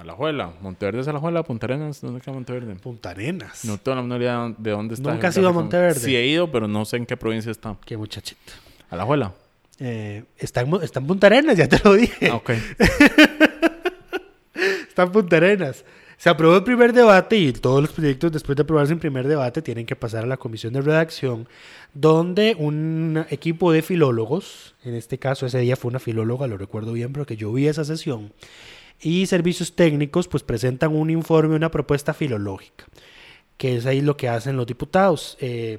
Alajuela. 0.00 0.54
Monteverde 0.60 1.00
es 1.00 1.08
Alajuela, 1.08 1.42
Punta 1.42 1.66
Arenas, 1.66 2.00
¿dónde 2.00 2.20
queda 2.20 2.32
Monteverde? 2.32 2.74
Punta 2.76 3.10
Arenas. 3.10 3.64
No 3.64 3.78
tengo 3.78 3.96
la 3.96 4.02
menor 4.02 4.20
idea 4.20 4.54
de 4.56 4.70
dónde 4.70 4.94
está. 4.94 5.12
Nunca 5.12 5.28
has 5.28 5.36
ido 5.36 5.48
a. 5.48 5.52
Monteverde. 5.52 6.00
Sí 6.00 6.16
he 6.16 6.26
ido, 6.26 6.50
pero 6.50 6.66
no 6.66 6.84
sé 6.84 6.96
en 6.96 7.06
qué 7.06 7.16
provincia 7.16 7.50
está. 7.50 7.76
Qué 7.84 7.96
muchachita. 7.96 8.52
Alajuela. 8.88 9.34
Eh, 9.78 10.24
está, 10.38 10.62
en, 10.62 10.74
está 10.82 11.00
en 11.00 11.06
Punta 11.06 11.26
Arenas, 11.26 11.56
ya 11.56 11.68
te 11.68 11.80
lo 11.84 11.94
dije. 11.94 12.28
Ah, 12.30 12.36
ok. 12.36 12.50
Está 14.88 15.04
en 15.04 15.12
Punta 15.12 15.36
Arenas. 15.36 15.84
Se 16.18 16.28
aprobó 16.28 16.56
el 16.56 16.64
primer 16.64 16.92
debate 16.92 17.38
y 17.38 17.52
todos 17.54 17.80
los 17.80 17.92
proyectos 17.92 18.30
después 18.30 18.54
de 18.54 18.62
aprobarse 18.62 18.92
en 18.92 18.98
primer 18.98 19.26
debate 19.26 19.62
tienen 19.62 19.86
que 19.86 19.96
pasar 19.96 20.24
a 20.24 20.26
la 20.26 20.36
comisión 20.36 20.74
de 20.74 20.82
redacción, 20.82 21.48
donde 21.94 22.54
un 22.58 23.24
equipo 23.30 23.72
de 23.72 23.80
filólogos, 23.80 24.74
en 24.84 24.94
este 24.94 25.18
caso 25.18 25.46
ese 25.46 25.60
día 25.60 25.76
fue 25.76 25.88
una 25.88 25.98
filóloga, 25.98 26.46
lo 26.46 26.58
recuerdo 26.58 26.92
bien 26.92 27.14
porque 27.14 27.38
yo 27.38 27.50
vi 27.54 27.68
esa 27.68 27.86
sesión, 27.86 28.34
y 29.00 29.26
servicios 29.26 29.74
técnicos 29.74 30.28
pues 30.28 30.42
presentan 30.42 30.94
un 30.94 31.10
informe, 31.10 31.56
una 31.56 31.70
propuesta 31.70 32.14
filológica, 32.14 32.86
que 33.56 33.76
es 33.76 33.86
ahí 33.86 34.00
lo 34.00 34.16
que 34.16 34.28
hacen 34.28 34.56
los 34.56 34.66
diputados. 34.66 35.36
Eh, 35.40 35.78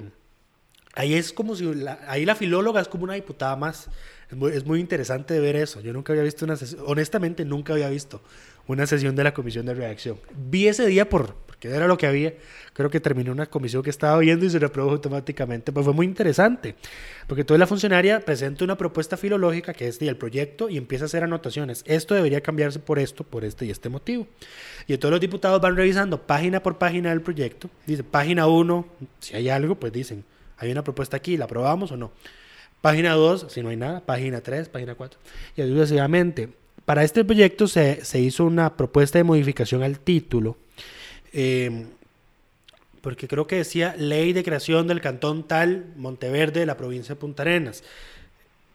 ahí 0.94 1.14
es 1.14 1.32
como 1.32 1.54
si, 1.54 1.72
la, 1.74 2.00
ahí 2.08 2.24
la 2.24 2.34
filóloga 2.34 2.80
es 2.80 2.88
como 2.88 3.04
una 3.04 3.14
diputada 3.14 3.56
más. 3.56 3.88
Es 4.30 4.36
muy, 4.36 4.52
es 4.52 4.64
muy 4.64 4.80
interesante 4.80 5.38
ver 5.40 5.56
eso. 5.56 5.80
Yo 5.80 5.92
nunca 5.92 6.12
había 6.12 6.24
visto 6.24 6.44
una 6.44 6.56
sesión, 6.56 6.82
honestamente 6.86 7.44
nunca 7.44 7.74
había 7.74 7.88
visto 7.88 8.22
una 8.66 8.86
sesión 8.86 9.14
de 9.14 9.24
la 9.24 9.34
comisión 9.34 9.66
de 9.66 9.74
redacción. 9.74 10.18
Vi 10.34 10.68
ese 10.68 10.86
día 10.86 11.08
por, 11.08 11.36
porque 11.62 11.76
era 11.76 11.86
lo 11.86 11.96
que 11.96 12.06
había. 12.06 12.34
Creo 12.72 12.90
que 12.90 12.98
terminó 12.98 13.30
una 13.30 13.46
comisión 13.46 13.82
que 13.82 13.90
estaba 13.90 14.18
viendo 14.18 14.44
y 14.44 14.50
se 14.50 14.58
reprobó 14.58 14.90
automáticamente. 14.90 15.70
Pues 15.70 15.84
fue 15.84 15.94
muy 15.94 16.06
interesante, 16.06 16.74
porque 17.28 17.44
toda 17.44 17.58
la 17.58 17.68
funcionaria 17.68 18.18
presenta 18.20 18.64
una 18.64 18.76
propuesta 18.76 19.16
filológica 19.16 19.72
que 19.72 19.86
es 19.86 19.98
del 20.00 20.16
proyecto 20.16 20.68
y 20.68 20.76
empieza 20.76 21.04
a 21.04 21.06
hacer 21.06 21.22
anotaciones. 21.22 21.84
Esto 21.86 22.14
debería 22.14 22.40
cambiarse 22.40 22.80
por 22.80 22.98
esto, 22.98 23.22
por 23.22 23.44
este 23.44 23.66
y 23.66 23.70
este 23.70 23.88
motivo. 23.88 24.26
Y 24.88 24.96
todos 24.98 25.12
los 25.12 25.20
diputados 25.20 25.60
van 25.60 25.76
revisando 25.76 26.20
página 26.20 26.60
por 26.62 26.78
página 26.78 27.10
del 27.10 27.22
proyecto. 27.22 27.70
Dice, 27.86 28.02
página 28.02 28.48
1, 28.48 28.86
si 29.20 29.36
hay 29.36 29.48
algo, 29.48 29.76
pues 29.76 29.92
dicen, 29.92 30.24
hay 30.56 30.72
una 30.72 30.82
propuesta 30.82 31.16
aquí, 31.16 31.36
¿la 31.36 31.44
aprobamos 31.44 31.92
o 31.92 31.96
no? 31.96 32.10
Página 32.80 33.12
2, 33.12 33.46
si 33.48 33.62
no 33.62 33.68
hay 33.68 33.76
nada, 33.76 34.00
página 34.00 34.40
3, 34.40 34.68
página 34.68 34.96
4. 34.96 35.20
Y 35.56 35.62
así 35.62 35.70
sucesivamente. 35.70 36.48
Para 36.84 37.04
este 37.04 37.24
proyecto 37.24 37.68
se, 37.68 38.04
se 38.04 38.18
hizo 38.18 38.44
una 38.44 38.76
propuesta 38.76 39.18
de 39.18 39.22
modificación 39.22 39.84
al 39.84 40.00
título, 40.00 40.56
eh, 41.32 41.86
porque 43.00 43.28
creo 43.28 43.46
que 43.46 43.56
decía 43.56 43.94
Ley 43.98 44.32
de 44.32 44.44
Creación 44.44 44.86
del 44.86 45.00
Cantón 45.00 45.46
Tal, 45.46 45.86
Monteverde, 45.96 46.60
de 46.60 46.66
la 46.66 46.76
provincia 46.76 47.14
de 47.14 47.20
Punta 47.20 47.42
Arenas. 47.42 47.82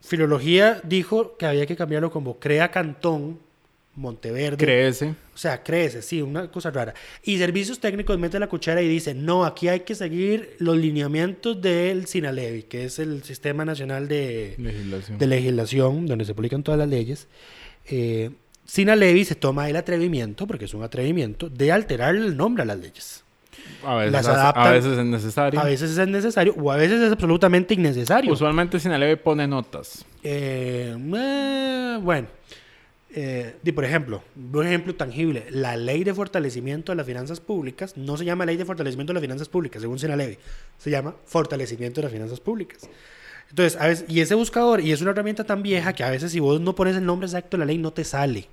Filología 0.01 0.81
dijo 0.83 1.37
que 1.37 1.45
había 1.45 1.65
que 1.65 1.75
cambiarlo 1.75 2.11
como 2.11 2.39
Crea 2.39 2.69
Cantón, 2.71 3.39
Monteverde. 3.95 4.57
Créese. 4.57 5.15
O 5.33 5.37
sea, 5.37 5.63
crece, 5.63 6.03
sí, 6.03 6.21
una 6.21 6.51
cosa 6.51 6.69
rara. 6.69 6.93
Y 7.23 7.39
servicios 7.39 7.79
técnicos 7.79 8.17
mete 8.19 8.39
la 8.39 8.47
cuchara 8.47 8.81
y 8.81 8.87
dice, 8.87 9.15
no, 9.15 9.43
aquí 9.43 9.69
hay 9.69 9.81
que 9.81 9.95
seguir 9.95 10.55
los 10.59 10.77
lineamientos 10.77 11.59
del 11.61 12.05
SINALEVI, 12.05 12.63
que 12.63 12.85
es 12.85 12.99
el 12.99 13.23
Sistema 13.23 13.65
Nacional 13.65 14.07
de, 14.07 14.55
Legislación. 14.59 15.17
de 15.17 15.27
Legislación, 15.27 16.05
donde 16.05 16.25
se 16.25 16.35
publican 16.35 16.61
todas 16.61 16.77
las 16.77 16.87
leyes. 16.87 17.27
Eh, 17.89 18.31
SINALEVI 18.67 19.25
se 19.25 19.35
toma 19.35 19.69
el 19.69 19.75
atrevimiento, 19.75 20.45
porque 20.45 20.65
es 20.65 20.73
un 20.73 20.83
atrevimiento, 20.83 21.49
de 21.49 21.71
alterar 21.71 22.15
el 22.15 22.35
nombre 22.37 22.63
a 22.63 22.65
las 22.65 22.77
leyes. 22.77 23.23
A 23.83 23.95
veces, 23.95 24.11
las 24.13 24.27
adaptan- 24.27 24.67
a 24.67 24.71
veces 24.71 24.97
es 24.97 25.05
necesario. 25.05 25.59
A 25.59 25.63
veces 25.63 25.97
es 25.97 26.07
necesario 26.07 26.53
o 26.61 26.71
a 26.71 26.75
veces 26.77 27.01
es 27.01 27.11
absolutamente 27.11 27.73
innecesario. 27.73 28.31
Usualmente 28.31 28.79
Sinaleve 28.79 29.17
pone 29.17 29.47
notas. 29.47 30.05
Eh, 30.23 30.95
eh, 31.15 31.99
bueno, 32.01 32.27
eh, 33.13 33.55
di, 33.63 33.71
por 33.71 33.83
ejemplo, 33.85 34.21
un 34.53 34.65
ejemplo 34.67 34.93
tangible, 34.95 35.45
la 35.49 35.75
ley 35.75 36.03
de 36.03 36.13
fortalecimiento 36.13 36.91
de 36.91 36.97
las 36.97 37.05
finanzas 37.05 37.39
públicas 37.39 37.95
no 37.97 38.15
se 38.17 38.25
llama 38.25 38.45
ley 38.45 38.57
de 38.57 38.65
fortalecimiento 38.65 39.11
de 39.11 39.15
las 39.15 39.21
finanzas 39.23 39.49
públicas, 39.49 39.81
según 39.81 39.97
Sinalevi, 39.97 40.37
se 40.77 40.89
llama 40.91 41.15
fortalecimiento 41.25 42.01
de 42.01 42.05
las 42.05 42.13
finanzas 42.13 42.39
públicas. 42.39 42.87
Entonces, 43.49 43.79
a 43.81 43.87
veces, 43.87 44.05
y 44.09 44.19
ese 44.19 44.35
buscador, 44.35 44.81
y 44.81 44.91
es 44.91 45.01
una 45.01 45.11
herramienta 45.11 45.45
tan 45.45 45.63
vieja 45.63 45.93
que 45.93 46.03
a 46.03 46.09
veces 46.09 46.31
si 46.33 46.39
vos 46.39 46.59
no 46.59 46.75
pones 46.75 46.95
el 46.97 47.05
nombre 47.05 47.27
exacto 47.27 47.55
de 47.57 47.59
la 47.59 47.65
ley 47.65 47.77
no 47.77 47.91
te 47.91 48.03
sale. 48.03 48.47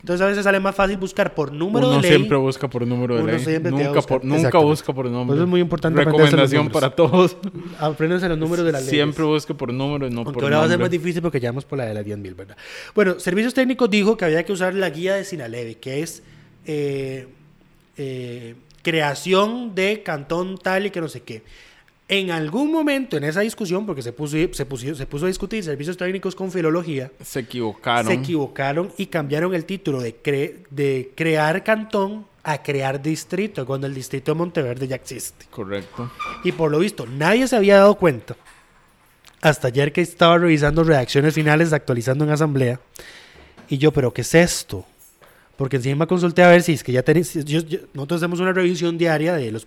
Entonces 0.00 0.20
a 0.20 0.26
veces 0.26 0.44
sale 0.44 0.60
más 0.60 0.74
fácil 0.74 0.96
buscar 0.96 1.34
por 1.34 1.52
número 1.52 1.88
Uno 1.88 1.96
de 1.96 2.02
ley. 2.02 2.10
siempre 2.16 2.36
busca 2.36 2.68
por 2.68 2.86
número 2.86 3.16
de 3.16 3.22
Uno 3.22 3.32
ley. 3.32 3.40
siempre 3.40 3.70
Nunca, 3.70 4.02
por, 4.02 4.24
nunca 4.24 4.58
busca 4.58 4.92
por 4.92 5.06
nombre. 5.06 5.26
Por 5.26 5.36
eso 5.36 5.44
es 5.44 5.50
muy 5.50 5.60
importante 5.60 6.04
Recomendación 6.04 6.68
para 6.70 6.90
todos. 6.90 7.36
Apréndanse 7.78 8.28
los 8.28 8.38
números 8.38 8.64
de 8.64 8.72
la 8.72 8.80
ley. 8.80 8.88
Siempre 8.88 9.24
busque 9.24 9.54
por 9.54 9.72
número 9.72 10.06
y 10.06 10.10
no 10.10 10.20
Aunque 10.20 10.32
por 10.32 10.44
ahora 10.44 10.58
va 10.58 10.64
a 10.64 10.68
ser 10.68 10.78
más 10.78 10.90
difícil 10.90 11.22
porque 11.22 11.40
ya 11.40 11.50
vamos 11.50 11.64
por 11.64 11.78
la 11.78 11.86
de 11.86 11.94
las 11.94 12.04
10.000, 12.06 12.36
¿verdad? 12.36 12.56
Bueno, 12.94 13.18
Servicios 13.20 13.54
Técnicos 13.54 13.90
dijo 13.90 14.16
que 14.16 14.24
había 14.24 14.44
que 14.44 14.52
usar 14.52 14.74
la 14.74 14.90
guía 14.90 15.14
de 15.14 15.24
Sinalevi, 15.24 15.76
que 15.76 16.02
es 16.02 16.22
eh, 16.66 17.28
eh, 17.96 18.54
creación 18.82 19.74
de 19.74 20.02
cantón 20.02 20.58
tal 20.58 20.86
y 20.86 20.90
que 20.90 21.00
no 21.00 21.08
sé 21.08 21.22
qué. 21.22 21.42
En 22.12 22.32
algún 22.32 22.72
momento 22.72 23.16
en 23.16 23.22
esa 23.24 23.40
discusión, 23.40 23.86
porque 23.86 24.02
se 24.02 24.12
puso, 24.12 24.36
se 24.52 24.66
puso, 24.66 24.94
se 24.96 25.06
puso 25.06 25.24
a 25.26 25.28
discutir 25.28 25.62
servicios 25.62 25.96
técnicos 25.96 26.34
con 26.34 26.50
filología, 26.50 27.10
Se 27.22 27.38
equivocaron. 27.40 28.06
se 28.12 28.18
equivocaron 28.18 28.92
y 28.98 29.06
cambiaron 29.06 29.54
el 29.54 29.64
título 29.64 30.00
de, 30.00 30.20
cre- 30.20 30.66
de 30.70 31.12
crear 31.14 31.62
cantón 31.62 32.26
a 32.42 32.62
crear 32.62 33.00
distrito, 33.00 33.64
cuando 33.64 33.86
el 33.86 33.94
distrito 33.94 34.32
de 34.32 34.38
Monteverde 34.38 34.88
ya 34.88 34.96
existe. 34.96 35.46
Correcto. 35.50 36.10
Y 36.42 36.50
por 36.52 36.70
lo 36.72 36.80
visto, 36.80 37.06
nadie 37.06 37.46
se 37.46 37.54
había 37.54 37.76
dado 37.76 37.94
cuenta. 37.94 38.34
Hasta 39.40 39.68
ayer 39.68 39.92
que 39.92 40.00
estaba 40.00 40.36
revisando 40.36 40.82
redacciones 40.82 41.32
finales, 41.34 41.72
actualizando 41.72 42.24
en 42.24 42.30
asamblea. 42.30 42.80
Y 43.68 43.78
yo, 43.78 43.92
¿pero 43.92 44.12
qué 44.12 44.22
es 44.22 44.34
esto? 44.34 44.84
Porque 45.60 45.76
encima 45.76 46.06
consulté 46.06 46.42
a 46.42 46.48
ver 46.48 46.62
si 46.62 46.72
es 46.72 46.82
que 46.82 46.90
ya 46.90 47.02
tenéis. 47.02 47.34
yo- 47.44 47.60
yo- 47.60 47.80
nosotros 47.92 48.22
hacemos 48.22 48.40
una 48.40 48.54
revisión 48.54 48.96
diaria 48.96 49.34
de 49.34 49.52
los. 49.52 49.66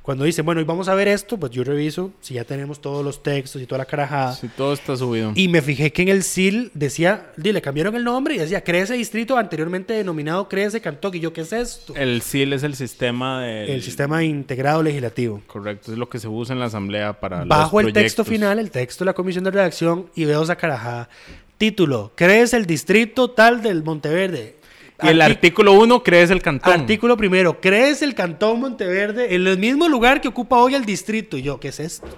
Cuando 0.00 0.22
dicen, 0.22 0.44
bueno, 0.44 0.60
y 0.60 0.64
vamos 0.64 0.86
a 0.86 0.94
ver 0.94 1.08
esto, 1.08 1.36
pues 1.36 1.50
yo 1.50 1.64
reviso 1.64 2.12
si 2.20 2.34
ya 2.34 2.44
tenemos 2.44 2.80
todos 2.80 3.04
los 3.04 3.24
textos 3.24 3.60
y 3.60 3.66
toda 3.66 3.78
la 3.78 3.84
carajada. 3.84 4.36
Si 4.36 4.46
todo 4.46 4.72
está 4.72 4.96
subido. 4.96 5.32
Y 5.34 5.48
me 5.48 5.60
fijé 5.60 5.92
que 5.92 6.02
en 6.02 6.10
el 6.10 6.22
SIL 6.22 6.70
decía, 6.74 7.32
le 7.36 7.60
cambiaron 7.60 7.96
el 7.96 8.04
nombre 8.04 8.36
y 8.36 8.38
decía, 8.38 8.62
crece 8.62 8.94
distrito 8.94 9.36
anteriormente 9.36 9.94
denominado 9.94 10.48
Crece 10.48 10.80
Cantoc. 10.80 11.16
Y 11.16 11.20
yo, 11.20 11.32
¿qué 11.32 11.40
es 11.40 11.52
esto? 11.52 11.92
El 11.96 12.22
SIL 12.22 12.52
es 12.52 12.62
el 12.62 12.76
sistema 12.76 13.42
del... 13.42 13.68
El 13.68 13.82
sistema 13.82 14.22
integrado 14.22 14.80
legislativo. 14.80 15.42
Correcto, 15.48 15.90
es 15.90 15.98
lo 15.98 16.08
que 16.08 16.20
se 16.20 16.28
usa 16.28 16.52
en 16.52 16.60
la 16.60 16.66
asamblea 16.66 17.18
para 17.18 17.44
Bajo 17.44 17.80
los 17.80 17.88
el 17.88 17.92
texto 17.94 18.24
final, 18.24 18.60
el 18.60 18.70
texto 18.70 19.02
de 19.02 19.06
la 19.06 19.14
comisión 19.14 19.42
de 19.42 19.50
redacción 19.50 20.06
y 20.14 20.24
veo 20.24 20.44
esa 20.44 20.54
carajada. 20.54 21.08
Título, 21.58 22.12
crece 22.14 22.56
el 22.56 22.66
distrito 22.66 23.30
tal 23.30 23.60
del 23.60 23.82
Monteverde. 23.82 24.61
Y 25.02 25.08
el 25.08 25.20
artículo 25.20 25.72
1 25.72 26.02
crees 26.02 26.30
el 26.30 26.42
cantón. 26.42 26.72
Artículo 26.72 27.16
primero, 27.16 27.60
crece 27.60 28.04
el 28.04 28.14
cantón 28.14 28.60
Monteverde 28.60 29.34
en 29.34 29.46
el 29.46 29.58
mismo 29.58 29.88
lugar 29.88 30.20
que 30.20 30.28
ocupa 30.28 30.56
hoy 30.56 30.74
el 30.74 30.84
distrito. 30.84 31.36
Y 31.36 31.42
yo, 31.42 31.58
¿qué 31.58 31.68
es 31.68 31.80
esto? 31.80 32.08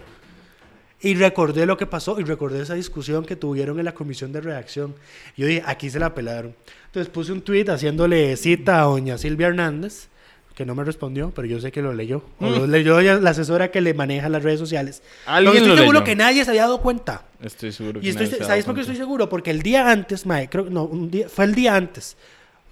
Y 1.00 1.14
recordé 1.14 1.66
lo 1.66 1.76
que 1.76 1.84
pasó 1.84 2.18
y 2.18 2.24
recordé 2.24 2.62
esa 2.62 2.74
discusión 2.74 3.26
que 3.26 3.36
tuvieron 3.36 3.78
en 3.78 3.84
la 3.84 3.92
comisión 3.92 4.32
de 4.32 4.40
redacción. 4.40 4.94
Yo 5.36 5.46
dije, 5.46 5.62
aquí 5.66 5.90
se 5.90 5.98
la 5.98 6.14
pelaron. 6.14 6.54
Entonces 6.86 7.12
puse 7.12 7.30
un 7.32 7.42
tweet 7.42 7.66
haciéndole 7.66 8.34
cita 8.38 8.80
a 8.80 8.84
doña 8.84 9.18
Silvia 9.18 9.48
Hernández, 9.48 10.08
que 10.54 10.64
no 10.64 10.74
me 10.74 10.82
respondió, 10.82 11.30
pero 11.34 11.46
yo 11.46 11.60
sé 11.60 11.72
que 11.72 11.82
lo 11.82 11.92
leyó. 11.92 12.22
O 12.38 12.48
lo 12.48 12.66
leyó 12.66 12.98
ella, 13.00 13.16
la 13.16 13.30
asesora 13.30 13.70
que 13.70 13.82
le 13.82 13.92
maneja 13.92 14.30
las 14.30 14.42
redes 14.42 14.60
sociales. 14.60 15.02
Mm. 15.26 15.34
Pero 15.36 15.52
estoy 15.52 15.68
lo 15.68 15.76
seguro 15.76 15.92
leyó. 15.98 16.04
que 16.04 16.16
nadie 16.16 16.44
se 16.44 16.50
había 16.50 16.62
dado 16.62 16.80
cuenta. 16.80 17.24
Estoy 17.42 17.72
seguro 17.72 18.00
que 18.00 18.06
Y 18.06 18.10
estoy, 18.10 18.26
nadie 18.26 18.38
se 18.38 18.44
¿sabéis 18.44 18.64
por 18.64 18.74
qué 18.74 18.80
estoy 18.80 18.96
seguro? 18.96 19.28
Porque 19.28 19.50
el 19.50 19.60
día 19.62 19.90
antes, 19.90 20.24
mae, 20.24 20.48
creo 20.48 20.70
no, 20.70 20.84
un 20.84 21.10
día, 21.10 21.28
fue 21.28 21.44
el 21.44 21.54
día 21.54 21.76
antes. 21.76 22.16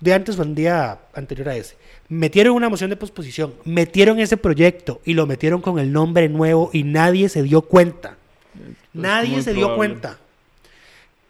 Día 0.03 0.17
antes 0.17 0.35
fue 0.35 0.45
un 0.45 0.57
día 0.57 0.99
anterior 1.15 1.51
a 1.51 1.55
ese. 1.55 1.77
Metieron 2.09 2.57
una 2.57 2.69
moción 2.69 2.91
de 2.91 2.97
posposición, 2.97 3.55
metieron 3.65 4.19
ese 4.19 4.37
proyecto 4.37 5.01
y 5.05 5.15
lo 5.15 5.29
metieron 5.29 5.61
con 5.61 5.79
el 5.79 5.93
nombre 5.93 6.29
nuevo 6.29 6.71
y 6.73 6.83
nadie 6.83 7.29
se 7.29 7.45
dio 7.45 7.63
cuenta. 7.63 8.17
Nadie 8.93 9.43
se 9.43 9.55
dio 9.55 9.77
cuenta. 9.77 10.19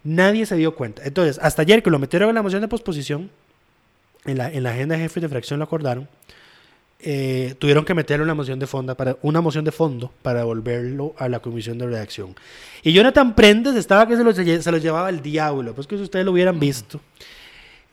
Nadie 0.05 0.47
se 0.47 0.57
dio 0.57 0.75
cuenta. 0.75 1.03
Entonces, 1.05 1.39
hasta 1.43 1.61
ayer 1.61 1.83
que 1.83 1.91
lo 1.91 1.99
metieron 1.99 2.31
en 2.31 2.35
la 2.35 2.41
moción 2.41 2.63
de 2.63 2.69
posposición, 2.69 3.31
en 4.25 4.39
la, 4.39 4.51
en 4.51 4.63
la 4.63 4.71
agenda 4.71 4.97
de 4.97 5.03
jefes 5.03 5.23
de 5.23 5.29
fracción 5.29 5.59
lo 5.59 5.67
acordaron, 5.67 6.09
eh, 6.99 7.55
tuvieron 7.59 7.85
que 7.85 7.93
meterle 7.93 8.25
una 8.25 8.35
moción 8.35 8.59
de 8.59 8.67
fondo 8.67 8.97
para 8.97 9.19
una 9.21 9.43
moción 9.43 9.67
de 9.67 9.73
fondo 9.73 10.11
para 10.23 10.39
devolverlo 10.39 11.15
a 11.19 11.29
la 11.29 11.41
comisión 11.41 11.77
de 11.77 11.89
redacción. 11.89 12.35
Y 12.83 12.95
Jonathan 12.95 13.35
Prendes 13.35 13.77
estaba 13.77 14.09
que 14.09 14.17
se 14.17 14.25
lo, 14.25 14.33
se 14.33 14.71
lo 14.73 14.79
llevaba 14.79 15.11
el 15.11 15.21
diablo, 15.21 15.75
pues 15.75 15.87
que 15.87 15.99
si 15.99 16.05
ustedes 16.05 16.25
lo 16.25 16.33
hubieran 16.33 16.59
visto. 16.59 16.99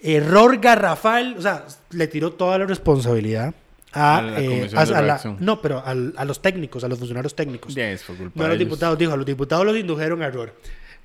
Error 0.02 0.58
garrafal, 0.60 1.36
o 1.38 1.42
sea, 1.42 1.66
le 1.92 2.08
tiró 2.08 2.32
toda 2.34 2.58
la 2.58 2.66
responsabilidad 2.66 3.54
a, 3.92 4.18
A 4.18 4.22
la 4.22 4.40
eh, 4.42 4.46
comisión 4.46 4.80
a- 4.80 4.86
de 4.86 4.92
a 4.92 4.96
la- 4.96 5.02
redacción. 5.02 5.38
no, 5.40 5.62
pero 5.62 5.84
a 5.86 6.26
los 6.26 6.42
técnicos, 6.42 6.84
a 6.84 6.88
los 6.88 7.00
funcionarios 7.00 7.36
técnicos. 7.36 7.74
Ya 7.76 7.90
es 7.92 8.04
por 8.04 8.16
culpa 8.16 8.32
No 8.36 8.46
a 8.46 8.48
los 8.50 8.56
ellos. 8.56 8.68
diputados, 8.68 8.98
dijo, 8.98 9.12
a 9.14 9.18
los 9.18 9.26
diputados 9.26 9.66
los 9.66 9.76
indujeron 9.78 10.22
a 10.22 10.28
error. 10.28 10.54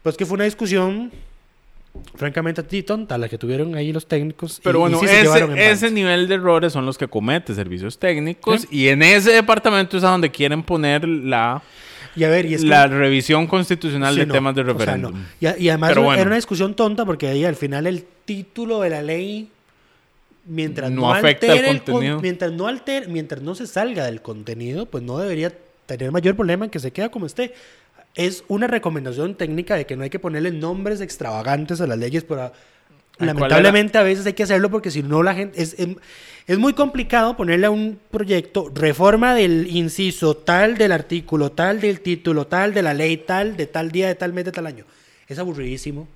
Pues 0.03 0.17
que 0.17 0.27
fue 0.27 0.35
una 0.37 0.45
discusión, 0.45 1.11
francamente, 2.17 2.61
a 2.61 2.65
ti 2.67 2.83
tonta, 2.83 3.17
la 3.19 3.29
que 3.29 3.39
tuvieron 3.39 3.75
ahí 3.75 3.93
los 3.93 4.07
técnicos. 4.07 4.61
Pero 4.63 4.79
y 4.79 4.81
bueno, 4.83 4.99
sí 5.01 5.07
ese, 5.57 5.91
nivel 5.91 6.29
de 6.29 6.35
errores 6.35 6.73
son 6.73 6.85
los 6.87 6.99
que 6.99 7.09
comete 7.09 7.55
servicios 7.55 7.99
técnicos 7.99 8.67
y 8.71 8.89
en 8.89 9.03
ese 9.03 9.31
departamento 9.33 9.97
es 9.97 10.05
a 10.05 10.11
donde 10.11 10.31
quieren 10.31 10.63
poner 10.63 11.09
la, 11.09 11.63
Y 12.17 12.25
a 12.25 12.29
ver, 12.29 12.47
y 12.47 12.55
es 12.55 12.63
que- 12.63 12.67
la 12.69 12.87
revisión 12.87 13.47
constitucional 13.47 14.15
Sí, 14.15 14.21
de 14.21 14.27
no, 14.27 14.35
temas 14.35 14.55
de 14.55 14.61
o 14.61 14.65
sea, 14.65 14.73
referéndum. 14.75 15.13
no. 15.13 15.25
y, 15.59 15.69
además 15.69 15.91
era 15.93 16.01
una 16.23 16.37
discusión 16.37 16.75
tonta 16.75 17.05
porque 17.05 17.27
ahí 17.29 17.45
al 17.45 17.57
final 17.57 17.87
el 17.87 18.05
título 18.25 18.81
de 18.81 18.91
la 18.91 19.03
ley, 19.03 19.51
mientras 20.47 20.91
no, 20.91 21.03
No 21.03 21.13
afecta 21.15 21.47
altere 21.51 21.71
el 21.71 21.77
el 21.77 21.83
con- 21.83 21.93
contenido. 21.95 22.21
mientras 22.21 22.53
no 22.53 22.67
alter, 22.67 23.09
mientras 23.09 23.43
no 23.43 23.55
se 23.55 23.67
salga 23.67 24.05
del 24.07 24.21
contenido, 24.23 24.87
pues 24.87 25.03
no 25.03 25.19
debería 25.19 25.53
tener 25.87 26.13
mayor 26.13 26.37
problema 26.37 26.65
en 26.67 26.71
que 26.71 26.79
se 26.79 26.91
quede 26.93 27.11
como 27.11 27.27
esté. 27.27 27.55
Es 28.15 28.45
una 28.47 28.67
recomendación 28.69 29.35
técnica 29.35 29.75
de 29.75 29.87
que 29.87 29.97
no 29.97 30.05
hay 30.05 30.11
que 30.11 30.19
ponerle 30.21 30.53
nombres 30.53 31.01
extravagantes 31.01 31.81
a 31.81 31.87
las 31.87 31.99
leyes, 31.99 32.25
¿cuál 32.25 32.53
lamentablemente 33.19 33.99
a 33.99 34.03
veces 34.03 34.27
hay 34.27 34.33
que 34.33 34.43
hacerlo 34.43 34.71
porque 34.71 34.91
si 34.91 35.03
no 35.03 35.23
la 35.23 35.35
gente 35.35 35.63
es, 35.63 35.79
em- 35.79 35.97
es 36.47 36.59
muy 36.59 36.73
complicado 36.75 37.37
ponerle 37.37 37.67
a 37.67 37.71
un 37.71 37.99
proyecto 38.11 38.71
reforma 38.75 39.35
del 39.35 39.69
inciso 39.71 40.37
tal 40.37 40.77
del 40.77 40.93
artículo 40.93 41.53
tal 41.53 41.81
del 41.81 42.01
título 42.01 42.47
tal 42.47 42.75
de 42.75 42.83
la 42.83 42.93
ley 42.95 43.17
tal 43.19 43.57
de 43.57 43.67
tal 43.67 43.91
día 43.93 44.09
de 44.09 44.15
tal 44.15 44.33
mes 44.33 44.45
de 44.45 44.53
tal 44.53 44.67
año. 44.67 44.85
Es 45.29 45.39
aburridísimo. 45.39 46.07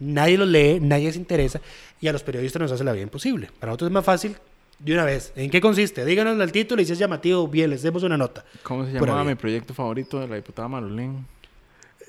Nadie 0.00 0.36
lo 0.38 0.44
lee 0.46 0.78
nadie 0.80 1.12
se 1.12 1.18
interesa 1.18 1.60
y 2.00 2.08
a 2.08 2.12
los 2.12 2.22
periodistas 2.22 2.60
nos 2.60 2.72
hace 2.72 2.84
la 2.84 2.92
vida 2.92 3.02
imposible. 3.02 3.48
Para 3.58 3.70
nosotros 3.70 3.88
es 3.90 3.94
más 3.94 4.04
fácil 4.04 4.36
de 4.78 4.92
una 4.92 5.04
vez. 5.04 5.32
¿en 5.36 5.50
qué 5.50 5.60
consiste? 5.60 6.04
díganos 6.04 6.38
el 6.38 6.52
título 6.52 6.82
y 6.82 6.84
si 6.84 6.92
es 6.92 6.98
llamativo 6.98 7.48
bien 7.48 7.70
les 7.70 7.82
demos 7.82 8.02
una 8.02 8.16
nota. 8.18 8.44
¿Cómo 8.64 8.84
se 8.84 8.92
llamaba 8.92 9.24
mi 9.24 9.34
proyecto 9.34 9.72
favorito 9.72 10.20
de 10.20 10.28
la 10.28 10.36
diputada 10.36 10.68
Marulín? 10.68 11.26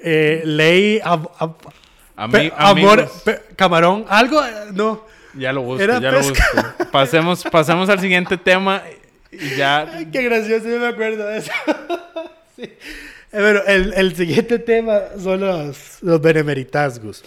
Eh, 0.04 0.42
ley 0.46 1.00
ab- 1.04 1.32
ab- 1.40 1.56
Ami- 2.18 2.32
pe- 2.50 2.54
amor 2.56 3.12
pe- 3.26 3.42
camarón 3.56 4.06
algo 4.08 4.44
eh, 4.46 4.52
no 4.74 5.06
Ya 5.34 5.52
lo 5.52 5.62
busco, 5.64 5.84
Era 5.84 6.00
ya 6.00 6.12
lo 6.12 6.20
busco. 6.22 6.36
Pasemos, 6.92 7.44
pasemos 7.52 7.90
al 7.90 8.00
siguiente 8.00 8.38
tema 8.38 8.82
y 9.32 9.56
ya 9.58 9.82
Ay, 9.92 10.08
qué 10.12 10.24
gracioso, 10.24 10.68
yo 10.70 10.80
me 10.80 10.88
acuerdo 10.88 11.26
de 11.28 11.38
eso. 11.40 11.52
Sí. 12.56 12.64
Eh, 12.64 12.78
Bueno, 13.34 13.60
el, 13.68 13.94
el 13.96 14.16
siguiente 14.16 14.60
tema 14.60 14.98
son 15.22 15.42
los, 15.42 15.98
los 16.02 16.22
benemeritazgos. 16.22 17.22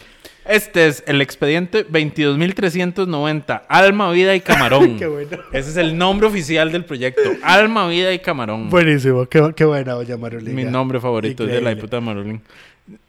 Este 0.47 0.87
es 0.87 1.05
el 1.07 1.21
expediente 1.21 1.87
22.390, 1.87 3.63
Alma, 3.69 4.11
Vida 4.13 4.35
y 4.35 4.41
Camarón. 4.41 4.97
Qué 4.99 5.07
bueno. 5.07 5.37
Ese 5.53 5.69
es 5.71 5.77
el 5.77 5.99
nombre 5.99 6.27
oficial 6.27 6.73
del 6.73 6.87
proyecto, 6.87 7.21
Alma, 7.43 7.87
Vida 7.89 8.13
y 8.15 8.21
Camarón. 8.21 8.71
Buenísimo, 8.71 9.27
qué, 9.27 9.53
qué 9.55 9.67
buena, 9.67 9.93
doña 9.93 10.17
Marolina. 10.17 10.53
Mi 10.55 10.65
nombre 10.65 10.99
favorito 11.01 11.45
es 11.45 11.51
de 11.53 11.61
la 11.61 11.75
diputada 11.75 12.01
Marolín. 12.01 12.41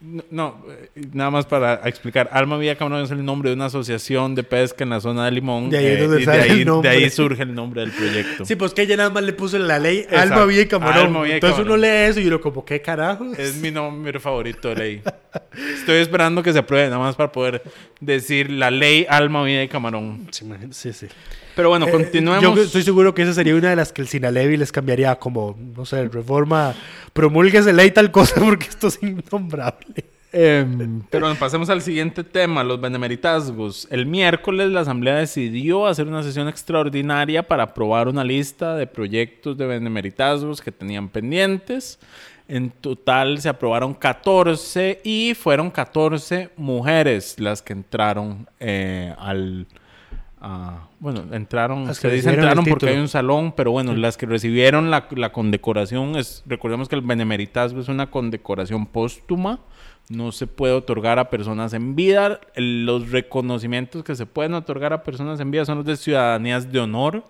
No, 0.02 0.24
no, 0.30 0.66
eh, 0.70 0.90
nada 1.14 1.32
más 1.32 1.46
para 1.46 1.76
explicar. 1.86 2.30
Alma 2.34 2.58
Vida 2.58 2.76
Camarón 2.76 3.06
es 3.06 3.12
el 3.12 3.24
nombre 3.24 3.50
de 3.50 3.56
una 3.56 3.66
asociación 3.68 4.36
de 4.36 4.44
pesca 4.44 4.84
en 4.84 4.90
la 4.90 5.00
zona 5.00 5.26
de 5.26 5.32
Limón. 5.32 5.70
De 5.70 5.78
ahí 5.78 5.86
es 5.86 6.00
eh, 6.00 6.02
donde 6.02 6.22
y 6.22 6.26
sale 6.26 6.38
de, 6.38 6.44
ahí, 6.44 6.60
el 6.62 6.66
nombre. 6.66 6.90
de 6.90 6.98
ahí 6.98 7.10
surge 7.10 7.44
el 7.44 7.56
nombre 7.56 7.82
del 7.82 7.92
proyecto. 7.92 8.46
Sí, 8.46 8.56
pues 8.56 8.74
que 8.74 8.82
ella 8.82 8.98
nada 8.98 9.10
más 9.10 9.24
le 9.24 9.32
puso 9.34 9.56
en 9.56 9.68
la 9.68 9.80
ley 9.80 10.00
Exacto. 10.00 10.42
Alma, 10.42 10.54
y 10.54 10.66
Camarón. 10.66 11.06
Alma, 11.06 11.20
Entonces 11.30 11.58
Camarón. 11.58 11.68
uno 11.68 11.78
lee 11.78 12.10
eso 12.10 12.20
y 12.20 12.28
uno 12.28 12.42
como, 12.42 12.66
¿qué 12.66 12.82
carajos? 12.82 13.38
Es 13.40 13.56
mi 13.56 13.72
nombre 13.72 14.20
favorito 14.20 14.70
de 14.70 14.76
ley. 14.76 15.02
Estoy 15.76 15.98
esperando 15.98 16.44
que 16.44 16.52
se 16.52 16.60
apruebe 16.60 16.86
nada 16.88 17.00
más 17.00 17.16
para 17.16 17.32
poder 17.32 17.64
decir 18.02 18.50
la 18.52 18.72
ley 18.72 19.06
Alma, 19.08 19.50
y 19.50 19.68
Camarón. 19.70 20.28
Sí, 20.32 20.46
sí, 20.72 20.94
sí. 20.94 21.08
Pero 21.60 21.68
bueno, 21.68 21.90
Eh, 21.90 21.92
continuemos. 21.92 22.56
Yo 22.56 22.62
estoy 22.62 22.84
seguro 22.84 23.14
que 23.14 23.24
esa 23.24 23.34
sería 23.34 23.54
una 23.54 23.70
de 23.70 23.76
las 23.76 23.92
que 23.92 24.02
el 24.02 24.08
Sinalevi 24.08 24.56
les 24.56 24.72
cambiaría 24.72 25.18
como, 25.18 25.58
no 25.76 25.84
sé, 25.84 26.08
reforma, 26.08 26.74
promulguese 27.12 27.74
ley 27.74 27.92
tal 27.92 28.12
cosa 28.12 28.36
porque 28.40 28.68
esto 28.68 28.88
es 28.88 28.98
innombrable. 29.04 30.06
Em, 30.32 31.02
pero 31.10 31.26
bueno, 31.26 31.38
pasemos 31.38 31.70
al 31.70 31.82
siguiente 31.82 32.24
tema, 32.24 32.64
los 32.64 32.80
benemeritazgos. 32.80 33.90
El 33.92 34.06
miércoles 34.06 34.70
la 34.70 34.80
Asamblea 34.80 35.16
decidió 35.16 35.86
hacer 35.86 36.08
una 36.08 36.24
sesión 36.24 36.48
extraordinaria 36.48 37.46
para 37.46 37.64
aprobar 37.64 38.08
una 38.08 38.24
lista 38.24 38.78
de 38.78 38.88
proyectos 38.88 39.58
de 39.58 39.66
benemeritazgos 39.68 40.62
que 40.62 40.72
tenían 40.72 41.10
pendientes. 41.10 42.00
En 42.48 42.70
total 42.70 43.42
se 43.42 43.50
aprobaron 43.50 43.94
14 43.94 45.02
y 45.04 45.34
fueron 45.34 45.70
14 45.72 46.52
mujeres 46.56 47.38
las 47.38 47.62
que 47.62 47.74
entraron 47.74 48.48
eh, 48.62 49.14
al... 49.18 49.68
a- 50.42 50.88
bueno, 51.00 51.24
entraron, 51.32 51.88
Las 51.88 51.98
se 51.98 52.10
dice 52.10 52.30
entraron 52.30 52.64
porque 52.66 52.90
hay 52.90 52.98
un 52.98 53.08
salón, 53.08 53.54
pero 53.56 53.72
bueno, 53.72 53.94
las 53.96 54.18
que 54.18 54.26
recibieron 54.26 54.90
la, 54.90 55.08
la 55.12 55.32
condecoración, 55.32 56.16
es, 56.16 56.44
recordemos 56.46 56.88
que 56.90 56.96
el 56.96 57.02
benemeritazgo 57.02 57.80
es 57.82 57.88
una 57.90 58.10
condecoración 58.10 58.86
póstuma, 58.86 59.60
no 60.10 60.32
se 60.32 60.48
puede 60.48 60.74
otorgar 60.74 61.20
a 61.20 61.30
personas 61.30 61.74
en 61.74 61.96
vida. 61.96 62.40
Los 62.56 63.12
reconocimientos 63.12 64.04
que 64.04 64.16
se 64.16 64.26
pueden 64.26 64.54
otorgar 64.56 64.92
a 64.94 65.04
personas 65.04 65.40
en 65.40 65.52
vida 65.52 65.66
son 65.66 65.78
los 65.80 65.86
de 65.86 65.98
ciudadanías 65.98 66.72
de 66.72 66.80
honor, 66.80 67.24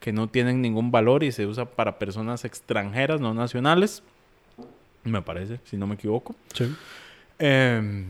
que 0.00 0.12
no 0.12 0.28
tienen 0.28 0.62
ningún 0.62 0.90
valor 0.90 1.24
y 1.24 1.30
se 1.32 1.46
usa 1.46 1.64
para 1.66 1.98
personas 1.98 2.44
extranjeras, 2.44 3.20
no 3.20 3.34
nacionales, 3.34 4.02
me 5.04 5.20
parece, 5.20 5.60
si 5.64 5.76
no 5.76 5.86
me 5.86 5.94
equivoco. 5.96 6.34
Eh, 7.38 8.04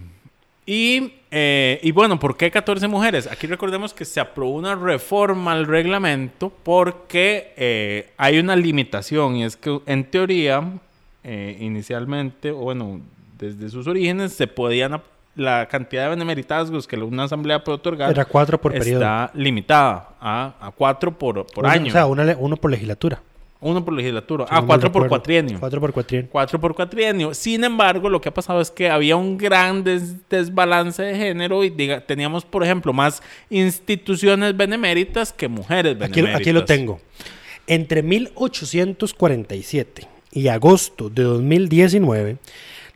y, 0.64 1.14
eh, 1.30 1.80
y 1.82 1.90
bueno, 1.90 2.18
¿por 2.18 2.36
qué 2.36 2.50
14 2.50 2.86
mujeres? 2.86 3.26
Aquí 3.26 3.46
recordemos 3.46 3.92
que 3.92 4.04
se 4.04 4.20
aprobó 4.20 4.52
una 4.54 4.74
reforma 4.76 5.52
al 5.52 5.66
reglamento 5.66 6.52
porque 6.62 7.52
eh, 7.56 8.10
hay 8.16 8.38
una 8.38 8.54
limitación 8.54 9.36
y 9.36 9.44
es 9.44 9.56
que 9.56 9.80
en 9.86 10.04
teoría, 10.04 10.62
eh, 11.24 11.56
inicialmente, 11.60 12.52
o 12.52 12.58
bueno, 12.58 13.00
desde 13.38 13.68
sus 13.70 13.88
orígenes, 13.88 14.32
se 14.34 14.46
podían 14.46 15.02
la 15.34 15.66
cantidad 15.66 16.04
de 16.04 16.10
benemeritazgos 16.10 16.86
que 16.86 16.96
una 16.96 17.24
asamblea 17.24 17.64
puede 17.64 17.76
otorgar 17.76 18.10
Era 18.10 18.24
cuatro 18.26 18.60
por 18.60 18.72
periodo. 18.72 19.00
está 19.00 19.30
limitada 19.34 20.10
a, 20.20 20.54
a 20.60 20.70
cuatro 20.70 21.16
por, 21.16 21.46
por 21.46 21.66
año. 21.66 21.88
O 21.88 21.90
sea, 21.92 22.06
una 22.06 22.36
uno 22.38 22.56
por 22.56 22.70
legislatura. 22.70 23.20
Uno 23.62 23.82
por 23.84 23.94
legislatura. 23.94 24.44
Si 24.46 24.54
ah, 24.54 24.60
no 24.60 24.66
cuatro 24.66 24.92
por 24.92 25.08
cuatrienio. 25.08 25.58
Cuatro 25.60 25.80
por 25.80 25.92
cuatrienio. 25.92 26.28
Cuatro 26.30 26.60
por 26.60 26.74
cuatrienio. 26.74 27.32
Sin 27.32 27.64
embargo, 27.64 28.10
lo 28.10 28.20
que 28.20 28.28
ha 28.28 28.34
pasado 28.34 28.60
es 28.60 28.70
que 28.70 28.90
había 28.90 29.16
un 29.16 29.38
gran 29.38 29.84
des- 29.84 30.28
desbalance 30.28 31.02
de 31.02 31.16
género 31.16 31.62
y 31.64 31.70
diga, 31.70 32.00
teníamos, 32.04 32.44
por 32.44 32.64
ejemplo, 32.64 32.92
más 32.92 33.22
instituciones 33.50 34.56
beneméritas 34.56 35.32
que 35.32 35.46
mujeres 35.48 35.94
Aquí, 35.94 36.20
beneméritas. 36.22 36.40
aquí 36.40 36.52
lo 36.52 36.64
tengo. 36.64 37.00
Entre 37.68 38.02
1847 38.02 40.08
y 40.32 40.48
agosto 40.48 41.08
de 41.10 41.22
2019, 41.22 42.36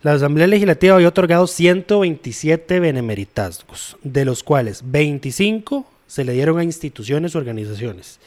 la 0.01 0.13
Asamblea 0.13 0.47
Legislativa 0.47 0.95
había 0.95 1.07
otorgado 1.07 1.47
127 1.47 2.79
benemeritazgos, 2.79 3.97
de 4.03 4.25
los 4.25 4.43
cuales 4.43 4.81
25 4.85 5.85
se 6.07 6.23
le 6.23 6.33
dieron 6.33 6.59
a 6.59 6.63
instituciones 6.63 7.35
o 7.35 7.39
organizaciones, 7.39 8.19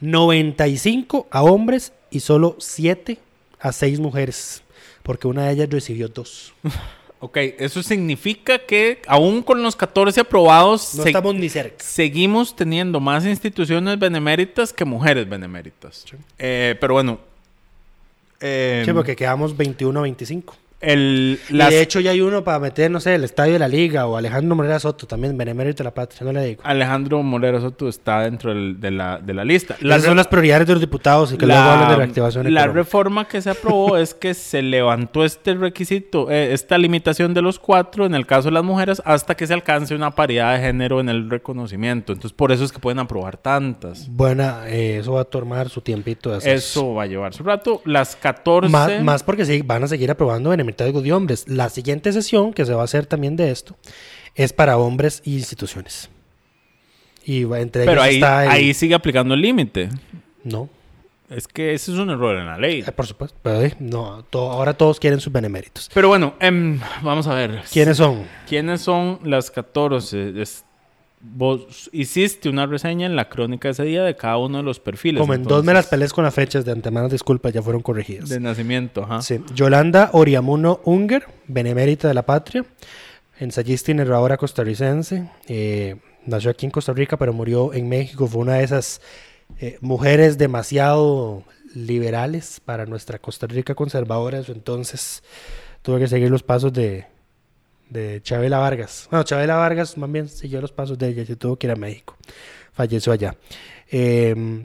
95 0.00 1.26
a 1.30 1.42
hombres 1.42 1.92
y 2.10 2.20
solo 2.20 2.56
7 2.58 3.18
a 3.60 3.72
6 3.72 4.00
mujeres, 4.00 4.62
porque 5.02 5.26
una 5.28 5.46
de 5.46 5.52
ellas 5.52 5.68
recibió 5.70 6.08
dos. 6.08 6.52
Ok, 7.20 7.36
eso 7.58 7.82
significa 7.82 8.60
que 8.60 9.02
aún 9.08 9.42
con 9.42 9.60
los 9.60 9.74
14 9.74 10.20
aprobados, 10.20 10.94
No 10.94 11.02
estamos 11.04 11.34
ni 11.34 11.48
cerca. 11.48 11.82
seguimos 11.84 12.54
teniendo 12.54 13.00
más 13.00 13.26
instituciones 13.26 13.98
beneméritas 13.98 14.72
que 14.72 14.84
mujeres 14.84 15.28
beneméritas. 15.28 16.04
Eh, 16.38 16.76
pero 16.80 16.94
bueno. 16.94 17.18
eh, 18.40 18.84
Sí, 18.86 18.92
porque 18.92 19.16
quedamos 19.16 19.56
21 19.56 19.98
a 19.98 20.02
25. 20.04 20.54
El, 20.80 21.40
Y 21.50 21.56
de 21.56 21.80
hecho 21.82 21.98
ya 21.98 22.12
hay 22.12 22.20
uno 22.20 22.44
para 22.44 22.60
meter, 22.60 22.88
no 22.90 23.00
sé, 23.00 23.14
el 23.16 23.24
Estadio 23.24 23.54
de 23.54 23.58
la 23.58 23.66
Liga 23.68 24.06
o 24.06 24.16
Alejandro 24.16 24.54
Morera 24.54 24.78
Soto, 24.78 25.06
también 25.08 25.36
benemérito 25.36 25.78
de 25.78 25.84
la 25.84 25.94
patria, 25.94 26.20
no 26.24 26.32
le 26.32 26.44
digo. 26.44 26.62
Alejandro 26.64 27.20
Morera 27.22 27.60
Soto 27.60 27.88
está 27.88 28.20
dentro 28.20 28.54
del- 28.54 28.78
de, 28.80 28.90
la, 28.92 29.18
de 29.18 29.34
la 29.34 29.44
lista. 29.44 29.76
Las 29.80 30.04
son 30.04 30.16
las 30.16 30.28
prioridades 30.28 30.66
de 30.68 30.74
los 30.74 30.80
diputados 30.80 31.32
y 31.32 31.36
que 31.36 31.46
luego 31.46 31.60
hablan 31.60 31.88
de 31.90 31.96
reactivación 31.96 32.44
la 32.44 32.50
económica. 32.60 32.72
reforma 32.78 33.26
que 33.26 33.42
se 33.42 33.50
aprobó 33.50 33.96
es 33.98 34.14
que 34.14 34.34
se 34.34 34.62
levantó 34.62 35.24
este 35.24 35.54
requisito, 35.54 36.30
eh, 36.30 36.52
esta 36.52 36.78
limitación 36.78 37.34
de 37.34 37.42
los 37.42 37.58
cuatro 37.58 38.06
en 38.06 38.14
el 38.14 38.24
caso 38.26 38.48
de 38.48 38.52
las 38.52 38.62
mujeres 38.64 39.02
hasta 39.04 39.34
que 39.36 39.46
se 39.48 39.54
alcance 39.54 39.96
una 39.96 40.12
paridad 40.12 40.54
de 40.54 40.60
género 40.60 41.00
en 41.00 41.08
el 41.08 41.28
reconocimiento. 41.28 42.12
Entonces, 42.12 42.32
por 42.36 42.52
eso 42.52 42.62
es 42.64 42.70
que 42.70 42.78
pueden 42.78 43.00
aprobar 43.00 43.36
tantas. 43.36 44.08
Buena, 44.08 44.68
eh, 44.68 44.98
eso 44.98 45.14
va 45.14 45.22
a 45.22 45.24
tomar 45.24 45.68
su 45.70 45.80
tiempito 45.80 46.30
de. 46.38 46.54
Eso 46.54 46.94
va 46.94 47.02
a 47.02 47.06
llevar 47.06 47.34
su 47.34 47.42
rato. 47.42 47.82
Las 47.84 48.14
14. 48.14 48.70
Más, 48.70 49.02
más 49.02 49.22
porque 49.24 49.44
sí, 49.44 49.62
van 49.62 49.82
a 49.82 49.88
seguir 49.88 50.10
aprobando 50.12 50.50
benemérito 50.50 50.67
de 50.76 51.12
hombres. 51.12 51.44
La 51.48 51.68
siguiente 51.68 52.12
sesión, 52.12 52.52
que 52.52 52.64
se 52.64 52.74
va 52.74 52.82
a 52.82 52.84
hacer 52.84 53.06
también 53.06 53.36
de 53.36 53.50
esto, 53.50 53.76
es 54.34 54.52
para 54.52 54.76
hombres 54.78 55.22
y 55.24 55.34
instituciones. 55.36 56.08
Y 57.24 57.42
entre 57.42 57.84
Pero 57.84 58.02
ellos 58.02 58.04
ahí, 58.04 58.14
está 58.16 58.44
el- 58.44 58.50
ahí 58.50 58.74
sigue 58.74 58.94
aplicando 58.94 59.34
el 59.34 59.40
límite. 59.42 59.88
No, 60.44 60.68
Es 61.30 61.46
que 61.46 61.74
ese 61.74 61.92
es 61.92 61.98
un 61.98 62.08
error 62.08 62.38
en 62.38 62.46
la 62.46 62.56
ley. 62.56 62.80
eh, 62.86 62.90
por 62.92 63.06
supuesto. 63.06 63.36
Pero, 63.42 63.60
eh, 63.62 63.74
no, 63.80 64.24
ahora 64.32 64.72
todos 64.72 64.98
quieren 64.98 65.20
sus 65.20 65.30
beneméritos. 65.30 65.90
Pero 65.92 66.08
bueno, 66.08 66.32
em, 66.40 66.80
vamos 67.02 67.26
a 67.26 67.34
ver. 67.34 67.62
¿Quiénes 67.70 67.98
son? 67.98 68.24
¿Quiénes 68.48 68.80
son 68.80 69.20
las 69.24 69.50
14? 69.50 70.40
Es- 70.40 70.64
vos 71.20 71.90
hiciste 71.92 72.48
una 72.48 72.66
reseña 72.66 73.06
en 73.06 73.16
la 73.16 73.28
crónica 73.28 73.68
ese 73.68 73.84
día 73.84 74.04
de 74.04 74.16
cada 74.16 74.38
uno 74.38 74.58
de 74.58 74.64
los 74.64 74.80
perfiles. 74.80 75.20
Como 75.20 75.34
en 75.34 75.42
dos 75.42 75.64
me 75.64 75.72
las 75.72 75.84
entonces, 75.84 75.90
pelees 75.90 76.12
con 76.12 76.24
las 76.24 76.34
fechas 76.34 76.64
de 76.64 76.72
antemano, 76.72 77.08
disculpas, 77.08 77.52
ya 77.52 77.62
fueron 77.62 77.82
corregidas. 77.82 78.28
De 78.28 78.40
nacimiento, 78.40 79.02
ajá. 79.02 79.22
Sí. 79.22 79.40
Yolanda 79.54 80.10
Oriamuno 80.12 80.80
Unger, 80.84 81.26
benemérita 81.46 82.08
de 82.08 82.14
la 82.14 82.24
patria, 82.24 82.64
ensayista 83.38 83.90
y 83.90 83.94
narradora 83.94 84.36
costarricense. 84.36 85.28
eh, 85.48 85.96
nació 86.26 86.50
aquí 86.50 86.66
en 86.66 86.70
Costa 86.70 86.92
Rica, 86.92 87.16
pero 87.16 87.32
murió 87.32 87.72
en 87.72 87.88
México. 87.88 88.26
Fue 88.26 88.42
una 88.42 88.54
de 88.54 88.64
esas 88.64 89.00
eh, 89.58 89.78
mujeres 89.80 90.38
demasiado 90.38 91.42
liberales 91.74 92.60
para 92.64 92.86
nuestra 92.86 93.18
Costa 93.18 93.46
Rica 93.46 93.74
conservadora. 93.74 94.42
Entonces 94.46 95.22
tuve 95.82 96.00
que 96.00 96.08
seguir 96.08 96.30
los 96.30 96.42
pasos 96.42 96.72
de, 96.72 97.06
de 97.90 98.20
Chabela 98.22 98.58
Vargas. 98.58 99.08
No, 99.10 99.22
Chabela 99.22 99.56
Vargas 99.56 99.96
más 99.98 100.10
bien 100.10 100.28
siguió 100.28 100.60
los 100.60 100.72
pasos 100.72 100.98
de 100.98 101.08
ella 101.08 101.24
se 101.26 101.36
tuvo 101.36 101.56
que 101.56 101.66
ir 101.66 101.70
a 101.72 101.76
México. 101.76 102.16
Falleció 102.72 103.12
allá. 103.12 103.36
Eh, 103.90 104.64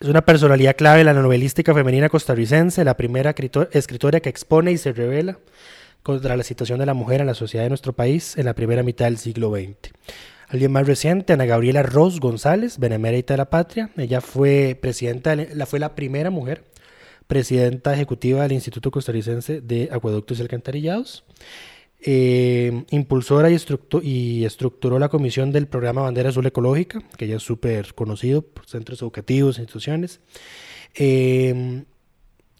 es 0.00 0.08
una 0.08 0.22
personalidad 0.24 0.76
clave 0.76 0.98
de 0.98 1.04
la 1.04 1.14
novelística 1.14 1.72
femenina 1.72 2.08
costarricense, 2.08 2.84
la 2.84 2.96
primera 2.96 3.34
escritor- 3.34 3.68
escritora 3.72 4.20
que 4.20 4.28
expone 4.28 4.72
y 4.72 4.78
se 4.78 4.92
revela 4.92 5.38
contra 6.02 6.36
la 6.36 6.42
situación 6.42 6.78
de 6.78 6.86
la 6.86 6.94
mujer 6.94 7.20
en 7.22 7.26
la 7.26 7.34
sociedad 7.34 7.64
de 7.64 7.70
nuestro 7.70 7.94
país 7.94 8.36
en 8.36 8.44
la 8.44 8.54
primera 8.54 8.82
mitad 8.82 9.06
del 9.06 9.16
siglo 9.18 9.50
XX. 9.54 9.92
Alguien 10.48 10.72
más 10.72 10.86
reciente, 10.86 11.32
Ana 11.32 11.46
Gabriela 11.46 11.82
Ros 11.82 12.20
González, 12.20 12.78
benemérita 12.78 13.32
de 13.34 13.38
la 13.38 13.48
patria. 13.50 13.90
Ella 13.96 14.20
fue 14.20 14.78
presidenta, 14.80 15.34
la, 15.34 15.64
fue 15.64 15.78
la 15.78 15.94
primera 15.94 16.28
mujer 16.30 16.64
presidenta 17.26 17.94
ejecutiva 17.94 18.42
del 18.42 18.52
Instituto 18.52 18.90
Costarricense 18.90 19.62
de 19.62 19.88
Acueductos 19.90 20.38
y 20.38 20.42
Alcantarillados. 20.42 21.24
Eh, 22.06 22.84
impulsora 22.90 23.48
y, 23.50 23.54
estructu- 23.54 24.02
y 24.04 24.44
estructuró 24.44 24.98
la 24.98 25.08
comisión 25.08 25.52
del 25.52 25.66
programa 25.66 26.02
Bandera 26.02 26.28
Azul 26.28 26.44
Ecológica, 26.44 27.02
que 27.16 27.26
ya 27.26 27.36
es 27.36 27.42
súper 27.42 27.94
conocido 27.94 28.42
por 28.42 28.66
centros 28.66 29.00
educativos, 29.00 29.58
instituciones. 29.58 30.20
Eh, 30.94 31.82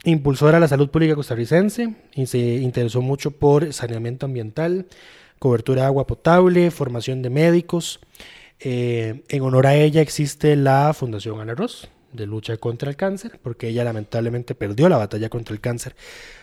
impulsora 0.04 0.58
la 0.60 0.68
salud 0.68 0.88
pública 0.88 1.14
costarricense 1.14 1.94
y 2.14 2.24
se 2.24 2.38
interesó 2.38 3.02
mucho 3.02 3.32
por 3.32 3.70
saneamiento 3.74 4.24
ambiental, 4.24 4.86
cobertura 5.38 5.82
de 5.82 5.86
agua 5.88 6.06
potable, 6.06 6.70
formación 6.70 7.20
de 7.20 7.28
médicos. 7.28 8.00
Eh, 8.60 9.24
en 9.28 9.42
honor 9.42 9.66
a 9.66 9.74
ella 9.74 10.00
existe 10.00 10.56
la 10.56 10.94
Fundación 10.94 11.38
Ana 11.40 11.54
Ross 11.54 11.88
de 12.14 12.26
lucha 12.26 12.56
contra 12.56 12.88
el 12.88 12.96
cáncer, 12.96 13.38
porque 13.42 13.68
ella 13.68 13.84
lamentablemente 13.84 14.54
perdió 14.54 14.88
la 14.88 14.96
batalla 14.96 15.28
contra 15.28 15.54
el 15.54 15.60
cáncer. 15.60 15.94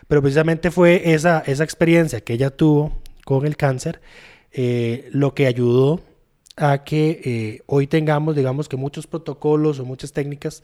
Pero 0.08 0.22
precisamente 0.22 0.70
fue 0.70 1.14
esa, 1.14 1.40
esa 1.48 1.64
experiencia 1.64 2.22
que 2.22 2.34
ella 2.34 2.52
tuvo 2.52 3.02
con 3.26 3.46
el 3.46 3.58
cáncer 3.58 4.02
eh, 4.52 5.10
lo 5.12 5.34
que 5.34 5.48
ayudó 5.48 6.02
a 6.58 6.84
que 6.84 7.22
eh, 7.24 7.62
hoy 7.66 7.88
tengamos, 7.88 8.36
digamos 8.36 8.68
que 8.68 8.76
muchos 8.76 9.08
protocolos 9.08 9.80
o 9.80 9.86
muchas 9.86 10.12
técnicas 10.12 10.64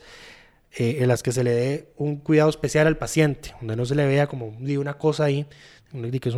eh, 0.77 0.97
en 0.99 1.07
las 1.07 1.23
que 1.23 1.31
se 1.31 1.43
le 1.43 1.51
dé 1.51 1.93
un 1.95 2.17
cuidado 2.17 2.49
especial 2.49 2.87
al 2.87 2.97
paciente, 2.97 3.55
donde 3.61 3.77
no 3.77 3.85
se 3.85 3.95
le 3.95 4.05
vea 4.05 4.27
como 4.27 4.47
una 4.47 4.95
cosa 4.95 5.23
ahí, 5.23 5.45
que 5.91 6.29
es 6.29 6.35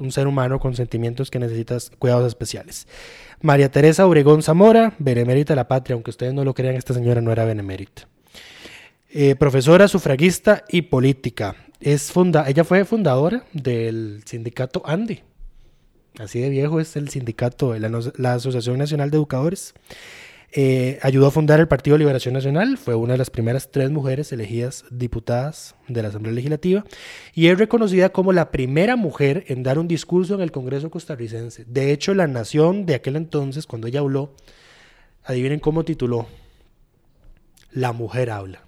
un 0.00 0.12
ser 0.12 0.26
humano 0.26 0.58
con 0.58 0.74
sentimientos 0.74 1.30
que 1.30 1.38
necesita 1.38 1.78
cuidados 1.98 2.26
especiales. 2.26 2.86
María 3.42 3.70
Teresa 3.70 4.06
Obregón 4.06 4.42
Zamora, 4.42 4.94
benemérita 4.98 5.52
de 5.52 5.56
la 5.56 5.68
patria, 5.68 5.94
aunque 5.94 6.10
ustedes 6.10 6.34
no 6.34 6.44
lo 6.44 6.54
crean, 6.54 6.74
esta 6.74 6.94
señora 6.94 7.20
no 7.20 7.32
era 7.32 7.44
benemérita. 7.44 8.08
Eh, 9.08 9.34
profesora 9.34 9.88
sufragista 9.88 10.64
y 10.68 10.82
política. 10.82 11.56
Es 11.80 12.12
funda 12.12 12.44
ella 12.48 12.62
fue 12.62 12.84
fundadora 12.84 13.44
del 13.52 14.22
sindicato 14.26 14.82
ANDE. 14.84 15.24
Así 16.18 16.40
de 16.40 16.50
viejo 16.50 16.80
es 16.80 16.96
el 16.96 17.08
sindicato, 17.08 17.76
la, 17.78 17.90
la 18.16 18.34
Asociación 18.34 18.78
Nacional 18.78 19.10
de 19.10 19.16
Educadores. 19.16 19.74
Eh, 20.52 20.98
ayudó 21.02 21.28
a 21.28 21.30
fundar 21.30 21.60
el 21.60 21.68
Partido 21.68 21.94
de 21.94 22.00
Liberación 22.00 22.34
Nacional, 22.34 22.76
fue 22.76 22.96
una 22.96 23.12
de 23.12 23.18
las 23.18 23.30
primeras 23.30 23.70
tres 23.70 23.90
mujeres 23.90 24.32
elegidas 24.32 24.84
diputadas 24.90 25.76
de 25.86 26.02
la 26.02 26.08
Asamblea 26.08 26.34
Legislativa 26.34 26.84
y 27.34 27.46
es 27.46 27.56
reconocida 27.56 28.08
como 28.08 28.32
la 28.32 28.50
primera 28.50 28.96
mujer 28.96 29.44
en 29.46 29.62
dar 29.62 29.78
un 29.78 29.86
discurso 29.86 30.34
en 30.34 30.40
el 30.40 30.50
Congreso 30.50 30.90
costarricense. 30.90 31.64
De 31.66 31.92
hecho, 31.92 32.14
la 32.14 32.26
nación 32.26 32.84
de 32.84 32.96
aquel 32.96 33.14
entonces, 33.14 33.66
cuando 33.66 33.86
ella 33.86 34.00
habló, 34.00 34.34
adivinen 35.22 35.60
cómo 35.60 35.84
tituló, 35.84 36.26
La 37.70 37.92
mujer 37.92 38.30
habla. 38.30 38.64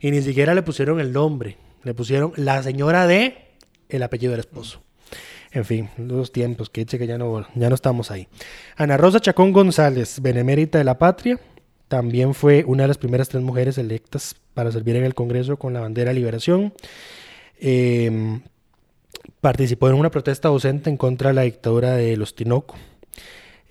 Y 0.00 0.10
ni 0.10 0.20
siquiera 0.20 0.54
le 0.54 0.62
pusieron 0.62 0.98
el 0.98 1.12
nombre, 1.12 1.58
le 1.84 1.94
pusieron 1.94 2.32
la 2.34 2.60
señora 2.64 3.06
de 3.06 3.50
el 3.88 4.02
apellido 4.02 4.32
del 4.32 4.40
esposo. 4.40 4.82
En 5.52 5.64
fin, 5.64 5.88
los 5.96 6.30
tiempos, 6.32 6.70
que 6.70 6.82
eche 6.82 6.98
que 6.98 7.06
ya 7.08 7.18
no, 7.18 7.44
ya 7.56 7.68
no 7.68 7.74
estamos 7.74 8.10
ahí. 8.10 8.28
Ana 8.76 8.96
Rosa 8.96 9.18
Chacón 9.20 9.52
González, 9.52 10.20
benemérita 10.20 10.78
de 10.78 10.84
la 10.84 10.96
patria, 10.98 11.40
también 11.88 12.34
fue 12.34 12.62
una 12.66 12.84
de 12.84 12.88
las 12.88 12.98
primeras 12.98 13.28
tres 13.28 13.42
mujeres 13.42 13.76
electas 13.76 14.36
para 14.54 14.70
servir 14.70 14.94
en 14.96 15.04
el 15.04 15.14
Congreso 15.14 15.56
con 15.56 15.72
la 15.72 15.80
bandera 15.80 16.12
Liberación. 16.12 16.72
Eh, 17.58 18.40
participó 19.40 19.88
en 19.88 19.96
una 19.96 20.10
protesta 20.10 20.48
docente 20.48 20.88
en 20.88 20.96
contra 20.96 21.30
de 21.30 21.34
la 21.34 21.42
dictadura 21.42 21.94
de 21.96 22.16
los 22.16 22.34
Tinoco 22.36 22.76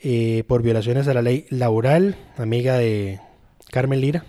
eh, 0.04 0.44
por 0.48 0.62
violaciones 0.62 1.08
a 1.08 1.14
la 1.14 1.22
ley 1.22 1.46
laboral, 1.50 2.18
amiga 2.38 2.78
de 2.78 3.20
Carmen 3.72 4.02
Lira. 4.02 4.26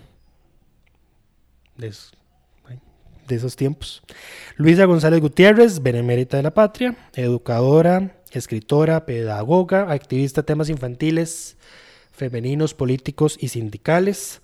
De, 1.77 1.87
es- 1.87 2.11
de 3.31 3.37
esos 3.37 3.55
tiempos. 3.55 4.03
Luisa 4.55 4.85
González 4.85 5.21
Gutiérrez, 5.21 5.81
benemérita 5.81 6.37
de 6.37 6.43
la 6.43 6.53
patria, 6.53 6.95
educadora, 7.15 8.15
escritora, 8.31 9.05
pedagoga, 9.05 9.91
activista 9.91 10.41
de 10.41 10.45
temas 10.45 10.69
infantiles, 10.69 11.57
femeninos, 12.11 12.73
políticos 12.73 13.37
y 13.39 13.47
sindicales. 13.47 14.41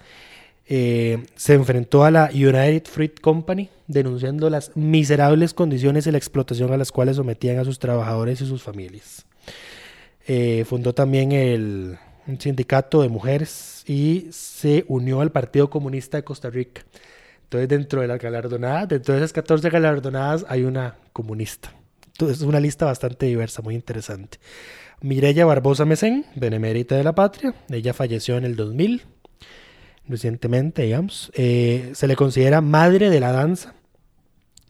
eh, 0.70 1.26
se 1.36 1.54
enfrentó 1.54 2.04
a 2.04 2.12
la 2.12 2.30
United 2.34 2.86
Fruit 2.86 3.20
Company 3.22 3.70
denunciando 3.88 4.50
las 4.50 4.76
miserables 4.76 5.54
condiciones 5.54 6.08
y 6.08 6.12
la 6.12 6.18
explotación 6.18 6.74
a 6.74 6.78
las 6.78 6.92
cuales 6.92 7.16
sometían 7.16 7.58
a 7.58 7.64
sus 7.64 7.80
trabajadores 7.80 8.42
y 8.42 8.46
sus 8.46 8.64
familias. 8.64 9.26
Eh, 10.28 10.66
fundó 10.68 10.94
también 10.94 11.32
el 11.32 11.98
un 12.28 12.40
sindicato 12.40 13.02
de 13.02 13.10
mujeres 13.10 13.84
y 13.88 14.28
se 14.32 14.86
unió 14.88 15.22
al 15.22 15.32
Partido 15.32 15.70
Comunista 15.70 16.18
de 16.18 16.24
Costa 16.24 16.50
Rica. 16.50 16.84
Entonces, 17.48 17.70
dentro 17.70 18.02
de 18.02 18.08
las 18.08 18.20
galardonadas, 18.20 18.90
dentro 18.90 19.14
de 19.14 19.22
esas 19.22 19.32
14 19.32 19.70
galardonadas, 19.70 20.46
hay 20.50 20.64
una 20.64 20.98
comunista. 21.14 21.72
Entonces, 22.08 22.40
es 22.40 22.44
una 22.44 22.60
lista 22.60 22.86
bastante 22.86 23.26
diversa, 23.26 23.62
muy 23.62 23.74
interesante. 23.74 24.38
Mireya 25.00 25.46
Barbosa 25.46 25.86
Mesén, 25.86 26.26
benemérita 26.36 26.98
de 26.98 27.06
la 27.06 27.16
patria. 27.16 27.54
Ella 27.70 27.94
falleció 27.94 28.36
en 28.36 28.44
el 28.44 28.58
2000, 28.58 29.04
recientemente, 30.10 30.82
digamos. 30.82 31.32
Eh, 31.36 31.92
se 31.94 32.08
le 32.08 32.18
considera 32.18 32.60
madre 32.60 33.10
de 33.10 33.20
la 33.22 33.32
danza. 33.32 33.76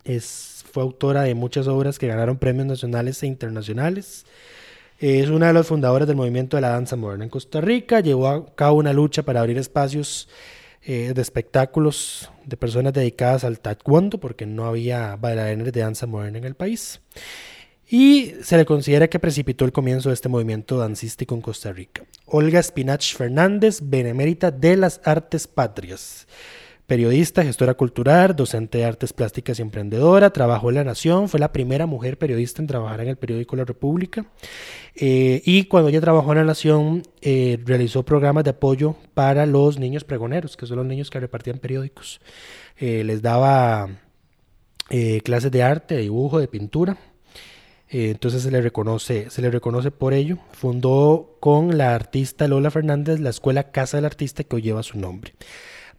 Es, 0.03 0.63
fue 0.71 0.83
autora 0.83 1.23
de 1.23 1.33
muchas 1.33 1.67
obras 1.67 1.97
que 1.97 2.05
ganaron 2.05 2.37
premios 2.37 2.67
nacionales 2.67 3.23
e 3.23 3.25
internacionales. 3.27 4.27
Es 4.99 5.29
una 5.29 5.47
de 5.47 5.53
las 5.53 5.65
fundadoras 5.65 6.07
del 6.07 6.17
movimiento 6.17 6.57
de 6.57 6.61
la 6.61 6.69
danza 6.69 6.95
moderna 6.95 7.23
en 7.23 7.31
Costa 7.31 7.59
Rica. 7.59 8.01
Llevó 8.01 8.27
a 8.27 8.55
cabo 8.55 8.77
una 8.77 8.93
lucha 8.93 9.23
para 9.23 9.39
abrir 9.39 9.57
espacios 9.57 10.29
eh, 10.89 11.11
de 11.13 11.21
espectáculos 11.21 12.31
de 12.45 12.55
personas 12.55 12.93
dedicadas 12.93 13.43
al 13.43 13.59
taekwondo, 13.59 14.21
porque 14.21 14.45
no 14.45 14.65
había 14.65 15.17
bailarines 15.17 15.73
de 15.73 15.81
danza 15.81 16.07
moderna 16.07 16.37
en 16.37 16.45
el 16.45 16.55
país. 16.55 17.01
Y 17.89 18.35
se 18.41 18.55
le 18.55 18.63
considera 18.63 19.09
que 19.09 19.19
precipitó 19.19 19.65
el 19.65 19.73
comienzo 19.73 20.07
de 20.07 20.13
este 20.13 20.29
movimiento 20.29 20.77
dancístico 20.77 21.35
en 21.35 21.41
Costa 21.41 21.73
Rica. 21.73 22.05
Olga 22.25 22.63
Spinach 22.63 23.17
Fernández, 23.17 23.81
benemérita 23.83 24.49
de 24.49 24.77
las 24.77 25.01
artes 25.03 25.45
patrias 25.45 26.25
periodista, 26.87 27.43
gestora 27.43 27.73
cultural, 27.73 28.33
docente 28.33 28.77
de 28.77 28.85
artes 28.85 29.11
plásticas 29.11 29.59
y 29.59 29.61
emprendedora, 29.61 30.31
trabajó 30.31 30.69
en 30.69 30.75
La 30.75 30.83
Nación, 30.85 31.27
fue 31.27 31.37
la 31.37 31.51
primera 31.51 31.85
mujer 31.85 32.17
periodista 32.17 32.61
en 32.61 32.67
trabajar 32.67 33.01
en 33.01 33.09
el 33.09 33.17
periódico 33.17 33.57
La 33.57 33.65
República. 33.65 34.25
Eh, 34.95 35.41
y 35.45 35.65
cuando 35.65 35.89
ella 35.89 35.99
trabajó 35.99 36.31
en 36.31 36.37
La 36.39 36.43
Nación, 36.45 37.03
eh, 37.21 37.59
realizó 37.65 38.03
programas 38.03 38.45
de 38.45 38.51
apoyo 38.51 38.95
para 39.13 39.45
los 39.45 39.77
niños 39.77 40.05
pregoneros, 40.05 40.55
que 40.55 40.65
son 40.65 40.77
los 40.77 40.85
niños 40.85 41.09
que 41.09 41.19
repartían 41.19 41.59
periódicos. 41.59 42.21
Eh, 42.77 43.03
les 43.03 43.21
daba 43.21 43.89
clases 45.25 45.51
de 45.51 45.63
arte, 45.63 45.95
de 45.95 46.01
dibujo, 46.03 46.39
de 46.39 46.47
pintura. 46.47 46.97
entonces 47.89 48.41
se 48.43 48.51
le, 48.51 48.61
reconoce, 48.61 49.29
se 49.29 49.41
le 49.41 49.51
reconoce 49.51 49.91
por 49.91 50.13
ello. 50.13 50.37
Fundó 50.53 51.35
con 51.41 51.77
la 51.77 51.93
artista 51.93 52.47
Lola 52.47 52.71
Fernández 52.71 53.19
la 53.19 53.31
escuela 53.31 53.71
Casa 53.71 53.97
del 53.97 54.05
Artista 54.05 54.45
que 54.45 54.55
hoy 54.55 54.61
lleva 54.61 54.83
su 54.83 54.97
nombre. 54.97 55.33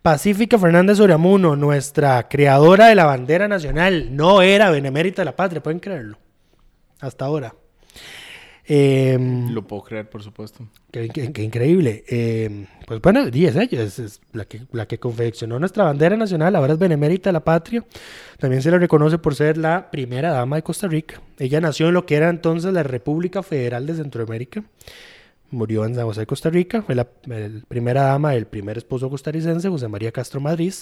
Pacífica 0.03 0.59
Fernández 0.59 1.01
Oriamuno, 1.01 1.57
nuestra 1.57 2.29
creadora 2.29 2.87
de 2.87 2.95
la 2.95 3.05
bandera 3.05 3.49
nacional, 3.49 4.15
no 4.15 4.43
era 4.43 4.71
benemérita 4.71 5.23
de 5.23 5.27
la 5.27 5.37
patria, 5.37 5.63
pueden 5.63 5.81
creerlo. 5.81 6.19
Hasta 7.01 7.25
ahora. 7.25 7.55
Em, 8.71 9.51
Lo 9.51 9.67
puedo 9.67 9.83
creer, 9.83 10.11
por 10.11 10.23
supuesto. 10.23 10.69
Qué, 10.91 11.09
increíble. 11.43 12.05
Em, 12.07 12.67
pues 12.87 13.01
bueno, 13.01 13.23
es 13.23 13.35
ella, 13.35 13.83
es, 13.83 14.21
la, 14.33 14.45
que, 14.45 14.61
la 14.73 14.87
que 14.87 14.99
confeccionó 14.99 15.59
nuestra 15.59 15.85
bandera 15.85 16.19
nacional, 16.19 16.55
ahora 16.55 16.75
es 16.75 16.79
benemérita 16.79 17.31
de 17.31 17.33
la 17.33 17.45
patria. 17.45 17.85
También 18.39 18.61
se 18.61 18.71
le 18.71 18.79
reconoce 18.79 19.17
por 19.17 19.35
ser 19.35 19.57
la 19.57 19.91
primera 19.91 20.33
dama 20.33 20.57
de 20.57 20.63
Costa 20.63 20.87
Rica. 20.87 21.21
Ella 21.39 21.63
nació 21.63 21.89
en 21.89 21.95
lo 21.95 22.05
que 22.05 22.17
era 22.17 22.29
entonces 22.29 22.73
la 22.75 22.83
República 22.83 23.43
Federal 23.43 23.87
de 23.87 23.95
Centroamérica 23.95 24.63
murió 25.51 25.85
en 25.85 25.95
San 25.95 26.05
José, 26.05 26.27
Costa 26.27 26.51
Rica, 26.51 26.83
fue 26.83 26.95
la, 26.95 27.07
primera 27.69 28.03
dama 28.03 28.33
del 28.33 28.47
primer 28.47 28.79
esposo 28.79 29.09
costarricense, 29.09 29.69
José 29.69 29.89
María 29.89 30.13
Castro 30.13 30.41
Madrid, 30.41 30.73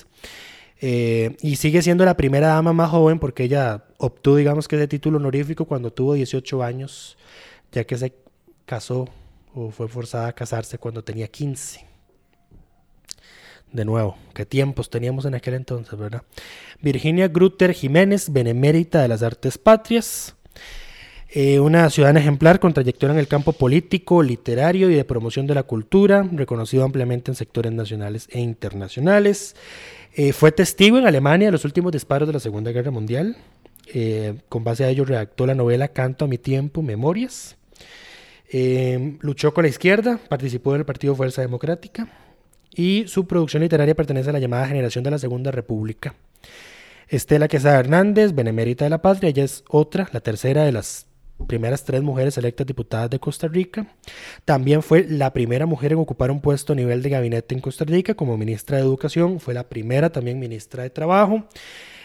eh, 0.80 1.36
y 1.40 1.56
sigue 1.56 1.82
siendo 1.82 2.04
la 2.04 2.16
primera 2.16 2.48
dama 2.48 2.72
más 2.72 2.90
joven 2.90 3.18
porque 3.18 3.44
ella 3.44 3.84
obtuvo, 3.98 4.36
digamos 4.36 4.68
que 4.68 4.76
ese 4.76 4.88
título 4.88 5.18
honorífico 5.18 5.64
cuando 5.64 5.92
tuvo 5.92 6.14
18 6.14 6.62
años, 6.62 7.16
ya 7.72 7.84
que 7.84 7.96
se 7.96 8.12
casó 8.66 9.08
o 9.54 9.70
fue 9.70 9.88
forzada 9.88 10.28
a 10.28 10.32
casarse 10.34 10.78
cuando 10.78 11.02
tenía 11.02 11.28
15. 11.28 11.86
De 13.72 13.84
nuevo, 13.84 14.16
qué 14.34 14.46
tiempos 14.46 14.90
teníamos 14.90 15.24
en 15.24 15.34
aquel 15.34 15.54
entonces, 15.54 15.98
¿verdad? 15.98 16.22
Virginia 16.80 17.28
Grutter 17.28 17.72
Jiménez, 17.72 18.30
benemérita 18.30 19.02
de 19.02 19.08
las 19.08 19.22
artes 19.22 19.58
patrias. 19.58 20.35
Eh, 21.28 21.58
una 21.58 21.90
ciudadana 21.90 22.20
ejemplar 22.20 22.60
con 22.60 22.72
trayectoria 22.72 23.12
en 23.12 23.18
el 23.18 23.26
campo 23.26 23.52
político, 23.52 24.22
literario 24.22 24.90
y 24.90 24.94
de 24.94 25.04
promoción 25.04 25.46
de 25.46 25.54
la 25.54 25.64
cultura, 25.64 26.28
reconocido 26.32 26.84
ampliamente 26.84 27.30
en 27.30 27.34
sectores 27.34 27.72
nacionales 27.72 28.28
e 28.30 28.40
internacionales. 28.40 29.56
Eh, 30.14 30.32
fue 30.32 30.52
testigo 30.52 30.98
en 30.98 31.06
Alemania 31.06 31.48
de 31.48 31.52
los 31.52 31.64
últimos 31.64 31.92
disparos 31.92 32.28
de 32.28 32.32
la 32.32 32.40
Segunda 32.40 32.70
Guerra 32.70 32.92
Mundial. 32.92 33.36
Eh, 33.92 34.34
con 34.48 34.64
base 34.64 34.84
a 34.84 34.88
ello 34.88 35.04
redactó 35.04 35.46
la 35.46 35.54
novela 35.54 35.88
Canto 35.88 36.24
a 36.24 36.28
mi 36.28 36.38
tiempo, 36.38 36.82
Memorias. 36.82 37.56
luchó 39.20 39.52
con 39.52 39.64
la 39.64 39.68
izquierda, 39.68 40.20
participó 40.28 40.74
en 40.74 40.80
el 40.80 40.86
Partido 40.86 41.16
Fuerza 41.16 41.42
Democrática 41.42 42.08
y 42.72 43.04
su 43.08 43.26
producción 43.26 43.62
literaria 43.62 43.94
pertenece 43.96 44.30
a 44.30 44.32
la 44.32 44.38
llamada 44.38 44.68
generación 44.68 45.02
de 45.02 45.10
la 45.10 45.18
Segunda 45.18 45.50
República. 45.50 46.14
Estela 47.08 47.48
Quesada 47.48 47.80
Hernández, 47.80 48.34
benemérita 48.34 48.84
de 48.84 48.90
la 48.90 49.02
patria, 49.02 49.30
ella 49.30 49.44
es 49.44 49.64
otra, 49.68 50.08
la 50.12 50.20
tercera 50.20 50.64
de 50.64 50.72
las 50.72 51.06
primeras 51.46 51.84
tres 51.84 52.02
mujeres 52.02 52.38
electas 52.38 52.66
diputadas 52.66 53.10
de 53.10 53.18
Costa 53.18 53.48
Rica. 53.48 53.86
También 54.44 54.82
fue 54.82 55.06
la 55.08 55.32
primera 55.32 55.66
mujer 55.66 55.92
en 55.92 55.98
ocupar 55.98 56.30
un 56.30 56.40
puesto 56.40 56.72
a 56.72 56.76
nivel 56.76 57.02
de 57.02 57.10
gabinete 57.10 57.54
en 57.54 57.60
Costa 57.60 57.84
Rica 57.84 58.14
como 58.14 58.36
ministra 58.36 58.76
de 58.76 58.82
Educación. 58.82 59.40
Fue 59.40 59.54
la 59.54 59.68
primera 59.68 60.10
también 60.10 60.38
ministra 60.38 60.82
de 60.82 60.90
Trabajo. 60.90 61.46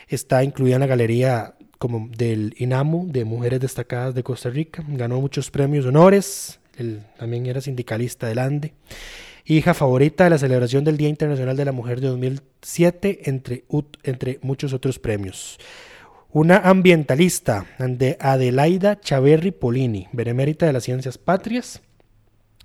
Está 0.07 0.43
incluida 0.43 0.75
en 0.75 0.81
la 0.81 0.87
galería 0.87 1.55
como 1.77 2.09
del 2.15 2.53
INAMU 2.57 3.11
de 3.11 3.25
Mujeres 3.25 3.59
Destacadas 3.59 4.13
de 4.13 4.23
Costa 4.23 4.49
Rica. 4.49 4.83
Ganó 4.87 5.19
muchos 5.19 5.49
premios, 5.49 5.85
honores. 5.85 6.59
Él 6.77 7.01
también 7.17 7.45
era 7.45 7.61
sindicalista 7.61 8.27
del 8.27 8.39
ANDE. 8.39 8.73
Hija 9.45 9.73
favorita 9.73 10.25
de 10.25 10.29
la 10.29 10.37
celebración 10.37 10.83
del 10.83 10.97
Día 10.97 11.09
Internacional 11.09 11.57
de 11.57 11.65
la 11.65 11.71
Mujer 11.71 11.99
de 11.99 12.07
2007, 12.09 13.29
entre, 13.29 13.63
entre 14.03 14.39
muchos 14.43 14.73
otros 14.73 14.99
premios. 14.99 15.57
Una 16.33 16.59
ambientalista 16.59 17.65
de 17.77 18.15
Adelaida 18.21 18.97
Chaverri 19.01 19.51
Polini, 19.51 20.07
benemérita 20.13 20.65
de 20.65 20.71
las 20.71 20.85
ciencias 20.85 21.17
patrias. 21.17 21.81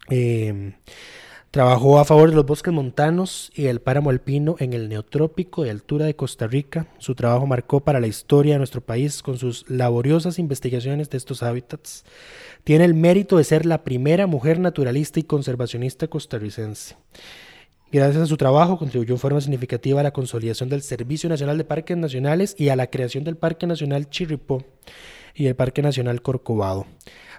Em, 0.08 0.74
trabajó 1.50 1.98
a 1.98 2.04
favor 2.04 2.30
de 2.30 2.36
los 2.36 2.46
bosques 2.46 2.72
montanos 2.72 3.50
y 3.56 3.66
el 3.66 3.80
páramo 3.80 4.10
alpino 4.10 4.54
en 4.60 4.72
el 4.72 4.88
neotrópico 4.88 5.64
de 5.64 5.72
altura 5.72 6.06
de 6.06 6.14
Costa 6.14 6.46
Rica. 6.46 6.86
Su 6.98 7.16
trabajo 7.16 7.44
marcó 7.48 7.80
para 7.80 7.98
la 7.98 8.06
historia 8.06 8.52
de 8.52 8.58
nuestro 8.58 8.82
país 8.82 9.20
con 9.20 9.36
sus 9.36 9.68
laboriosas 9.68 10.38
investigaciones 10.38 11.10
de 11.10 11.18
estos 11.18 11.42
hábitats. 11.42 12.04
Tiene 12.62 12.84
el 12.84 12.94
mérito 12.94 13.36
de 13.36 13.42
ser 13.42 13.66
la 13.66 13.82
primera 13.82 14.28
mujer 14.28 14.60
naturalista 14.60 15.18
y 15.18 15.24
conservacionista 15.24 16.06
costarricense. 16.06 16.94
Gracias 17.97 18.24
a 18.24 18.26
su 18.26 18.36
trabajo 18.36 18.76
contribuyó 18.76 19.14
en 19.14 19.18
forma 19.18 19.40
significativa 19.40 20.01
a 20.01 20.03
la 20.03 20.11
consolidación 20.11 20.68
del 20.68 20.82
Servicio 20.82 21.30
Nacional 21.30 21.57
de 21.57 21.64
Parques 21.64 21.97
Nacionales 21.97 22.55
y 22.59 22.68
a 22.68 22.76
la 22.76 22.88
creación 22.88 23.24
del 23.24 23.38
Parque 23.38 23.66
Nacional 23.66 24.11
Chirripó 24.11 24.66
y 25.34 25.47
el 25.47 25.57
Parque 25.57 25.80
Nacional 25.80 26.20
Corcovado. 26.20 26.86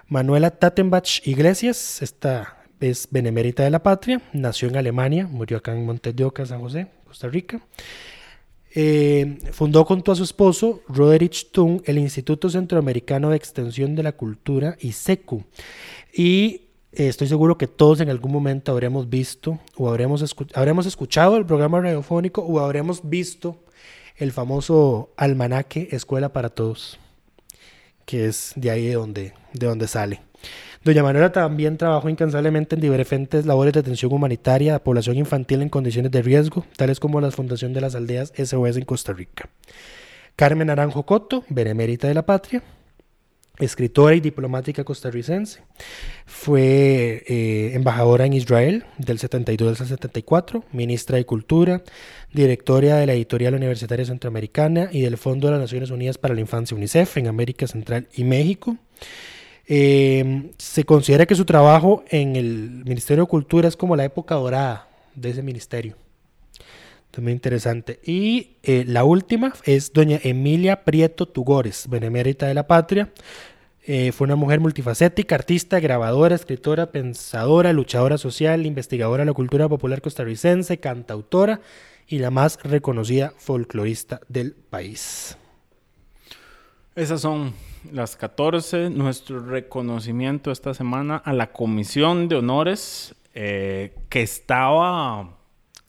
Manuela 0.08 0.50
Tattenbach 0.50 1.24
Iglesias, 1.24 2.02
esta 2.02 2.58
es 2.80 3.06
benemérita 3.08 3.62
de 3.62 3.70
la 3.70 3.84
patria, 3.84 4.20
nació 4.32 4.68
en 4.68 4.78
Alemania, 4.78 5.28
murió 5.28 5.58
acá 5.58 5.76
en 5.76 5.86
Montes 5.86 6.16
de 6.16 6.24
Oca, 6.24 6.44
San 6.44 6.60
José, 6.60 6.88
Costa 7.06 7.28
Rica. 7.28 7.60
Eh, 8.74 9.38
fundó 9.52 9.84
junto 9.84 10.10
a 10.10 10.16
su 10.16 10.24
esposo, 10.24 10.82
Roderich 10.88 11.52
Tung, 11.52 11.82
el 11.84 11.98
Instituto 11.98 12.50
Centroamericano 12.50 13.30
de 13.30 13.36
Extensión 13.36 13.94
de 13.94 14.02
la 14.02 14.10
Cultura, 14.10 14.76
ISECU, 14.80 15.44
y 16.12 16.67
eh, 16.98 17.06
estoy 17.06 17.28
seguro 17.28 17.56
que 17.56 17.68
todos 17.68 18.00
en 18.00 18.10
algún 18.10 18.32
momento 18.32 18.72
habremos 18.72 19.08
visto 19.08 19.60
o 19.76 19.88
habremos, 19.88 20.20
escuchado 20.20 21.36
el 21.36 21.46
programa 21.46 21.80
radiofónico 21.80 22.42
o 22.42 22.58
habremos 22.58 23.08
visto 23.08 23.56
el 24.16 24.32
famoso 24.32 25.10
almanaque 25.16 25.88
Escuela 25.92 26.32
para 26.32 26.48
Todos, 26.48 26.98
que 28.04 28.26
es 28.26 28.52
de 28.56 28.72
ahí 28.72 28.88
de 28.88 28.94
donde, 28.94 29.32
de 29.52 29.66
donde 29.66 29.86
sale. 29.86 30.22
Doña 30.82 31.04
Manuela 31.04 31.30
también 31.30 31.76
trabajó 31.76 32.08
incansablemente 32.08 32.74
en 32.74 32.80
diferentes 32.80 33.46
labores 33.46 33.74
de 33.74 33.80
atención 33.80 34.12
humanitaria 34.12 34.74
a 34.74 34.82
población 34.82 35.18
infantil 35.18 35.62
en 35.62 35.68
condiciones 35.68 36.10
de 36.10 36.22
riesgo, 36.22 36.64
tales 36.76 36.98
como 36.98 37.20
la 37.20 37.30
Fundación 37.30 37.72
de 37.72 37.80
las 37.80 37.94
Aldeas 37.94 38.32
SOS 38.36 38.76
en 38.76 38.84
Costa 38.84 39.12
Rica. 39.12 39.48
Carmen 40.34 40.70
Aranjo 40.70 41.04
Coto, 41.04 41.44
benemérita 41.48 42.08
de 42.08 42.14
la 42.14 42.26
patria, 42.26 42.62
escritora 43.58 44.14
y 44.14 44.20
diplomática 44.20 44.84
costarricense. 44.84 45.62
Fue 46.26 47.24
eh, 47.26 47.72
embajadora 47.74 48.26
en 48.26 48.32
Israel 48.32 48.84
del 48.98 49.18
72 49.18 49.80
al 49.80 49.86
74, 49.86 50.64
ministra 50.72 51.16
de 51.16 51.26
Cultura, 51.26 51.82
directora 52.32 52.96
de 52.96 53.06
la 53.06 53.14
Editorial 53.14 53.54
Universitaria 53.54 54.04
Centroamericana 54.04 54.88
y 54.92 55.02
del 55.02 55.16
Fondo 55.16 55.48
de 55.48 55.52
las 55.52 55.60
Naciones 55.60 55.90
Unidas 55.90 56.18
para 56.18 56.34
la 56.34 56.40
Infancia 56.40 56.76
UNICEF 56.76 57.16
en 57.16 57.26
América 57.26 57.66
Central 57.66 58.08
y 58.14 58.24
México. 58.24 58.76
Eh, 59.66 60.50
se 60.56 60.84
considera 60.84 61.26
que 61.26 61.34
su 61.34 61.44
trabajo 61.44 62.02
en 62.08 62.36
el 62.36 62.84
Ministerio 62.84 63.24
de 63.24 63.30
Cultura 63.30 63.68
es 63.68 63.76
como 63.76 63.96
la 63.96 64.04
época 64.04 64.34
dorada 64.36 64.88
de 65.14 65.30
ese 65.30 65.42
ministerio. 65.42 65.96
También 67.10 67.36
interesante. 67.36 68.00
Y 68.04 68.56
eh, 68.62 68.84
la 68.86 69.04
última 69.04 69.54
es 69.64 69.92
doña 69.92 70.20
Emilia 70.22 70.84
Prieto 70.84 71.26
Tugores, 71.26 71.88
benemérita 71.88 72.46
de 72.46 72.54
la 72.54 72.66
patria. 72.66 73.10
Eh, 73.90 74.12
fue 74.12 74.26
una 74.26 74.36
mujer 74.36 74.60
multifacética, 74.60 75.34
artista, 75.34 75.80
grabadora, 75.80 76.34
escritora, 76.34 76.92
pensadora, 76.92 77.72
luchadora 77.72 78.18
social, 78.18 78.66
investigadora 78.66 79.22
de 79.22 79.26
la 79.26 79.32
cultura 79.32 79.66
popular 79.66 80.02
costarricense, 80.02 80.78
cantautora 80.78 81.60
y 82.06 82.18
la 82.18 82.30
más 82.30 82.58
reconocida 82.62 83.32
folclorista 83.38 84.20
del 84.28 84.52
país. 84.52 85.38
Esas 86.94 87.22
son 87.22 87.54
las 87.92 88.16
14. 88.16 88.90
Nuestro 88.90 89.40
reconocimiento 89.40 90.50
esta 90.50 90.74
semana 90.74 91.16
a 91.16 91.32
la 91.32 91.52
Comisión 91.52 92.28
de 92.28 92.36
Honores 92.36 93.14
eh, 93.34 93.94
que 94.08 94.20
estaba 94.20 95.37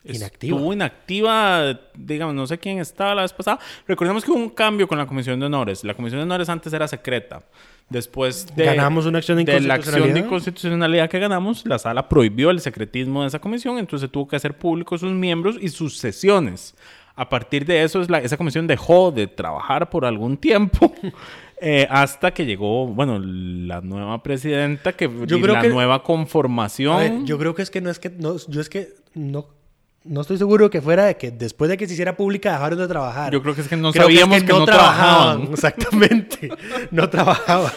Inactiva. 0.03 0.55
Estuvo 0.57 0.73
inactiva, 0.73 1.79
digamos, 1.93 2.33
no 2.35 2.47
sé 2.47 2.57
quién 2.57 2.79
estaba 2.79 3.13
la 3.15 3.21
vez 3.23 3.33
pasada. 3.33 3.59
Recordemos 3.87 4.23
que 4.23 4.31
hubo 4.31 4.39
un 4.39 4.49
cambio 4.49 4.87
con 4.87 4.97
la 4.97 5.05
Comisión 5.05 5.39
de 5.39 5.45
Honores. 5.47 5.83
La 5.83 5.93
Comisión 5.93 6.19
de 6.19 6.23
Honores 6.23 6.47
antes 6.49 6.71
era 6.71 6.87
secreta. 6.87 7.43
Después 7.89 8.45
de, 8.55 8.65
Ganamos 8.65 9.05
una 9.07 9.17
acción 9.17 9.37
de 9.43 9.45
de 9.45 9.59
la 9.61 9.73
acción 9.73 10.13
de 10.13 10.19
inconstitucionalidad. 10.19 11.09
que 11.09 11.19
ganamos, 11.19 11.65
la 11.65 11.79
sala 11.79 12.07
prohibió 12.07 12.51
el 12.51 12.59
secretismo 12.61 13.23
de 13.23 13.27
esa 13.29 13.39
comisión, 13.39 13.77
entonces 13.79 14.09
tuvo 14.11 14.27
que 14.27 14.35
hacer 14.35 14.55
público 14.57 14.97
sus 14.97 15.11
miembros 15.11 15.57
y 15.59 15.69
sus 15.69 15.97
sesiones. 15.97 16.75
A 17.15 17.27
partir 17.27 17.65
de 17.65 17.83
eso, 17.83 17.99
es 18.01 18.09
la- 18.09 18.19
esa 18.19 18.37
comisión 18.37 18.67
dejó 18.67 19.11
de 19.11 19.27
trabajar 19.27 19.89
por 19.89 20.05
algún 20.05 20.37
tiempo. 20.37 20.93
eh, 21.61 21.87
hasta 21.89 22.31
que 22.31 22.45
llegó, 22.45 22.87
bueno, 22.87 23.19
la 23.19 23.81
nueva 23.81 24.23
presidenta, 24.23 24.93
que 24.93 25.09
Yo 25.25 25.37
y 25.37 25.41
creo 25.41 25.55
la 25.55 25.61
que- 25.61 25.69
nueva 25.69 26.03
conformación. 26.03 26.97
Ver, 26.99 27.23
yo 27.25 27.37
creo 27.37 27.53
que 27.55 27.63
es 27.63 27.69
que 27.71 27.81
no 27.81 27.89
es 27.89 27.99
que 27.99 28.09
no, 28.11 28.35
yo 28.47 28.61
es 28.61 28.69
que 28.69 28.93
no 29.15 29.47
no 30.05 30.21
estoy 30.21 30.37
seguro 30.37 30.69
que 30.69 30.81
fuera 30.81 31.05
de 31.05 31.17
que 31.17 31.31
después 31.31 31.69
de 31.69 31.77
que 31.77 31.85
se 31.85 31.93
hiciera 31.93 32.15
pública 32.15 32.53
dejaron 32.53 32.79
de 32.79 32.87
trabajar. 32.87 33.33
Yo 33.33 33.41
creo 33.41 33.55
que 33.55 33.61
es 33.61 33.67
que 33.67 33.75
no 33.75 33.91
Creo 33.91 34.05
sabíamos 34.05 34.43
que, 34.43 34.53
no 34.53 34.65
trabajaban. 34.65 35.41
Exactamente. 35.51 36.49
No 36.91 37.09
trabajaban. 37.09 37.71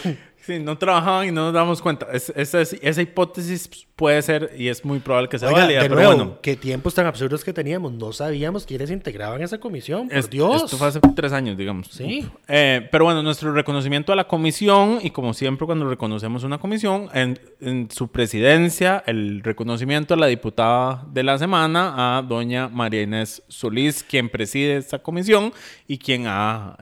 Sí, 0.45 0.59
no 0.59 0.77
trabajaban 0.77 1.27
y 1.27 1.31
no 1.31 1.45
nos 1.45 1.53
damos 1.53 1.81
cuenta. 1.81 2.07
Es- 2.11 2.31
esa, 2.35 2.59
es- 2.61 2.73
esa 2.81 3.01
hipótesis 3.01 3.69
puede 3.95 4.21
ser 4.21 4.51
y 4.57 4.67
es 4.67 4.83
muy 4.83 4.99
probable 4.99 5.29
que 5.29 5.39
sea 5.39 5.47
Oiga, 5.47 5.61
válida, 5.61 5.79
de 5.81 5.85
pero 5.85 5.95
nuevo, 5.95 6.15
bueno. 6.15 6.37
qué 6.41 6.55
tiempos 6.57 6.93
tan 6.95 7.05
absurdos 7.05 7.43
que 7.45 7.53
teníamos. 7.53 7.93
No 7.93 8.11
sabíamos 8.11 8.65
quiénes 8.65 8.91
integraban 8.91 9.41
esa 9.41 9.59
comisión. 9.59 10.09
Por 10.09 10.17
Es- 10.17 10.29
Dios. 10.29 10.63
Esto 10.65 10.77
fue 10.77 10.87
hace 10.87 10.99
tres 11.15 11.31
años, 11.31 11.55
digamos. 11.57 11.87
Sí. 11.91 12.27
Eh, 12.47 12.87
pero 12.91 13.05
bueno, 13.05 13.23
nuestro 13.23 13.53
reconocimiento 13.53 14.11
a 14.11 14.15
la 14.17 14.27
comisión, 14.27 14.99
y 15.01 15.11
como 15.11 15.33
siempre 15.33 15.65
cuando 15.65 15.87
reconocemos 15.89 16.43
una 16.43 16.57
comisión, 16.57 17.07
en, 17.13 17.39
en 17.61 17.89
su 17.89 18.09
presidencia, 18.09 19.01
el 19.07 19.41
reconocimiento 19.43 20.13
a 20.13 20.17
la 20.17 20.27
diputada 20.27 21.05
de 21.11 21.23
la 21.23 21.37
semana, 21.37 22.17
a 22.17 22.21
doña 22.21 22.67
María 22.67 23.03
Inés 23.03 23.43
Solís, 23.47 24.03
quien 24.03 24.27
preside 24.29 24.75
esta 24.77 24.99
comisión 24.99 25.53
y 25.87 25.97
quien 25.99 26.25
ha, 26.27 26.75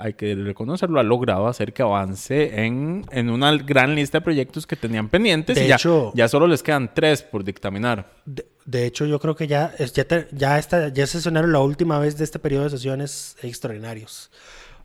hay 0.00 0.14
que 0.14 0.34
reconocerlo, 0.34 1.00
ha 1.00 1.02
logrado 1.02 1.46
hacer 1.46 1.72
que 1.72 1.82
avance 1.82 2.64
en, 2.64 3.04
en 3.10 3.30
una 3.30 3.56
gran 3.56 3.94
lista 3.94 4.18
de 4.18 4.22
proyectos 4.22 4.66
que 4.66 4.76
tenían 4.76 5.08
pendientes. 5.08 5.56
De 5.56 5.64
y 5.64 5.68
ya, 5.68 5.76
hecho- 5.76 6.12
ya 6.14 6.28
solo 6.28 6.46
les 6.46 6.62
quedan 6.62 6.92
tres 6.94 7.22
por 7.22 7.44
dictaminar. 7.44 8.12
De, 8.24 8.46
de 8.64 8.86
hecho, 8.86 9.06
yo 9.06 9.18
creo 9.20 9.36
que 9.36 9.46
ya, 9.46 9.72
ya, 9.94 10.04
te- 10.04 10.26
ya, 10.32 10.58
está, 10.58 10.88
ya 10.88 11.06
sesionaron 11.06 11.52
la 11.52 11.60
última 11.60 11.98
vez 11.98 12.16
de 12.18 12.24
este 12.24 12.38
periodo 12.38 12.64
de 12.64 12.70
sesiones 12.70 13.36
extraordinarios. 13.42 14.30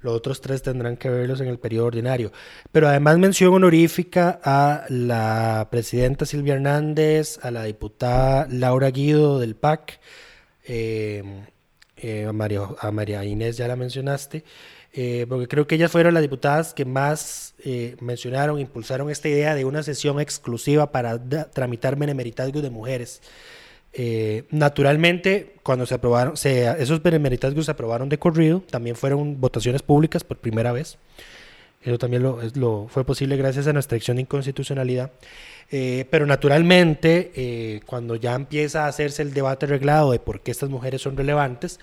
Los 0.02 0.14
otros 0.16 0.42
tres 0.42 0.64
tendrán 0.64 0.98
que 0.98 1.10
verlos 1.10 1.42
en 1.42 1.48
el 1.48 1.60
periodo 1.60 1.86
ordinario. 1.86 2.32
Pero 2.72 2.88
además 2.88 3.20
mención 3.20 3.54
honorífica 3.54 4.40
a 4.44 4.86
la 4.90 5.68
presidenta 5.70 6.26
Silvia 6.26 6.56
Hernández, 6.56 7.38
a 7.44 7.52
la 7.52 7.64
diputada 7.66 8.48
Laura 8.50 8.90
Guido 8.90 9.38
del 9.40 9.56
PAC, 9.56 10.00
eh, 10.66 11.24
eh, 11.98 12.26
a, 12.28 12.34
María, 12.34 12.62
a 12.80 12.92
María 12.92 13.24
Inés 13.26 13.58
ya 13.58 13.68
la 13.68 13.76
mencionaste, 13.76 14.44
eh, 14.94 15.26
porque 15.28 15.48
creo 15.48 15.68
que 15.68 15.76
ellas 15.76 15.92
fueron 15.92 16.14
las 16.14 16.22
diputadas 16.22 16.74
que 16.74 16.86
más 16.86 17.54
eh, 17.64 17.96
mencionaron, 18.02 18.60
impulsaron 18.60 19.10
esta 19.10 19.30
idea 19.30 19.56
de 19.56 19.66
una 19.66 19.84
sesión 19.84 20.20
exclusiva 20.20 20.92
para 20.92 21.20
tramitar 21.52 21.96
benemeritazgos 21.96 22.62
de 22.62 22.70
mujeres. 22.70 23.22
Eh, 23.94 24.46
naturalmente, 24.52 25.56
cuando 25.64 25.86
se 25.86 25.96
aprobaron, 25.96 26.38
se, 26.38 26.70
esos 26.82 27.02
benemeritazgos 27.04 27.66
se 27.66 27.72
aprobaron 27.72 28.10
de 28.10 28.18
corrido, 28.18 28.62
también 28.70 28.96
fueron 28.96 29.40
votaciones 29.40 29.82
públicas 29.82 30.24
por 30.24 30.38
primera 30.38 30.72
vez. 30.72 30.98
Eso 31.84 31.98
también 31.98 32.22
lo, 32.22 32.40
lo 32.56 32.88
fue 32.90 33.04
posible 33.04 33.38
gracias 33.38 33.66
a 33.68 33.74
nuestra 33.74 33.98
acción 33.98 34.18
de 34.18 34.22
inconstitucionalidad. 34.22 35.12
Eh, 35.72 36.06
pero 36.10 36.26
naturalmente, 36.26 37.32
eh, 37.34 37.80
cuando 37.86 38.16
ya 38.16 38.36
empieza 38.36 38.86
a 38.86 38.88
hacerse 38.88 39.22
el 39.22 39.34
debate 39.34 39.66
reglado 39.66 40.12
de 40.12 40.20
por 40.20 40.42
qué 40.42 40.52
estas 40.52 40.70
mujeres 40.70 41.02
son 41.02 41.16
relevantes, 41.16 41.80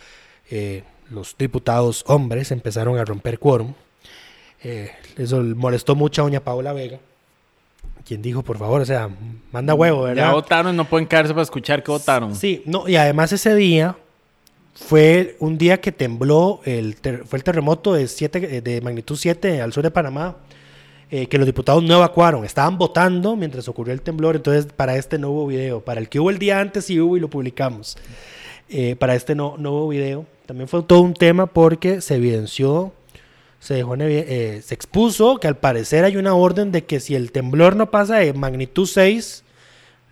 eh, 0.51 0.83
los 1.11 1.37
diputados 1.39 2.05
hombres 2.07 2.51
empezaron 2.51 2.99
a 2.99 3.05
romper 3.05 3.39
quórum. 3.39 3.75
Eh, 4.63 4.91
eso 5.17 5.43
molestó 5.43 5.95
mucho 5.95 6.23
a 6.23 6.25
doña 6.25 6.41
Paola 6.41 6.73
Vega, 6.73 6.99
quien 8.05 8.23
dijo, 8.23 8.43
por 8.43 8.59
favor, 8.59 8.81
o 8.81 8.85
sea, 8.85 9.09
manda 9.53 9.75
huevo, 9.75 10.03
¿verdad? 10.03 10.27
Ya 10.29 10.33
votaron, 10.33 10.77
no 10.77 10.85
pueden 10.85 11.07
quedarse 11.07 11.33
para 11.33 11.43
escuchar 11.43 11.83
que 11.83 11.91
votaron. 11.91 12.35
Sí, 12.35 12.63
no, 12.67 12.89
y 12.89 12.97
además 12.97 13.33
ese 13.33 13.55
día 13.55 13.97
fue 14.75 15.37
un 15.41 15.59
día 15.59 15.81
que 15.81 15.93
tembló, 15.93 16.61
el 16.65 16.97
ter- 16.97 17.25
fue 17.25 17.39
el 17.39 17.45
terremoto 17.45 17.95
de, 17.95 18.07
siete, 18.09 18.61
de 18.61 18.81
magnitud 18.81 19.17
7 19.17 19.61
al 19.63 19.73
sur 19.73 19.83
de 19.83 19.91
Panamá, 19.91 20.37
eh, 21.11 21.27
que 21.27 21.39
los 21.39 21.47
diputados 21.47 21.83
no 21.83 21.95
evacuaron, 21.95 22.45
estaban 22.45 22.79
votando 22.79 23.35
mientras 23.35 23.67
ocurrió 23.69 23.95
el 23.95 24.03
temblor, 24.03 24.37
entonces 24.37 24.67
para 24.73 24.97
este 24.97 25.19
no 25.19 25.31
hubo 25.31 25.47
video, 25.47 25.81
para 25.81 26.01
el 26.01 26.09
que 26.09 26.21
hubo 26.21 26.31
el 26.31 26.39
día 26.39 26.61
antes 26.61 26.85
sí 26.85 27.01
hubo 27.01 27.17
y 27.17 27.21
lo 27.21 27.29
publicamos, 27.31 27.97
Eh, 28.71 28.97
para 28.97 29.15
este 29.15 29.35
no, 29.35 29.57
no 29.57 29.73
hubo 29.73 29.89
video, 29.89 30.27
también 30.49 30.67
fue 30.67 30.83
todo 30.83 31.03
un 31.03 31.13
tema 31.13 31.45
porque 31.45 32.01
se 32.01 32.15
evidenció, 32.15 32.91
se 33.61 33.75
dejó 33.75 33.93
en 33.93 34.01
eh, 34.01 34.63
se 34.65 34.75
expuso 34.75 35.37
que 35.37 35.47
al 35.47 35.59
parecer 35.59 36.07
hay 36.07 36.17
una 36.17 36.33
orden 36.33 36.73
de 36.73 36.85
que 36.85 37.01
si 37.01 37.15
el 37.15 37.33
temblor 37.33 37.77
no 37.77 37.91
pasa 37.91 38.17
de 38.17 38.33
magnitud 38.33 38.87
6, 38.87 39.45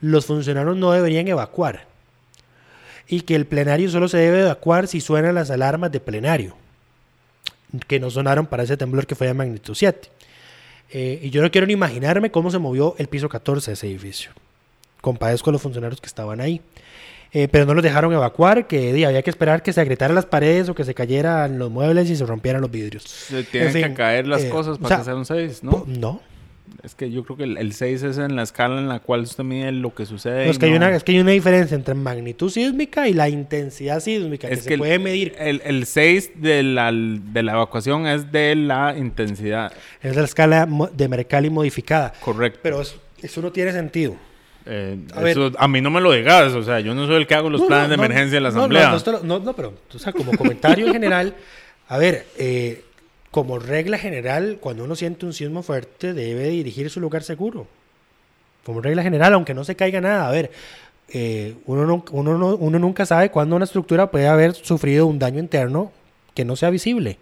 los 0.02 0.26
funcionarios 0.26 0.76
no 0.76 0.92
deberían 0.92 1.26
evacuar 1.26 1.86
y 3.08 3.22
que 3.22 3.34
el 3.34 3.46
plenario 3.46 3.88
solo 3.88 4.08
se 4.08 4.18
debe 4.18 4.42
evacuar 4.42 4.88
si 4.88 5.00
suenan 5.00 5.34
las 5.34 5.50
alarmas 5.50 5.90
de 5.90 6.00
plenario, 6.00 6.54
que 7.86 7.98
no 7.98 8.10
sonaron 8.10 8.44
para 8.44 8.64
ese 8.64 8.76
temblor 8.76 9.06
que 9.06 9.14
fue 9.14 9.28
de 9.28 9.32
magnitud 9.32 9.74
7. 9.74 10.10
Eh, 10.90 11.20
y 11.22 11.30
yo 11.30 11.40
no 11.40 11.50
quiero 11.50 11.66
ni 11.66 11.72
imaginarme 11.72 12.30
cómo 12.30 12.50
se 12.50 12.58
movió 12.58 12.94
el 12.98 13.06
piso 13.06 13.30
14 13.30 13.70
de 13.70 13.72
ese 13.72 13.86
edificio. 13.86 14.32
Compadezco 15.00 15.48
a 15.48 15.54
los 15.54 15.62
funcionarios 15.62 15.98
que 15.98 16.08
estaban 16.08 16.42
ahí. 16.42 16.60
Eh, 17.32 17.48
pero 17.50 17.66
no 17.66 17.74
los 17.74 17.82
dejaron 17.82 18.12
evacuar, 18.12 18.66
que 18.66 18.90
había 19.04 19.20
que 19.22 19.30
esperar 19.30 19.62
que 19.62 19.72
se 19.72 19.80
agrietaran 19.80 20.14
las 20.14 20.26
paredes 20.26 20.68
o 20.68 20.74
que 20.74 20.84
se 20.84 20.94
cayeran 20.94 21.58
los 21.58 21.70
muebles 21.70 22.08
y 22.08 22.16
se 22.16 22.24
rompieran 22.24 22.62
los 22.62 22.70
vidrios. 22.70 23.02
Se 23.04 23.42
tienen 23.42 23.68
En 23.68 23.72
fin, 23.74 23.82
que 23.88 23.94
caer 23.94 24.26
las 24.26 24.44
eh, 24.44 24.48
cosas 24.48 24.76
o 24.76 24.80
para 24.80 24.88
sea, 24.88 24.98
que 24.98 25.04
sea 25.04 25.14
un 25.16 25.24
6, 25.26 25.60
Po- 25.68 25.84
¿no? 25.86 25.98
No, 25.98 26.20
Es 26.82 26.94
que 26.94 27.10
yo 27.10 27.24
creo 27.24 27.36
que 27.36 27.44
el, 27.44 27.72
6 27.74 28.02
es 28.04 28.18
en 28.18 28.36
la 28.36 28.42
escala 28.44 28.78
en 28.78 28.88
la 28.88 29.00
cual 29.00 29.22
usted 29.22 29.42
mide 29.44 29.70
lo 29.72 29.94
que 29.94 30.06
sucede. 30.06 30.44
No, 30.46 30.50
es, 30.52 30.58
que 30.58 30.66
hay 30.66 30.72
una, 30.74 30.94
es 30.94 31.02
que 31.04 31.12
hay 31.12 31.18
una 31.20 31.32
diferencia 31.32 31.74
entre 31.74 31.94
magnitud 31.94 32.48
sísmica 32.50 33.08
y 33.08 33.12
la 33.12 33.28
intensidad 33.28 34.00
sísmica, 34.00 34.48
que 34.48 34.54
Es 34.54 34.60
se 34.62 34.68
que 34.68 34.74
el- 34.74 34.80
puede 34.80 34.98
medir. 34.98 35.34
El, 35.38 35.60
el 35.64 35.84
6 35.84 36.30
de 36.36 36.62
la, 36.62 36.90
de 36.92 37.42
la 37.42 37.52
evacuación 37.52 38.06
es 38.06 38.30
de 38.32 38.54
la 38.54 38.94
intensidad. 38.96 39.72
Es 40.00 40.14
la 40.16 40.24
escala 40.24 40.66
de 40.92 41.08
Mercalli 41.08 41.50
modificada. 41.50 42.12
Correcto. 42.20 42.60
Pero 42.62 42.80
es- 42.80 42.96
eso 43.20 43.42
no 43.42 43.50
tiene 43.52 43.72
sentido. 43.72 44.14
Eh, 44.66 44.98
a 45.14 45.28
eso- 45.30 45.52
a 45.58 45.68
mí 45.68 45.80
no 45.80 45.90
me 45.90 46.00
lo 46.00 46.12
digas. 46.12 46.52
O 46.54 46.62
sea, 46.62 46.80
yo 46.80 46.94
no 46.94 47.06
soy 47.06 47.16
el 47.16 47.26
que 47.26 47.34
hago 47.34 47.48
los 47.50 47.60
No, 47.62 47.66
planes 47.68 47.84
no, 47.88 47.90
de 47.92 47.96
no, 47.98 48.04
emergencia 48.04 48.36
de 48.36 48.40
la 48.40 48.50
no, 48.50 48.58
asamblea. 48.58 48.90
No, 48.90 49.12
no, 49.12 49.20
no, 49.22 49.38
no, 49.44 49.52
pero, 49.54 49.74
o 49.94 49.98
sea, 49.98 50.12
como 50.12 50.32
comentario 50.36 50.86
en 50.86 50.92
general, 50.92 51.34
a 51.88 51.98
ver, 51.98 52.26
eh, 52.38 52.82
como 53.30 53.58
regla 53.58 53.98
general, 53.98 54.58
cuando 54.60 54.84
uno 54.84 54.96
siente 54.96 55.24
un 55.26 55.32
sismo 55.32 55.62
fuerte, 55.62 56.12
debe 56.14 56.48
dirigir 56.48 56.90
su 56.90 57.00
lugar 57.00 57.22
seguro. 57.22 57.66
Como 58.64 58.80
regla 58.80 59.02
general, 59.02 59.34
aunque 59.34 59.54
no 59.54 59.62
se 59.62 59.76
caiga 59.76 60.00
nada. 60.00 60.26
A 60.26 60.30
ver, 60.32 60.50
eh, 61.12 61.54
uno, 61.66 61.86
no- 61.86 62.04
uno, 62.10 62.36
no- 62.36 62.56
uno 62.56 62.78
nunca 62.80 63.06
sabe 63.06 63.30
cuándo 63.30 63.54
una 63.54 63.64
estructura 63.66 64.10
puede 64.10 64.26
haber 64.26 64.54
sufrido 64.54 65.06
un 65.06 65.18
daño 65.20 65.38
interno 65.38 65.92
que 66.34 66.44
no 66.44 66.56
sea 66.56 66.70
visible. 66.70 67.18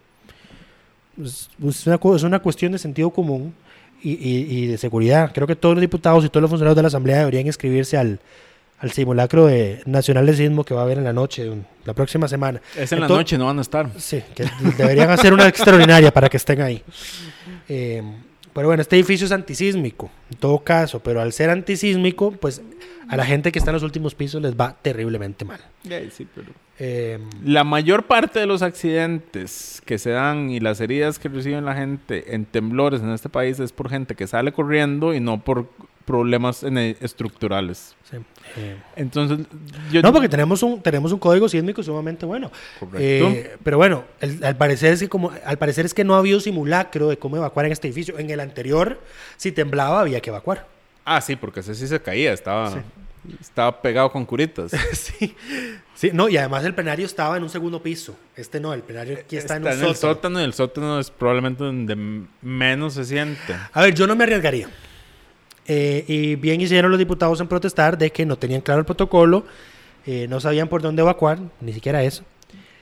Es, 1.23 1.51
una, 1.87 1.99
es 2.17 2.23
una 2.23 2.39
cuestión 2.41 2.73
de 2.73 2.79
sentido 2.79 3.11
común 3.11 3.55
y, 4.05 4.13
y- 4.13 4.47
y 4.65 4.67
de 4.67 4.79
seguridad. 4.79 5.33
Creo 5.35 5.47
que 5.47 5.57
todos 5.57 5.75
los 5.75 5.81
diputados 5.81 6.25
y 6.25 6.29
todos 6.29 6.43
los 6.43 6.51
funcionarios 6.51 6.77
de 6.77 6.83
la 6.83 6.89
Asamblea 6.89 7.19
deberían 7.21 7.47
inscribirse 7.47 7.97
al, 7.97 8.21
al 8.79 8.93
simulacro 8.93 9.47
de 9.47 9.81
nacional 9.87 10.27
de 10.27 10.37
sismo 10.37 10.63
que 10.65 10.75
va 10.75 10.83
a 10.83 10.85
haber 10.85 10.99
en 10.99 11.05
la 11.05 11.13
noche, 11.13 11.49
un- 11.51 11.67
la 11.85 11.95
próxima 11.95 12.29
semana. 12.29 12.61
Es 12.77 12.93
en 12.93 13.01
la 13.01 13.09
noche, 13.09 13.37
no 13.39 13.47
van 13.47 13.59
a 13.59 13.63
estar. 13.63 13.89
Sí, 13.99 14.23
que 14.35 14.45
deberían 14.79 15.11
hacer 15.11 15.33
una 15.33 15.49
extraordinaria 15.49 16.13
para 16.13 16.29
que 16.29 16.37
estén 16.37 16.61
ahí. 16.61 16.83
Eh, 17.69 18.03
pero 18.53 18.69
bueno, 18.69 18.83
este 18.83 18.95
edificio 18.97 19.27
es 19.27 19.33
antisísmico, 19.33 20.11
en 20.31 20.37
todo 20.39 20.61
caso, 20.61 21.01
pero 21.01 21.21
al 21.21 21.33
ser 21.33 21.51
antisísmico, 21.51 22.31
pues 22.33 22.63
a 23.09 23.17
la 23.17 23.25
gente 23.27 23.51
que 23.51 23.59
está 23.59 23.71
en 23.73 23.75
los 23.75 23.83
últimos 23.83 24.15
pisos 24.15 24.41
les 24.41 24.55
va 24.55 24.77
terriblemente 24.81 25.45
mal. 25.45 25.61
Sí, 25.83 26.27
pero... 26.35 26.49
Eh, 26.79 27.19
La 27.45 27.63
mayor 27.65 28.05
parte 28.07 28.41
de 28.41 28.47
los 28.47 28.63
accidentes 28.63 29.81
que 29.85 29.99
se 29.99 30.11
dan 30.11 30.51
y 30.51 30.61
las 30.61 30.81
heridas 30.81 31.19
que 31.19 31.29
reciben 31.29 31.65
la 31.65 31.75
gente 31.75 32.35
en 32.35 32.45
temblores 32.47 33.01
en 33.01 33.11
este 33.11 33.29
país 33.29 33.61
es 33.61 33.73
por 33.73 33.89
gente 33.89 34.15
que 34.15 34.27
sale 34.27 34.53
corriendo 34.53 35.15
y 35.15 35.21
no 35.21 35.41
por 35.41 35.69
problemas 36.05 36.63
en- 36.65 36.77
estructurales. 36.79 37.95
Sí. 38.11 38.17
Eh, 38.57 38.77
Entonces, 38.97 39.47
yo... 39.91 40.03
No, 40.03 40.13
porque 40.13 40.29
tenemos 40.29 40.63
un, 40.63 40.83
tenemos 40.83 41.13
un 41.13 41.19
código 41.19 41.49
sísmico 41.49 41.83
sumamente 41.83 42.27
bueno. 42.27 42.51
Correcto. 42.79 42.99
Eh, 43.01 43.57
pero 43.63 43.79
bueno, 43.79 44.05
el- 44.21 44.45
al, 44.45 44.57
parecer 44.57 44.93
es 44.93 45.01
que 45.01 45.09
como, 45.09 45.31
al 45.47 45.57
parecer 45.57 45.87
es 45.87 45.95
que 45.95 46.05
no 46.05 46.15
ha 46.15 46.19
habido 46.19 46.41
simulacro 46.41 47.09
de 47.09 47.17
cómo 47.19 47.37
evacuar 47.37 47.67
en 47.67 47.73
este 47.73 47.87
edificio. 47.89 48.19
En 48.19 48.29
el 48.29 48.41
anterior, 48.41 49.01
si 49.37 49.51
temblaba, 49.53 50.01
había 50.01 50.21
que 50.21 50.29
evacuar. 50.31 50.67
Ah, 51.07 51.21
sí, 51.21 51.37
porque 51.37 51.61
ese 51.61 51.75
sí 51.75 51.87
se 51.87 52.01
caía, 52.01 52.33
estaba, 52.35 52.83
estaba 53.41 53.81
pegado 53.81 54.11
con 54.11 54.27
curitas. 54.27 54.73
sí. 54.93 55.35
Sí, 55.95 56.11
no, 56.13 56.29
y 56.29 56.37
además 56.37 56.65
el 56.65 56.75
plenario 56.75 57.07
estaba 57.07 57.37
en 57.37 57.43
un 57.43 57.51
segundo 57.51 57.83
piso. 57.83 58.17
Este 58.37 58.61
no, 58.61 58.73
el 58.73 58.83
plenario 58.83 59.19
aquí 59.19 59.37
está, 59.37 59.57
en 59.57 59.63
un 59.63 59.69
el 59.69 59.75
sótano. 59.79 59.95
sótano 59.95 60.41
y 60.41 60.45
el 60.45 60.55
sótano 60.55 61.01
es 61.01 61.11
probablemente 61.11 61.65
donde 61.65 61.97
menos 62.43 62.95
se 62.95 63.05
siente. 63.05 63.55
A 63.73 63.83
ver, 63.83 63.95
yo 63.95 64.07
no 64.07 64.15
me 64.17 64.25
arriesgaría. 64.25 64.69
Eh, 65.67 66.05
y 66.07 66.37
bien 66.37 66.61
hicieron 66.61 66.91
los 66.91 66.99
diputados 66.99 67.41
en 67.41 67.49
protestar 67.49 67.97
de 67.97 68.11
que 68.11 68.27
no 68.27 68.37
tenían 68.37 68.61
claro 68.61 68.81
el 68.81 68.87
protocolo, 68.87 69.47
eh, 70.07 70.27
no 70.29 70.39
sabían 70.41 70.69
por 70.69 70.83
dónde 70.83 71.01
evacuar, 71.03 71.39
ni 71.61 71.73
siquiera 71.73 72.03
eso. 72.03 72.23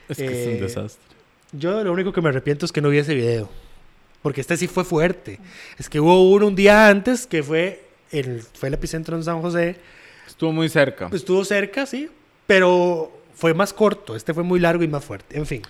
Es 0.08 0.16
que 0.16 0.24
es 0.26 0.32
Eh, 0.48 0.54
un 0.54 0.60
desastre. 0.60 1.16
Yo 1.52 1.84
lo 1.84 1.92
único 1.92 2.12
que 2.12 2.20
me 2.20 2.30
arrepiento 2.30 2.66
es 2.66 2.72
que 2.72 2.80
no 2.80 2.88
vi 2.88 2.98
ese 2.98 3.14
video. 3.14 3.48
Porque 4.22 4.40
este 4.40 4.56
sí 4.56 4.66
fue 4.68 4.84
fuerte. 4.84 5.38
Es 5.78 5.88
que 5.88 6.00
hubo 6.00 6.30
uno 6.30 6.46
un 6.46 6.54
día 6.54 6.88
antes 6.88 7.26
que 7.26 7.42
fue 7.42 7.84
el, 8.10 8.42
fue 8.54 8.68
el 8.68 8.74
epicentro 8.74 9.16
en 9.16 9.22
San 9.24 9.40
José. 9.42 9.76
Estuvo 10.26 10.52
muy 10.52 10.68
cerca. 10.68 11.08
Estuvo 11.12 11.44
cerca, 11.44 11.86
sí. 11.86 12.08
Pero 12.46 13.10
fue 13.34 13.54
más 13.54 13.72
corto. 13.72 14.14
Este 14.14 14.34
fue 14.34 14.42
muy 14.42 14.60
largo 14.60 14.82
y 14.82 14.88
más 14.88 15.04
fuerte. 15.04 15.36
En 15.36 15.46
fin. 15.46 15.62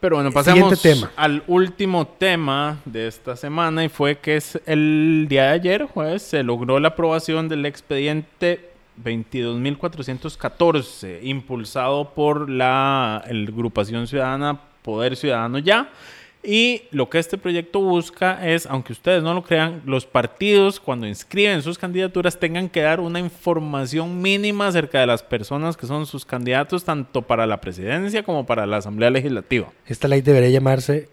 Pero 0.00 0.16
bueno, 0.16 0.30
pasemos 0.30 0.80
tema. 0.80 1.10
al 1.16 1.42
último 1.48 2.06
tema 2.06 2.78
de 2.84 3.08
esta 3.08 3.34
semana 3.36 3.84
y 3.84 3.88
fue 3.88 4.18
que 4.18 4.36
es 4.36 4.60
el 4.64 5.26
día 5.28 5.42
de 5.44 5.50
ayer, 5.50 5.86
jueves, 5.86 6.22
se 6.22 6.44
logró 6.44 6.78
la 6.78 6.88
aprobación 6.88 7.48
del 7.48 7.66
expediente 7.66 8.70
22.414, 9.02 11.18
impulsado 11.22 12.10
por 12.14 12.48
la 12.48 13.24
el 13.26 13.48
agrupación 13.48 14.06
ciudadana 14.06 14.60
Poder 14.82 15.16
Ciudadano 15.16 15.58
Ya. 15.58 15.90
Y 16.42 16.82
lo 16.92 17.10
que 17.10 17.18
este 17.18 17.36
proyecto 17.36 17.80
busca 17.80 18.46
es, 18.46 18.66
aunque 18.66 18.92
ustedes 18.92 19.22
no 19.22 19.34
lo 19.34 19.42
crean, 19.42 19.82
los 19.84 20.06
partidos 20.06 20.78
cuando 20.78 21.06
inscriben 21.06 21.62
sus 21.62 21.78
candidaturas 21.78 22.38
tengan 22.38 22.68
que 22.68 22.80
dar 22.80 23.00
una 23.00 23.18
información 23.18 24.22
mínima 24.22 24.68
acerca 24.68 25.00
de 25.00 25.06
las 25.06 25.22
personas 25.22 25.76
que 25.76 25.86
son 25.86 26.06
sus 26.06 26.24
candidatos, 26.24 26.84
tanto 26.84 27.22
para 27.22 27.46
la 27.46 27.60
presidencia 27.60 28.22
como 28.22 28.46
para 28.46 28.66
la 28.66 28.76
Asamblea 28.76 29.10
Legislativa. 29.10 29.68
Esta 29.86 30.06
ley 30.06 30.20
debería 30.20 30.50
llamarse 30.50 31.08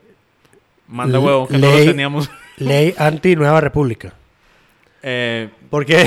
Manda 0.87 1.19
huevo, 1.19 1.47
que 1.47 1.57
no 1.57 1.71
lo 1.71 1.83
teníamos. 1.83 2.29
Ley 2.57 2.93
Anti-Nueva 2.97 3.59
República. 3.59 4.13
Eh, 5.07 5.51
Porque, 5.69 6.03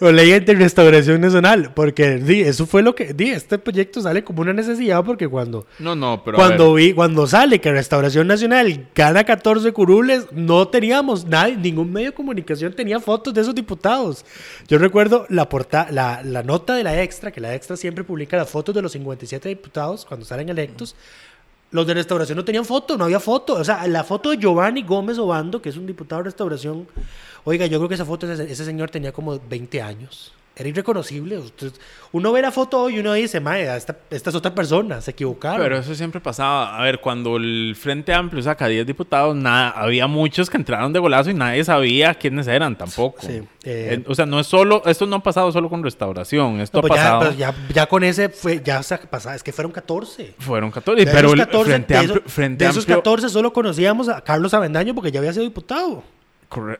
ley 0.00 0.38
de 0.40 0.54
restauración 0.54 1.22
nacional, 1.22 1.72
porque 1.72 2.16
di, 2.16 2.42
eso 2.42 2.66
fue 2.66 2.82
lo 2.82 2.94
que, 2.94 3.14
di, 3.14 3.30
este 3.30 3.56
proyecto 3.56 4.02
sale 4.02 4.22
como 4.22 4.42
una 4.42 4.52
necesidad 4.52 5.02
porque 5.02 5.26
cuando, 5.26 5.66
no, 5.78 5.94
no, 5.94 6.22
pero. 6.22 6.36
cuando 6.36 6.74
vi, 6.74 6.92
cuando 6.92 7.26
sale 7.26 7.58
que 7.58 7.72
Restauración 7.72 8.26
Nacional 8.26 8.88
gana 8.94 9.24
14 9.24 9.72
curules, 9.72 10.26
no 10.30 10.68
teníamos 10.68 11.24
nadie, 11.24 11.56
ningún 11.56 11.90
medio 11.90 12.08
de 12.08 12.14
comunicación 12.14 12.74
tenía 12.74 13.00
fotos 13.00 13.32
de 13.32 13.40
esos 13.40 13.54
diputados. 13.54 14.26
Yo 14.68 14.76
recuerdo 14.76 15.24
la, 15.30 15.48
porta, 15.48 15.86
la, 15.90 16.20
la 16.22 16.42
nota 16.42 16.74
de 16.74 16.84
la 16.84 17.02
extra, 17.02 17.30
que 17.30 17.40
la 17.40 17.54
extra 17.54 17.78
siempre 17.78 18.04
publica 18.04 18.36
las 18.36 18.50
fotos 18.50 18.74
de 18.74 18.82
los 18.82 18.92
57 18.92 19.48
diputados 19.48 20.04
cuando 20.04 20.26
salen 20.26 20.50
electos. 20.50 20.96
Los 21.70 21.86
de 21.86 21.94
restauración 21.94 22.36
no 22.36 22.44
tenían 22.44 22.66
foto, 22.66 22.98
no 22.98 23.04
había 23.04 23.18
foto. 23.18 23.54
O 23.54 23.64
sea, 23.64 23.86
la 23.86 24.04
foto 24.04 24.28
de 24.28 24.36
Giovanni 24.36 24.82
Gómez 24.82 25.18
Obando, 25.18 25.62
que 25.62 25.70
es 25.70 25.78
un 25.78 25.86
diputado 25.86 26.20
de 26.20 26.24
restauración, 26.24 26.86
oiga, 27.44 27.66
yo 27.66 27.78
creo 27.78 27.88
que 27.88 27.94
esa 27.94 28.04
foto, 28.04 28.30
ese, 28.30 28.50
ese 28.50 28.64
señor 28.64 28.90
tenía 28.90 29.12
como 29.12 29.38
20 29.38 29.82
años. 29.82 30.32
Era 30.54 30.68
irreconocible. 30.68 31.38
Usted- 31.38 31.72
uno 32.12 32.30
ve 32.30 32.42
la 32.42 32.52
foto 32.52 32.82
hoy 32.82 32.96
y 32.96 32.98
uno 32.98 33.14
dice, 33.14 33.40
mae, 33.40 33.74
esta, 33.74 33.96
esta 34.10 34.28
es 34.28 34.36
otra 34.36 34.54
persona, 34.54 35.00
se 35.00 35.12
equivocaron. 35.12 35.62
Pero 35.62 35.78
eso 35.78 35.94
siempre 35.94 36.20
pasaba. 36.20 36.78
A 36.78 36.82
ver, 36.82 37.00
cuando 37.00 37.38
el 37.38 37.74
Frente 37.74 38.12
Amplio 38.12 38.42
saca 38.42 38.68
10 38.68 38.86
diputados, 38.86 39.34
nada, 39.34 39.70
había 39.70 40.06
muchos 40.08 40.50
que 40.50 40.58
entraron 40.58 40.92
de 40.92 40.98
golazo 40.98 41.30
y 41.30 41.34
nadie 41.34 41.64
sabía 41.64 42.12
quiénes 42.14 42.48
eran 42.48 42.76
tampoco. 42.76 43.26
Sí, 43.26 43.40
eh, 43.64 44.04
o 44.06 44.14
sea, 44.14 44.26
no 44.26 44.38
es 44.40 44.46
solo, 44.46 44.82
esto 44.84 45.06
no 45.06 45.16
ha 45.16 45.22
pasado 45.22 45.50
solo 45.52 45.70
con 45.70 45.82
restauración, 45.82 46.60
esto 46.60 46.82
No, 46.82 46.86
pues 46.86 46.92
ha 46.92 46.96
ya, 46.96 47.02
pasado. 47.12 47.20
pero 47.20 47.32
ya, 47.38 47.54
ya 47.74 47.86
con 47.86 48.04
ese 48.04 48.28
fue, 48.28 48.60
ya 48.62 48.82
se 48.82 48.98
pasaba, 48.98 49.34
es 49.34 49.42
que 49.42 49.54
fueron 49.54 49.72
14. 49.72 50.34
Fueron 50.38 50.70
14, 50.70 51.02
De 51.06 51.10
pero 51.10 51.28
esos 51.28 51.32
el 51.40 51.46
14, 51.46 51.70
Frente 51.70 51.94
de 51.94 51.98
Amplio, 52.00 52.20
esos- 52.20 52.32
Frente 52.32 52.64
de 52.66 52.70
esos 52.70 52.84
Amplio- 52.84 52.96
14 52.96 53.28
solo 53.30 53.54
conocíamos 53.54 54.10
a 54.10 54.20
Carlos 54.20 54.52
Avendaño 54.52 54.94
porque 54.94 55.10
ya 55.10 55.20
había 55.20 55.32
sido 55.32 55.44
diputado. 55.46 56.04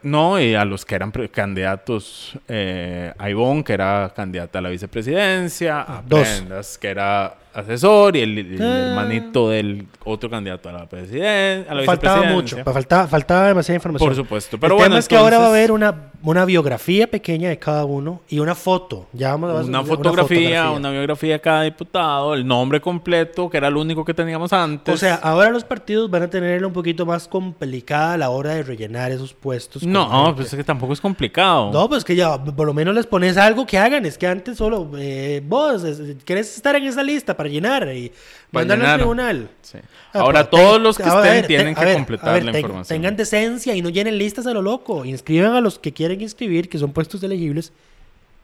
No, 0.03 0.41
y 0.41 0.55
a 0.55 0.65
los 0.65 0.85
que 0.85 0.95
eran 0.95 1.13
candidatos, 1.31 2.39
eh, 2.49 3.13
a 3.17 3.31
Ivonne, 3.31 3.65
que 3.65 3.73
era 3.73 4.13
candidata 4.15 4.59
a 4.59 4.63
la 4.63 4.69
vicepresidencia, 4.69 5.81
a 5.81 6.03
Dos. 6.03 6.29
Prendas, 6.29 6.79
que 6.79 6.89
era 6.89 7.35
asesor, 7.55 8.17
y 8.17 8.21
el, 8.21 8.39
el 8.39 8.63
Ah. 8.63 8.89
hermanito 8.91 9.51
del 9.51 9.87
otro 10.05 10.29
candidato 10.31 10.69
a 10.69 10.73
la 10.73 10.89
presidencia, 10.89 11.71
a 11.71 11.75
la 11.75 11.85
Faltaba 11.85 12.17
mucho, 12.23 12.57
vicepresidencia. 12.57 12.73
faltaba, 12.73 13.07
faltaba 13.09 13.47
demasiada 13.49 13.77
información. 13.77 14.09
Por 14.09 14.17
supuesto, 14.17 14.59
pero 14.59 14.75
el 14.75 14.79
bueno, 14.79 14.89
tema 14.91 14.99
es 14.99 15.09
que 15.09 15.17
ahora 15.17 15.39
va 15.39 15.47
a 15.47 15.49
haber 15.49 15.73
una, 15.73 16.11
una 16.23 16.45
biografía 16.45 17.07
pequeña 17.09 17.49
de 17.49 17.59
cada 17.59 17.85
uno 17.85 18.21
y 18.29 18.39
una 18.39 18.55
foto. 18.55 19.07
Ya 19.13 19.31
vamos 19.33 19.51
a 19.51 19.65
Una 19.65 19.83
fotografía, 19.85 20.71
una 20.71 20.91
biografía 20.91 21.35
de 21.35 21.41
cada 21.41 21.63
diputado, 21.63 22.35
el 22.35 22.47
nombre 22.47 22.81
completo, 22.81 23.49
que 23.51 23.57
era 23.57 23.71
lo 23.71 23.81
único 23.81 24.05
que 24.05 24.15
teníamos 24.15 24.53
antes. 24.53 24.95
O 24.95 24.97
sea, 24.99 25.17
ahora 25.17 25.51
los 25.51 25.65
partidos 25.65 26.11
van 26.11 26.23
a 26.23 26.31
tenerla 26.31 26.67
un 26.67 26.73
poquito 26.73 27.05
más 27.07 27.29
complicada 27.29 28.15
a 28.15 28.17
la 28.17 28.31
hora 28.31 28.55
de 28.55 28.63
rellenar 28.63 29.11
esos 29.13 29.35
puestos. 29.35 29.83
no, 29.83 30.33
pues 30.35 30.49
es 30.53 30.57
que 30.57 30.65
tampoco 30.65 30.93
es 30.93 31.01
complicado. 31.01 31.71
No, 31.73 31.89
pues 31.89 32.05
que 32.05 32.15
ya 32.17 32.43
por 32.43 32.67
lo 32.67 32.75
menos 32.75 32.95
les 32.95 33.07
pones 33.07 33.37
algo 33.37 33.67
que 33.67 33.79
hagan. 33.79 34.07
Es 34.07 34.17
que 34.19 34.27
antes 34.27 34.57
solo 34.59 34.91
eh, 34.99 35.43
vos 35.47 35.85
querés 36.25 36.57
estar 36.57 36.75
en 36.77 36.85
esa 36.85 37.03
lista 37.03 37.37
para 37.43 37.53
llenar 37.53 37.89
y 37.95 38.09
Para 38.51 38.65
mandarlo 38.65 38.73
al 38.73 38.79
llenar. 38.81 38.99
tribunal. 38.99 39.51
Sí. 39.63 39.79
Ah, 40.13 40.21
Ahora 40.21 40.49
pero 40.51 40.63
todos 40.63 40.73
ten- 40.75 40.83
los 40.83 40.97
que 40.97 41.03
estén 41.05 41.23
ver, 41.23 41.47
tienen 41.47 41.67
ten- 41.67 41.75
que 41.75 41.85
ver, 41.85 41.95
completar 41.95 42.35
ver, 42.35 42.45
la 42.45 42.53
ten- 42.53 42.61
información. 42.61 42.97
Tengan 42.97 43.17
decencia 43.17 43.75
y 43.75 43.83
no 43.83 43.89
llenen 43.89 44.19
listas 44.19 44.47
a 44.47 44.53
lo 44.53 44.63
loco. 44.63 45.05
Inscriban 45.05 45.55
a 45.55 45.61
los 45.61 45.79
que 45.79 45.93
quieren 45.93 46.21
inscribir, 46.21 46.69
que 46.69 46.79
son 46.79 46.93
puestos 46.93 47.23
elegibles, 47.23 47.73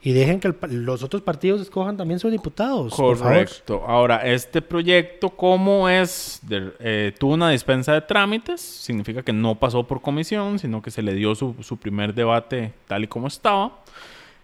y 0.01 0.13
dejen 0.13 0.39
que 0.39 0.47
el 0.49 0.57
los 0.85 1.03
otros 1.03 1.23
partidos 1.23 1.61
escojan 1.61 1.97
también 1.97 2.21
sus 2.21 2.31
diputados. 2.31 2.95
por 2.95 3.17
favor. 3.17 3.33
Correcto. 3.35 3.83
Ahora, 3.87 4.19
este 4.19 4.63
proyecto, 4.63 5.29
¿cómo 5.31 5.89
es? 5.89 6.39
De- 6.43 6.71
eh, 6.79 7.13
tuvo 7.19 7.35
una 7.35 7.51
dispensa 7.51 7.93
de 7.95 8.01
trámites, 8.03 8.61
significa 8.61 9.23
que 9.23 9.33
no 9.33 9.57
pasó 9.57 9.83
por 9.87 10.01
comisión, 10.01 10.59
sino 10.61 10.81
que 10.83 10.91
se 10.93 11.03
le 11.03 11.15
dio 11.15 11.35
su, 11.35 11.55
su 11.63 11.77
primer 11.79 12.15
debate 12.15 12.73
tal 12.87 13.03
y 13.05 13.09
como 13.09 13.27
estaba. 13.27 13.73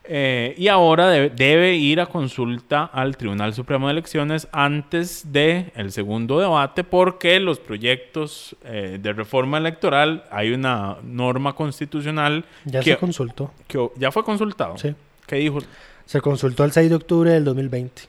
Eh, 0.07 0.55
y 0.59 0.69
ahora 0.69 1.09
debe, 1.09 1.31
debe 1.31 1.75
ir 1.77 1.99
a 1.99 2.07
consulta 2.07 2.85
al 2.85 3.17
Tribunal 3.17 3.55
Supremo 3.55 3.87
de 3.87 3.93
Elecciones 3.93 4.47
antes 4.53 5.33
del 5.33 5.73
el 5.75 5.93
segundo 5.93 6.39
debate, 6.39 6.85
porque 6.85 7.41
los 7.41 7.59
proyectos 7.59 8.55
eh, 8.65 8.99
de 9.01 9.13
reforma 9.15 9.57
electoral, 9.57 10.25
hay 10.31 10.53
una 10.53 10.99
norma 11.03 11.55
constitucional 11.55 12.45
Ya 12.67 12.81
que, 12.81 12.93
se 12.93 12.97
consultó. 12.99 13.51
que 13.67 13.89
ya 13.97 14.13
fue 14.13 14.25
consultado. 14.25 14.77
Sí. 14.77 14.95
¿Qué 15.27 15.37
dijo? 15.37 15.61
Se 16.05 16.21
consultó 16.21 16.65
el 16.65 16.73
6 16.73 16.91
de 16.91 16.97
octubre 16.97 17.31
del 17.31 17.45
2020. 17.45 18.03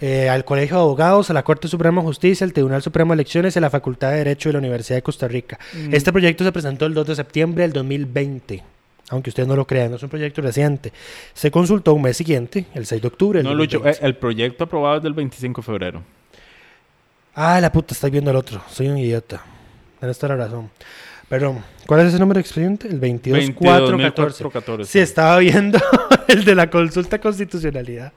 Eh, 0.00 0.28
al 0.28 0.44
Colegio 0.44 0.76
de 0.76 0.82
Abogados, 0.82 1.30
a 1.30 1.32
la 1.32 1.42
Corte 1.42 1.66
Suprema 1.66 2.02
de 2.02 2.06
Justicia, 2.06 2.44
al 2.44 2.52
Tribunal 2.52 2.82
Supremo 2.82 3.12
de 3.12 3.22
Elecciones 3.22 3.56
y 3.56 3.58
a 3.58 3.62
la 3.62 3.70
Facultad 3.70 4.10
de 4.10 4.18
Derecho 4.18 4.50
de 4.50 4.52
la 4.52 4.58
Universidad 4.60 4.98
de 4.98 5.02
Costa 5.02 5.26
Rica. 5.26 5.58
Mm. 5.72 5.94
Este 5.94 6.12
proyecto 6.12 6.44
se 6.44 6.52
presentó 6.52 6.84
el 6.84 6.94
2 6.94 7.06
de 7.06 7.16
septiembre 7.16 7.62
del 7.62 7.72
2020. 7.72 8.62
Aunque 9.10 9.30
ustedes 9.30 9.48
no 9.48 9.56
lo 9.56 9.66
crean, 9.66 9.90
no 9.90 9.96
es 9.96 10.02
un 10.02 10.08
proyecto 10.10 10.42
reciente. 10.42 10.92
Se 11.32 11.50
consultó 11.50 11.94
un 11.94 12.02
mes 12.02 12.16
siguiente, 12.16 12.66
el 12.74 12.84
6 12.86 13.00
de 13.02 13.08
octubre 13.08 13.42
No, 13.42 13.54
Lucho, 13.54 13.78
2020. 13.78 14.04
eh, 14.04 14.06
el 14.08 14.16
proyecto 14.16 14.64
aprobado 14.64 14.98
es 14.98 15.02
del 15.02 15.14
25 15.14 15.60
de 15.62 15.64
febrero. 15.64 16.02
Ah, 17.34 17.60
la 17.60 17.70
puta, 17.72 17.94
estoy 17.94 18.10
viendo 18.10 18.30
el 18.30 18.36
otro. 18.36 18.60
Soy 18.68 18.88
un 18.88 18.98
idiota. 18.98 19.42
Tienes 19.98 20.18
toda 20.18 20.36
la 20.36 20.44
razón. 20.44 20.70
Perdón, 21.28 21.62
¿cuál 21.86 22.00
es 22.00 22.06
ese 22.08 22.18
número 22.18 22.36
de 22.38 22.40
expediente? 22.42 22.88
El 22.88 23.00
22414. 23.00 24.44
22.414. 24.44 24.84
Sí, 24.84 24.98
estaba 24.98 25.38
viendo 25.38 25.78
el 26.28 26.44
de 26.44 26.54
la 26.54 26.68
consulta 26.70 27.18
constitucionalidad. 27.20 28.12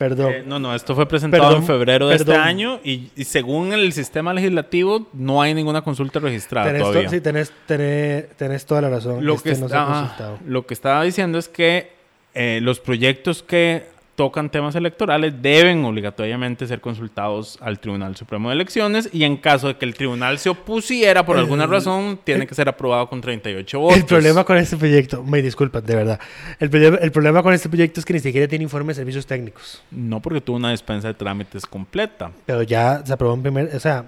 Perdón. 0.00 0.32
Eh, 0.32 0.42
no, 0.46 0.58
no, 0.58 0.74
esto 0.74 0.94
fue 0.94 1.06
presentado 1.06 1.42
Perdón, 1.42 1.60
en 1.60 1.66
febrero 1.66 2.08
de 2.08 2.16
perdón. 2.16 2.34
este 2.36 2.42
año 2.48 2.80
y, 2.82 3.10
y 3.14 3.24
según 3.24 3.74
el 3.74 3.92
sistema 3.92 4.32
legislativo 4.32 5.06
no 5.12 5.42
hay 5.42 5.52
ninguna 5.52 5.82
consulta 5.82 6.20
registrada 6.20 6.68
tenés, 6.68 6.80
to- 6.82 6.88
todavía. 6.88 7.10
sí, 7.10 7.20
tenés, 7.20 7.52
tenés, 7.66 8.30
tenés 8.30 8.64
toda 8.64 8.80
la 8.80 8.88
razón. 8.88 9.22
lo, 9.26 9.34
Este 9.34 9.52
que 9.52 9.58
no 9.58 9.66
está- 9.66 10.38
lo 10.46 10.64
que 10.66 10.72
estaba 10.72 11.02
diciendo 11.02 11.38
es 11.38 11.48
que 11.50 11.92
eh, 12.32 12.60
los 12.62 12.80
proyectos 12.80 13.42
que 13.42 13.88
tocan 14.16 14.50
temas 14.50 14.74
electorales 14.74 15.32
deben 15.40 15.82
obligatoriamente 15.84 16.66
ser 16.66 16.80
consultados 16.82 17.56
al 17.62 17.78
Tribunal 17.80 18.16
Supremo 18.16 18.50
de 18.50 18.54
Elecciones 18.56 19.08
y 19.12 19.24
en 19.24 19.38
caso 19.38 19.68
de 19.68 19.76
que 19.76 19.86
el 19.86 19.94
tribunal 19.94 20.38
se 20.38 20.50
opusiera 20.50 21.24
por 21.24 21.38
alguna 21.38 21.64
El- 21.64 21.70
razón, 21.70 22.20
tiene 22.22 22.46
que 22.46 22.54
ser 22.54 22.68
aprobado 22.68 23.08
con 23.08 23.20
38 23.22 23.78
votos. 23.80 23.96
El 23.96 24.04
problema 24.04 24.44
con 24.44 24.58
este 24.58 24.76
proyecto, 24.76 25.22
me 25.22 25.40
disculpan, 25.40 25.84
de 25.86 25.94
verdad. 25.96 26.20
El, 26.58 26.68
problema- 26.68 26.98
el 27.00 27.10
problema 27.12 27.42
con 27.42 27.54
este 27.54 27.68
proyecto 27.70 28.00
es 28.00 28.04
que 28.06 28.12
ni 28.12 28.20
siquiera 28.20 28.46
tiene 28.46 28.62
informe 28.64 28.88
de 28.90 28.96
servicios 28.96 29.24
técnicos. 29.26 29.82
No 29.90 30.20
porque 30.20 30.40
tuvo 30.42 30.56
una 30.56 30.70
dispensa 30.70 31.08
de 31.08 31.14
trámites 31.14 31.64
completa. 31.64 32.30
Pero 32.44 32.62
ya 32.62 33.02
se 33.06 33.12
aprobó 33.14 33.32
en 33.34 33.42
primer. 33.42 33.74
O 33.74 33.80
sea, 33.80 34.04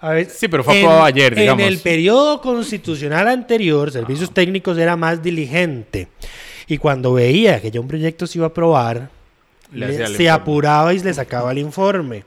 A 0.00 0.10
ver, 0.10 0.26
Sí, 0.30 0.46
pero 0.48 0.62
fue 0.64 0.78
aprobado 0.78 1.04
ayer, 1.04 1.34
digamos. 1.34 1.62
En 1.62 1.68
el 1.68 1.78
periodo 1.78 2.40
constitucional 2.40 3.26
anterior, 3.28 3.90
Servicios 3.90 4.32
Técnicos 4.32 4.78
era 4.78 4.96
más 4.96 5.22
diligente. 5.22 6.08
Y 6.68 6.78
cuando 6.78 7.12
veía 7.12 7.60
que 7.60 7.70
ya 7.72 7.80
un 7.80 7.88
proyecto 7.88 8.26
se 8.26 8.38
iba 8.38 8.46
a 8.46 8.50
aprobar, 8.50 9.10
Le 9.72 9.86
se 9.94 10.02
informe. 10.02 10.28
apuraba 10.30 10.94
y 10.94 10.98
le 11.00 11.14
sacaba 11.14 11.52
el 11.52 11.58
informe. 11.58 12.24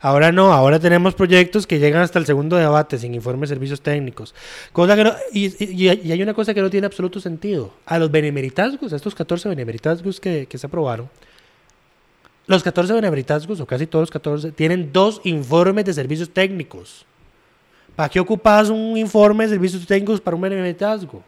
Ahora 0.00 0.30
no, 0.30 0.52
ahora 0.52 0.78
tenemos 0.78 1.14
proyectos 1.14 1.66
que 1.66 1.78
llegan 1.78 2.02
hasta 2.02 2.18
el 2.18 2.26
segundo 2.26 2.56
debate 2.56 2.98
sin 2.98 3.14
informe 3.14 3.42
de 3.42 3.46
servicios 3.48 3.80
técnicos. 3.80 4.34
Cosa 4.72 4.94
que 4.94 5.04
no- 5.04 5.14
y, 5.32 5.46
y- 5.64 5.88
y 6.04 6.12
hay 6.12 6.22
una 6.22 6.34
cosa 6.34 6.52
que 6.52 6.60
no 6.60 6.68
tiene 6.70 6.86
absoluto 6.86 7.18
sentido. 7.18 7.72
A 7.86 7.98
los 7.98 8.10
benemeritazgos, 8.10 8.92
a 8.92 8.96
estos 8.96 9.14
14 9.14 9.48
benemeritazgos 9.48 10.20
que, 10.20 10.46
que 10.46 10.58
se 10.58 10.66
aprobaron, 10.66 11.08
los 12.46 12.62
14 12.62 12.92
benemeritazgos, 12.92 13.58
o 13.60 13.66
casi 13.66 13.86
todos 13.86 14.02
los 14.04 14.10
14, 14.10 14.52
tienen 14.52 14.92
dos 14.92 15.20
informes 15.24 15.84
de 15.84 15.92
servicios 15.94 16.30
técnicos. 16.30 17.04
¿Para 17.96 18.08
qué 18.10 18.20
ocupas 18.20 18.68
un 18.68 18.96
informe 18.96 19.44
de 19.44 19.50
servicios 19.54 19.86
técnicos 19.86 20.20
para 20.20 20.36
un 20.36 20.42
benemeritazgo? 20.42 21.22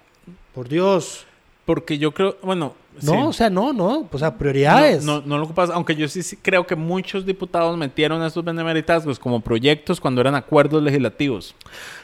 Por 0.54 0.68
Dios. 0.68 1.24
Porque 1.64 1.98
yo 1.98 2.12
creo, 2.12 2.36
bueno, 2.42 2.74
No, 3.02 3.12
sí. 3.12 3.18
o 3.18 3.32
sea, 3.32 3.50
no, 3.50 3.72
no. 3.72 4.08
O 4.10 4.18
sea, 4.18 4.36
prioridades. 4.36 5.04
No, 5.04 5.20
no, 5.20 5.26
no 5.26 5.38
lo 5.38 5.44
ocupas, 5.44 5.70
aunque 5.70 5.94
yo 5.96 6.08
sí, 6.08 6.22
sí 6.22 6.36
creo 6.40 6.66
que 6.66 6.76
muchos 6.76 7.24
diputados 7.26 7.76
metieron 7.76 8.22
estos 8.24 8.44
benemeritazgos 8.44 9.18
como 9.18 9.40
proyectos 9.40 10.00
cuando 10.00 10.20
eran 10.20 10.34
acuerdos 10.34 10.82
legislativos. 10.82 11.54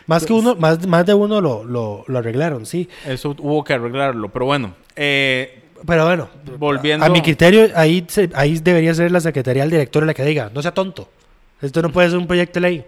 Más 0.07 0.25
que 0.27 0.33
uno, 0.33 0.55
más, 0.57 0.87
más 0.87 1.07
de 1.07 1.15
uno 1.15 1.41
lo, 1.41 1.65
lo, 1.65 2.05
lo 2.07 2.19
arreglaron, 2.19 2.67
sí. 2.67 2.89
Eso 3.07 3.35
hubo 3.39 3.65
que 3.65 3.73
arreglarlo, 3.75 4.29
pero 4.31 4.45
bueno, 4.47 4.75
eh, 4.97 5.63
Pero 5.87 6.07
bueno, 6.07 6.29
volviendo 6.59 7.05
a 7.05 7.09
mi 7.09 7.21
criterio, 7.23 7.69
ahí, 7.75 8.05
se- 8.09 8.31
ahí 8.35 8.59
debería 8.59 8.95
ser 8.95 9.11
la 9.13 9.21
secretaría 9.21 9.63
del 9.63 9.71
director 9.71 10.05
la 10.05 10.15
que 10.15 10.25
diga, 10.25 10.51
no 10.55 10.63
sea 10.63 10.73
tonto. 10.73 11.09
Esto 11.63 11.81
no 11.83 11.91
puede 11.91 12.11
ser 12.11 12.19
un 12.19 12.27
proyecto 12.27 12.61
de 12.61 12.69
ley. 12.69 12.85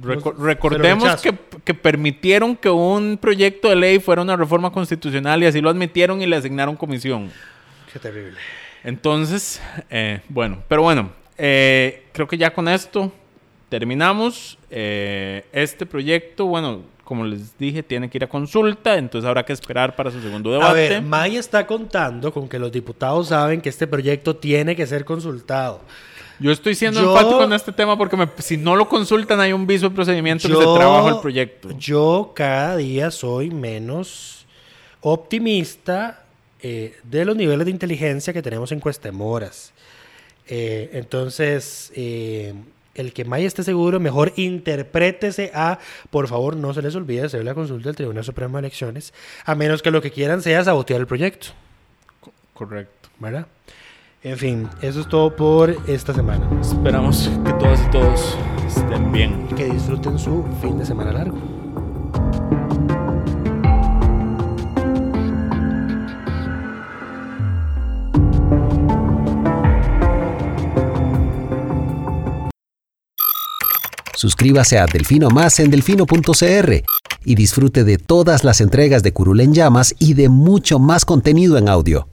Reco- 0.00 0.34
recordemos 0.36 1.20
que, 1.22 1.34
que 1.64 1.74
permitieron 1.74 2.56
que 2.56 2.68
un 2.70 3.18
proyecto 3.20 3.68
de 3.68 3.76
ley 3.76 3.98
fuera 4.00 4.22
una 4.22 4.36
reforma 4.36 4.70
constitucional 4.70 5.42
y 5.42 5.46
así 5.46 5.60
lo 5.60 5.70
admitieron 5.70 6.20
y 6.22 6.26
le 6.26 6.36
asignaron 6.36 6.76
comisión. 6.76 7.30
Qué 7.92 7.98
terrible. 7.98 8.38
Entonces, 8.82 9.62
eh, 9.90 10.20
bueno, 10.28 10.62
pero 10.68 10.82
bueno, 10.82 11.10
eh, 11.38 12.04
creo 12.12 12.28
que 12.28 12.36
ya 12.36 12.52
con 12.52 12.68
esto 12.68 13.12
terminamos. 13.68 14.58
Eh, 14.70 15.44
este 15.52 15.86
proyecto, 15.86 16.46
bueno, 16.46 16.82
como 17.02 17.24
les 17.24 17.56
dije, 17.58 17.82
tiene 17.82 18.08
que 18.08 18.18
ir 18.18 18.24
a 18.24 18.28
consulta, 18.28 18.96
entonces 18.96 19.28
habrá 19.28 19.44
que 19.44 19.52
esperar 19.52 19.94
para 19.96 20.10
su 20.10 20.20
segundo 20.20 20.50
debate. 20.52 20.68
A 20.70 20.72
ver, 20.72 21.02
May 21.02 21.36
está 21.36 21.66
contando 21.66 22.32
con 22.32 22.48
que 22.48 22.58
los 22.58 22.72
diputados 22.72 23.28
saben 23.28 23.60
que 23.60 23.68
este 23.68 23.86
proyecto 23.86 24.36
tiene 24.36 24.74
que 24.76 24.86
ser 24.86 25.04
consultado. 25.04 25.80
Yo 26.40 26.50
estoy 26.52 26.74
siendo 26.74 27.00
Yo- 27.00 27.12
enfático 27.16 27.44
en 27.44 27.52
este 27.52 27.72
tema 27.72 27.96
porque 27.96 28.16
me- 28.16 28.28
si 28.38 28.56
no 28.56 28.74
lo 28.76 28.88
consultan 28.88 29.38
hay 29.40 29.52
un 29.52 29.66
viso 29.66 29.88
de 29.88 29.94
procedimiento 29.94 30.48
que 30.48 30.54
se 30.54 30.60
Yo- 30.60 30.74
trabaja 30.74 31.10
el 31.10 31.20
proyecto. 31.20 31.70
Yo 31.78 32.32
cada 32.34 32.76
día 32.76 33.10
soy 33.10 33.50
menos 33.50 34.46
optimista 35.00 36.20
eh, 36.66 36.96
de 37.02 37.26
los 37.26 37.36
niveles 37.36 37.66
de 37.66 37.70
inteligencia 37.70 38.32
que 38.32 38.40
tenemos 38.40 38.72
en 38.72 38.80
Cuestemoras. 38.80 39.72
Eh, 40.48 40.88
entonces, 40.94 41.92
eh, 41.94 42.54
el 42.94 43.12
que 43.12 43.26
May 43.26 43.44
esté 43.44 43.62
seguro, 43.62 44.00
mejor 44.00 44.32
interprétese 44.36 45.50
a, 45.54 45.78
por 46.10 46.26
favor, 46.26 46.56
no 46.56 46.72
se 46.72 46.80
les 46.80 46.94
olvide 46.94 47.22
hacer 47.26 47.44
la 47.44 47.52
consulta 47.54 47.90
del 47.90 47.96
Tribunal 47.96 48.24
Supremo 48.24 48.56
de 48.56 48.60
Elecciones, 48.60 49.12
a 49.44 49.54
menos 49.54 49.82
que 49.82 49.90
lo 49.90 50.00
que 50.00 50.10
quieran 50.10 50.40
sea 50.40 50.64
sabotear 50.64 51.00
el 51.00 51.06
proyecto, 51.06 51.48
Correcto. 52.54 53.10
¿verdad? 53.18 53.46
En 54.24 54.38
fin, 54.38 54.70
eso 54.80 55.00
es 55.02 55.06
todo 55.06 55.36
por 55.36 55.76
esta 55.86 56.14
semana. 56.14 56.48
Esperamos 56.58 57.30
que 57.44 57.52
todas 57.52 57.78
y 57.86 57.90
todos 57.90 58.38
estén 58.66 59.12
bien. 59.12 59.46
Que 59.48 59.66
disfruten 59.66 60.18
su 60.18 60.46
fin 60.62 60.78
de 60.78 60.86
semana 60.86 61.12
largo. 61.12 61.36
Suscríbase 74.16 74.78
a 74.78 74.86
Delfino 74.86 75.28
Más 75.28 75.60
en 75.60 75.70
delfino.cr 75.70 76.82
y 77.26 77.34
disfrute 77.34 77.84
de 77.84 77.98
todas 77.98 78.42
las 78.42 78.62
entregas 78.62 79.02
de 79.02 79.12
Curul 79.12 79.42
en 79.42 79.52
Llamas 79.52 79.94
y 79.98 80.14
de 80.14 80.30
mucho 80.30 80.78
más 80.78 81.04
contenido 81.04 81.58
en 81.58 81.68
audio. 81.68 82.08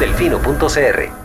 Delfino.cr 0.00 1.23